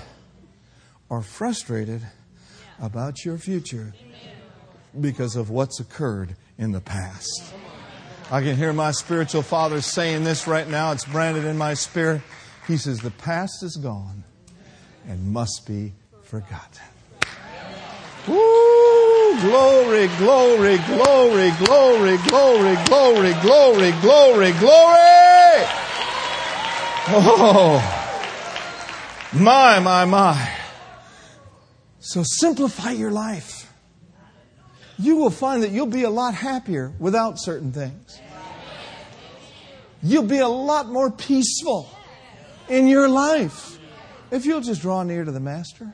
or 1.10 1.22
frustrated 1.22 2.02
about 2.82 3.24
your 3.26 3.38
future 3.38 3.94
because 5.00 5.36
of 5.36 5.50
what's 5.50 5.80
occurred 5.80 6.36
in 6.58 6.72
the 6.72 6.82
past. 6.82 7.54
I 8.30 8.42
can 8.42 8.56
hear 8.56 8.72
my 8.72 8.92
spiritual 8.92 9.42
father 9.42 9.82
saying 9.82 10.24
this 10.24 10.48
right 10.48 10.68
now. 10.68 10.92
It's 10.92 11.06
branded 11.06 11.46
in 11.46 11.58
my 11.58 11.74
spirit. 11.74 12.22
He 12.68 12.78
says, 12.78 13.00
The 13.00 13.12
past 13.12 13.64
is 13.64 13.76
gone 13.76 14.24
and 15.08 15.34
must 15.34 15.68
be 15.68 15.94
forgotten. 16.24 16.91
Woo! 18.28 19.40
Glory, 19.42 20.08
glory, 20.18 20.78
glory, 20.86 21.52
glory, 21.58 22.18
glory, 22.28 22.76
glory, 22.86 23.34
glory, 23.42 23.92
glory, 24.02 24.52
glory. 24.54 25.66
Oh. 27.14 27.98
My, 29.34 29.80
my, 29.80 30.06
my. 30.06 30.52
So 32.00 32.22
simplify 32.24 32.92
your 32.92 33.12
life. 33.12 33.72
You 35.00 35.16
will 35.16 35.32
find 35.32 35.64
that 35.64 35.72
you'll 35.72 35.88
be 35.88 36.04
a 36.04 36.10
lot 36.10 36.36
happier 36.36 36.92
without 37.00 37.40
certain 37.40 37.72
things. 37.72 38.20
You'll 40.04 40.24
be 40.24 40.40
a 40.40 40.48
lot 40.48 40.90
more 40.90 41.10
peaceful 41.10 41.90
in 42.70 42.88
your 42.88 43.08
life 43.08 43.80
if 44.30 44.46
you'll 44.46 44.62
just 44.62 44.82
draw 44.82 45.02
near 45.04 45.24
to 45.24 45.32
the 45.32 45.40
Master. 45.40 45.94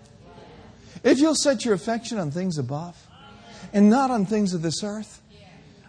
If 1.03 1.19
you'll 1.19 1.35
set 1.35 1.65
your 1.65 1.73
affection 1.73 2.17
on 2.17 2.31
things 2.31 2.57
above 2.57 2.95
and 3.73 3.89
not 3.89 4.11
on 4.11 4.25
things 4.25 4.53
of 4.53 4.61
this 4.61 4.83
earth. 4.83 5.21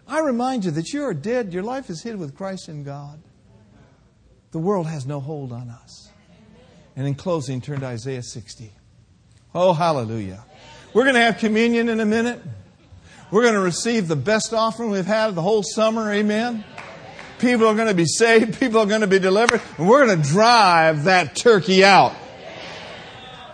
I 0.07 0.21
remind 0.21 0.65
you 0.65 0.71
that 0.73 0.93
you 0.93 1.05
are 1.05 1.15
dead. 1.15 1.53
Your 1.53 1.63
life 1.63 1.91
is 1.91 2.03
hid 2.03 2.17
with 2.17 2.35
Christ 2.35 2.69
in 2.69 2.83
God. 2.83 3.21
The 4.53 4.59
world 4.59 4.87
has 4.87 5.07
no 5.07 5.21
hold 5.21 5.53
on 5.53 5.69
us. 5.69 6.09
And 6.97 7.07
in 7.07 7.15
closing, 7.15 7.61
turn 7.61 7.81
to 7.81 7.87
Isaiah 7.87 8.23
60. 8.23 8.73
Oh, 9.55 9.75
hallelujah. 9.75 10.45
We're 10.95 11.05
going 11.05 11.15
to 11.15 11.21
have 11.21 11.39
communion 11.39 11.91
in 11.91 12.01
a 12.01 12.07
minute. 12.07 12.41
We're 13.31 13.43
going 13.43 13.55
to 13.55 13.61
receive 13.61 14.09
the 14.09 14.17
best 14.17 14.55
offering 14.55 14.91
we've 14.91 15.05
had 15.05 15.35
the 15.35 15.43
whole 15.43 15.63
summer. 15.63 16.11
Amen. 16.11 16.65
People 17.39 17.67
are 17.67 17.75
going 17.75 17.89
to 17.89 17.95
be 17.95 18.07
saved. 18.07 18.59
People 18.59 18.81
are 18.81 18.87
going 18.87 19.03
to 19.03 19.07
be 19.07 19.19
delivered. 19.19 19.61
And 19.77 19.87
we're 19.87 20.07
going 20.07 20.23
to 20.23 20.29
drive 20.29 21.05
that 21.05 21.37
turkey 21.37 21.85
out. 21.85 22.15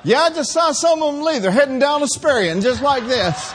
Yeah, 0.04 0.20
I 0.20 0.30
just 0.30 0.52
saw 0.52 0.72
some 0.72 1.02
of 1.02 1.14
them 1.14 1.24
leave. 1.24 1.40
They're 1.42 1.50
heading 1.50 1.78
down 1.78 2.02
Hesperian 2.02 2.62
just 2.62 2.82
like 2.82 3.04
this. 3.06 3.54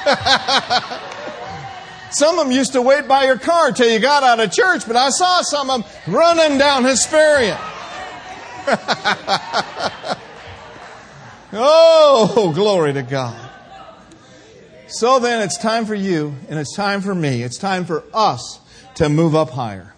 some 2.18 2.39
of 2.39 2.45
them 2.45 2.52
used 2.52 2.74
to 2.74 2.82
wait 2.82 3.08
by 3.08 3.26
your 3.26 3.38
car 3.38 3.72
till 3.72 3.88
you 3.88 4.00
got 4.00 4.24
out 4.24 4.39
of 4.39 4.52
church, 4.52 4.88
but 4.88 4.95
I 4.95 5.10
saw 5.10 5.41
some 5.43 5.70
of 5.70 5.84
them 5.84 5.91
running 6.14 6.58
down 6.58 6.84
Hesperian. 6.84 7.60
oh, 11.54 12.52
glory 12.56 12.93
to 12.93 13.04
God. 13.04 13.50
So 14.88 15.20
then, 15.20 15.43
it's 15.43 15.58
time 15.60 15.86
for 15.86 15.93
you, 15.93 16.34
and 16.50 16.58
it's 16.58 16.76
time 16.76 17.02
for 17.02 17.14
me. 17.14 17.43
It's 17.43 17.60
time 17.60 17.86
for 17.86 18.04
us 18.12 18.60
to 18.95 19.08
move 19.08 19.36
up 19.36 19.52
higher. 19.52 19.93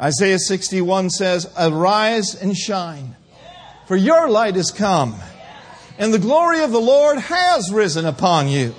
Isaiah 0.00 0.38
61 0.38 1.10
says, 1.10 1.52
Arise 1.58 2.40
and 2.40 2.56
shine, 2.56 3.16
for 3.86 3.96
your 3.96 4.28
light 4.28 4.56
is 4.56 4.70
come, 4.70 5.14
and 5.98 6.12
the 6.12 6.18
glory 6.18 6.62
of 6.62 6.72
the 6.72 6.80
Lord 6.80 7.18
has 7.18 7.72
risen 7.72 8.06
upon 8.06 8.48
you. 8.48 8.74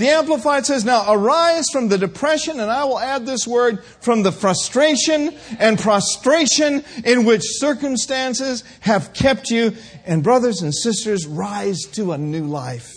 The 0.00 0.08
Amplified 0.08 0.64
says, 0.64 0.82
Now 0.82 1.12
arise 1.12 1.66
from 1.70 1.88
the 1.88 1.98
depression, 1.98 2.58
and 2.58 2.70
I 2.70 2.84
will 2.84 2.98
add 2.98 3.26
this 3.26 3.46
word, 3.46 3.84
from 3.84 4.22
the 4.22 4.32
frustration 4.32 5.36
and 5.58 5.78
prostration 5.78 6.82
in 7.04 7.26
which 7.26 7.42
circumstances 7.44 8.64
have 8.80 9.12
kept 9.12 9.50
you. 9.50 9.74
And 10.06 10.22
brothers 10.22 10.62
and 10.62 10.74
sisters, 10.74 11.26
rise 11.26 11.82
to 11.92 12.12
a 12.12 12.18
new 12.18 12.46
life. 12.46 12.96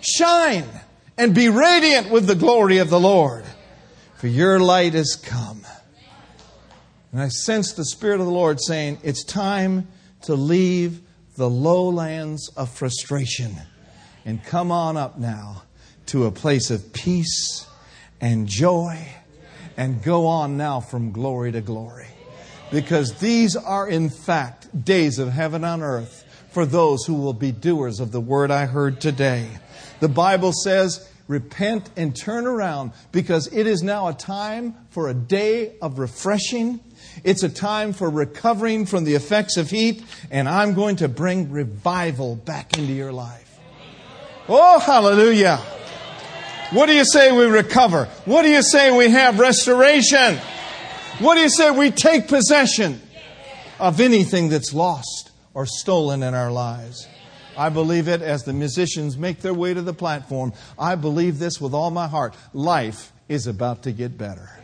Shine 0.00 0.66
and 1.16 1.36
be 1.36 1.50
radiant 1.50 2.10
with 2.10 2.26
the 2.26 2.34
glory 2.34 2.78
of 2.78 2.90
the 2.90 2.98
Lord, 2.98 3.44
for 4.16 4.26
your 4.26 4.58
light 4.58 4.96
is 4.96 5.14
come. 5.14 5.64
And 7.12 7.22
I 7.22 7.28
sense 7.28 7.74
the 7.74 7.84
Spirit 7.84 8.18
of 8.18 8.26
the 8.26 8.32
Lord 8.32 8.60
saying, 8.60 8.98
It's 9.04 9.22
time 9.22 9.86
to 10.22 10.34
leave 10.34 11.00
the 11.36 11.48
lowlands 11.48 12.50
of 12.56 12.70
frustration 12.70 13.54
and 14.24 14.42
come 14.44 14.72
on 14.72 14.96
up 14.96 15.18
now 15.18 15.62
to 16.06 16.26
a 16.26 16.30
place 16.30 16.70
of 16.70 16.92
peace 16.92 17.66
and 18.20 18.46
joy 18.46 19.06
and 19.76 20.02
go 20.02 20.26
on 20.26 20.56
now 20.56 20.80
from 20.80 21.12
glory 21.12 21.52
to 21.52 21.60
glory. 21.60 22.08
Because 22.70 23.14
these 23.14 23.56
are, 23.56 23.88
in 23.88 24.10
fact, 24.10 24.84
days 24.84 25.18
of 25.18 25.30
heaven 25.30 25.64
on 25.64 25.82
earth 25.82 26.24
for 26.50 26.66
those 26.66 27.04
who 27.06 27.14
will 27.14 27.32
be 27.32 27.52
doers 27.52 28.00
of 28.00 28.10
the 28.10 28.20
word 28.20 28.50
I 28.50 28.66
heard 28.66 29.00
today. 29.00 29.48
The 30.00 30.08
Bible 30.08 30.52
says, 30.52 31.08
repent 31.28 31.90
and 31.96 32.16
turn 32.16 32.46
around 32.46 32.92
because 33.12 33.46
it 33.52 33.66
is 33.66 33.82
now 33.82 34.08
a 34.08 34.14
time 34.14 34.74
for 34.90 35.08
a 35.08 35.14
day 35.14 35.76
of 35.80 35.98
refreshing. 35.98 36.80
It's 37.24 37.42
a 37.42 37.48
time 37.48 37.92
for 37.92 38.08
recovering 38.08 38.86
from 38.86 39.04
the 39.04 39.14
effects 39.14 39.56
of 39.56 39.70
heat, 39.70 40.04
and 40.30 40.48
I'm 40.48 40.74
going 40.74 40.96
to 40.96 41.08
bring 41.08 41.50
revival 41.50 42.36
back 42.36 42.78
into 42.78 42.92
your 42.92 43.12
life. 43.12 43.58
Oh, 44.48 44.78
hallelujah. 44.78 45.60
What 46.70 46.86
do 46.86 46.94
you 46.94 47.04
say 47.04 47.32
we 47.32 47.46
recover? 47.46 48.06
What 48.24 48.42
do 48.42 48.50
you 48.50 48.62
say 48.62 48.96
we 48.96 49.08
have 49.10 49.38
restoration? 49.38 50.38
What 51.18 51.34
do 51.34 51.40
you 51.40 51.48
say 51.48 51.70
we 51.70 51.90
take 51.90 52.28
possession 52.28 53.00
of 53.80 54.00
anything 54.00 54.48
that's 54.50 54.72
lost 54.74 55.30
or 55.54 55.66
stolen 55.66 56.22
in 56.22 56.34
our 56.34 56.50
lives? 56.50 57.08
I 57.56 57.70
believe 57.70 58.06
it 58.06 58.22
as 58.22 58.44
the 58.44 58.52
musicians 58.52 59.18
make 59.18 59.40
their 59.40 59.54
way 59.54 59.74
to 59.74 59.82
the 59.82 59.92
platform. 59.92 60.52
I 60.78 60.94
believe 60.94 61.38
this 61.38 61.60
with 61.60 61.74
all 61.74 61.90
my 61.90 62.06
heart. 62.06 62.34
Life 62.52 63.12
is 63.28 63.46
about 63.46 63.82
to 63.82 63.92
get 63.92 64.16
better. 64.16 64.57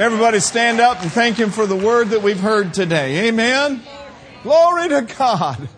Everybody 0.00 0.40
stand 0.40 0.80
up 0.80 1.02
and 1.02 1.12
thank 1.12 1.36
Him 1.36 1.50
for 1.50 1.66
the 1.66 1.76
word 1.76 2.08
that 2.08 2.22
we've 2.22 2.40
heard 2.40 2.72
today. 2.72 3.28
Amen. 3.28 3.82
Glory 4.42 4.88
to 4.88 5.02
God. 5.02 5.68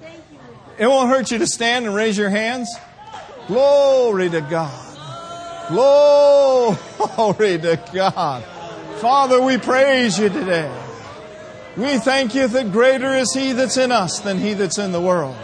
It 0.78 0.86
won't 0.86 1.10
hurt 1.10 1.32
you 1.32 1.38
to 1.38 1.46
stand 1.48 1.86
and 1.86 1.94
raise 1.94 2.16
your 2.16 2.30
hands. 2.30 2.72
Glory 3.48 4.30
to 4.30 4.40
God. 4.40 5.68
Glory 5.68 6.78
to 7.58 7.82
God. 7.92 8.44
Father, 9.00 9.42
we 9.42 9.58
praise 9.58 10.16
you 10.20 10.28
today. 10.28 10.72
We 11.76 11.98
thank 11.98 12.36
you 12.36 12.46
that 12.46 12.70
greater 12.70 13.16
is 13.16 13.34
He 13.34 13.50
that's 13.50 13.76
in 13.76 13.90
us 13.90 14.20
than 14.20 14.38
He 14.38 14.54
that's 14.54 14.78
in 14.78 14.92
the 14.92 15.00
world. 15.00 15.34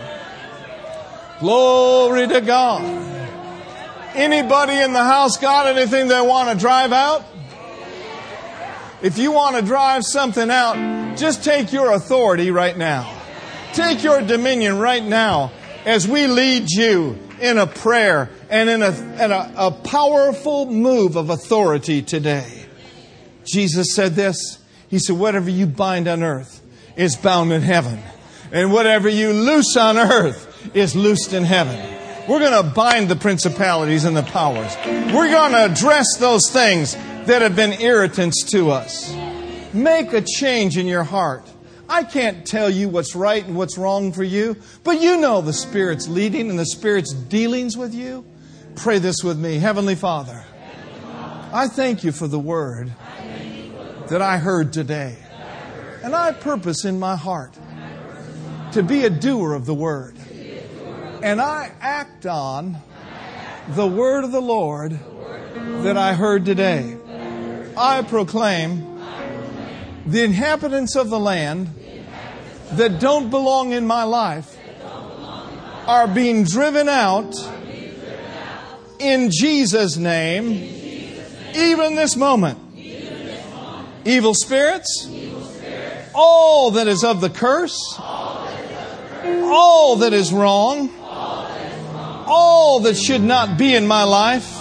Glory 1.41 2.29
to 2.29 2.41
God. 2.41 2.85
Anybody 4.15 4.75
in 4.75 4.93
the 4.93 5.03
house 5.03 5.37
got 5.37 5.67
anything 5.67 6.07
they 6.07 6.21
want 6.21 6.51
to 6.51 6.57
drive 6.57 6.93
out? 6.93 7.25
If 9.01 9.17
you 9.17 9.31
want 9.31 9.57
to 9.57 9.63
drive 9.63 10.05
something 10.05 10.51
out, 10.51 11.17
just 11.17 11.45
take 11.45 11.73
your 11.73 11.93
authority 11.93 12.51
right 12.51 12.77
now. 12.77 13.17
Take 13.73 14.03
your 14.03 14.23
dominion 14.23 14.79
right 14.79 15.05
now 15.05 15.53
as 15.85 16.09
we 16.09 16.27
lead 16.27 16.69
you 16.69 17.17
in 17.41 17.59
a 17.59 17.67
prayer 17.67 18.29
and 18.51 18.69
in 18.69 18.83
a, 18.83 18.91
in 19.25 19.31
a, 19.31 19.53
a 19.57 19.71
powerful 19.71 20.67
move 20.67 21.17
of 21.17 21.31
authority 21.31 22.03
today. 22.03 22.67
Jesus 23.45 23.95
said 23.95 24.15
this. 24.15 24.59
He 24.89 24.99
said, 24.99 25.17
Whatever 25.17 25.51
you 25.51 25.67
bind 25.67 26.09
on 26.09 26.25
earth 26.25 26.61
is 26.97 27.15
bound 27.15 27.53
in 27.53 27.63
heaven, 27.63 28.01
and 28.51 28.73
whatever 28.73 29.09
you 29.09 29.33
loose 29.33 29.77
on 29.77 29.97
earth 29.97 30.75
is 30.75 30.97
loosed 30.97 31.33
in 31.33 31.45
heaven. 31.45 31.97
We're 32.29 32.41
going 32.41 32.65
to 32.65 32.71
bind 32.75 33.09
the 33.09 33.17
principalities 33.17 34.05
and 34.05 34.17
the 34.17 34.23
powers. 34.23 34.77
We're 34.85 35.31
going 35.31 35.53
to 35.53 35.73
address 35.73 36.17
those 36.19 36.51
things 36.51 36.95
that 37.29 37.43
have 37.43 37.55
been 37.55 37.75
irritants 37.75 38.43
to 38.43 38.71
us. 38.71 39.15
Make 39.75 40.15
a 40.15 40.23
change 40.23 40.79
in 40.79 40.87
your 40.87 41.05
heart. 41.05 41.47
I 41.87 42.03
can't 42.03 42.47
tell 42.47 42.71
you 42.71 42.89
what's 42.89 43.15
right 43.15 43.45
and 43.45 43.55
what's 43.55 43.77
wrong 43.77 44.13
for 44.13 44.25
you, 44.25 44.57
but 44.83 45.03
you 45.03 45.19
know 45.19 45.43
the 45.43 45.53
Spirit's 45.53 46.09
leading 46.09 46.49
and 46.49 46.59
the 46.59 46.65
Spirit's 46.65 47.13
dealings 47.13 47.77
with 47.77 47.95
you. 47.95 48.25
Pray 48.77 48.99
this 48.99 49.23
with 49.23 49.39
me. 49.39 49.59
Heavenly 49.59 49.95
Father, 49.95 50.43
I 51.53 51.69
thank 51.69 52.03
you 52.03 52.13
for 52.13 52.29
the 52.29 52.39
word 52.39 52.95
that 54.09 54.23
I 54.23 54.39
heard 54.39 54.73
today. 54.73 55.19
And 56.03 56.17
I 56.17 56.33
purpose 56.33 56.87
in 56.87 56.99
my 56.99 57.17
heart 57.17 57.53
to 58.73 58.83
be 58.83 59.05
a 59.05 59.11
doer 59.11 59.53
of 59.53 59.67
the 59.67 59.75
word. 59.75 60.17
And 61.23 61.43
I 61.43 61.73
act 61.83 62.25
on 62.25 62.79
the 63.69 63.87
word 63.87 64.25
of 64.25 64.33
the 64.33 64.41
Lord 64.41 64.99
that 65.83 65.99
I 65.99 66.15
heard 66.15 66.47
today. 66.47 66.98
I 67.79 68.03
proclaim 68.03 69.01
the 70.05 70.25
inhabitants 70.25 70.97
of 70.97 71.11
the 71.11 71.21
land 71.21 71.69
that 72.73 72.99
don't 72.99 73.31
belong 73.31 73.73
in 73.73 73.87
my 73.87 74.03
life 74.03 74.57
are 75.87 76.09
being 76.09 76.45
driven 76.45 76.89
out 76.89 77.33
in 78.99 79.31
Jesus' 79.31 79.97
name, 79.97 80.51
even 81.55 81.95
this 81.95 82.17
moment. 82.17 82.59
Evil 84.05 84.35
spirits, 84.35 85.09
all 86.15 86.73
that 86.73 86.89
is 86.89 87.05
of 87.05 87.21
the 87.21 87.31
curse, 87.31 87.79
all 87.99 89.97
that 89.97 90.13
is 90.13 90.33
wrong, 90.33 90.91
all 92.27 92.81
that 92.81 92.97
should 92.97 93.23
not 93.23 93.57
be 93.57 93.75
in 93.75 93.87
my 93.87 94.03
life, 94.03 94.58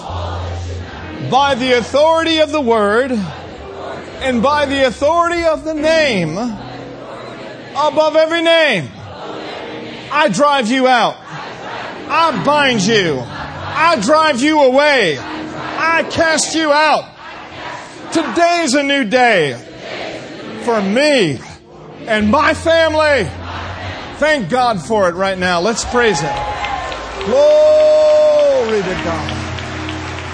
by 1.30 1.56
the 1.56 1.78
authority 1.78 2.40
of 2.40 2.52
the 2.52 2.62
Word 2.62 3.12
and 3.12 4.42
by 4.42 4.66
the 4.66 4.88
authority 4.88 5.44
of 5.44 5.64
the 5.64 5.74
name 5.74 6.38
above 6.38 8.16
every 8.16 8.42
name. 8.42 8.90
I 10.12 10.30
drive 10.30 10.70
you 10.70 10.88
out. 10.88 11.18
I 12.10 12.44
bind 12.46 12.82
you. 12.82 13.20
I 13.20 14.00
drive 14.02 14.42
you 14.42 14.64
away. 14.64 15.18
I 15.20 16.04
cast 16.10 16.56
you 16.56 16.72
out. 16.72 17.14
Today's 18.12 18.74
a 18.74 18.84
new 18.84 19.04
day 19.04 19.54
for 20.64 20.82
me 20.82 21.40
and 22.08 22.32
my 22.32 22.54
family. 22.54 23.30
Thank 24.18 24.50
God 24.50 24.82
for 24.82 25.10
it 25.10 25.16
right 25.16 25.38
now. 25.38 25.60
Let's 25.60 25.86
praise 25.86 26.20
Him. 26.20 26.34
Glory 27.26 28.82
to 28.82 29.02
God. 29.04 29.37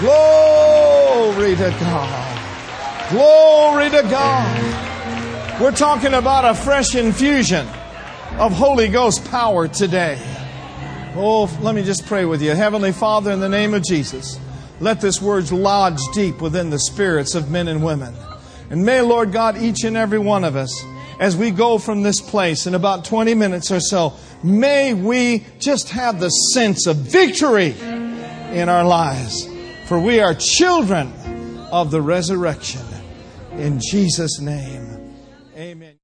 Glory 0.04 1.56
to 1.56 1.74
God. 1.80 3.10
Glory 3.10 3.88
to 3.88 4.02
God. 4.02 5.58
We're 5.58 5.72
talking 5.72 6.12
about 6.12 6.44
a 6.44 6.54
fresh 6.54 6.94
infusion 6.94 7.66
of 8.38 8.52
Holy 8.52 8.88
Ghost 8.88 9.24
power 9.30 9.66
today. 9.66 10.18
Oh, 11.16 11.50
let 11.62 11.74
me 11.74 11.82
just 11.82 12.04
pray 12.04 12.26
with 12.26 12.42
you. 12.42 12.50
Heavenly 12.50 12.92
Father, 12.92 13.30
in 13.30 13.40
the 13.40 13.48
name 13.48 13.72
of 13.72 13.82
Jesus, 13.82 14.38
let 14.78 15.00
this 15.00 15.22
word 15.22 15.50
lodge 15.50 16.00
deep 16.12 16.42
within 16.42 16.68
the 16.68 16.80
spirits 16.80 17.34
of 17.34 17.50
men 17.50 17.66
and 17.66 17.82
women. 17.82 18.14
And 18.68 18.84
may, 18.84 19.00
Lord 19.00 19.32
God, 19.32 19.56
each 19.56 19.84
and 19.84 19.96
every 19.96 20.18
one 20.18 20.44
of 20.44 20.54
us, 20.54 20.84
as 21.18 21.34
we 21.34 21.50
go 21.50 21.78
from 21.78 22.02
this 22.02 22.20
place 22.20 22.66
in 22.66 22.74
about 22.74 23.06
20 23.06 23.32
minutes 23.32 23.70
or 23.70 23.80
so, 23.80 24.12
may 24.42 24.92
we 24.92 25.46
just 25.60 25.88
have 25.88 26.20
the 26.20 26.28
sense 26.28 26.86
of 26.86 26.96
victory 26.96 27.74
in 27.80 28.68
our 28.68 28.84
lives. 28.84 29.48
For 29.86 29.98
we 29.98 30.20
are 30.20 30.34
children 30.34 31.12
of 31.70 31.90
the 31.90 32.00
resurrection. 32.00 32.82
In 33.52 33.80
Jesus' 33.80 34.40
name. 34.40 34.83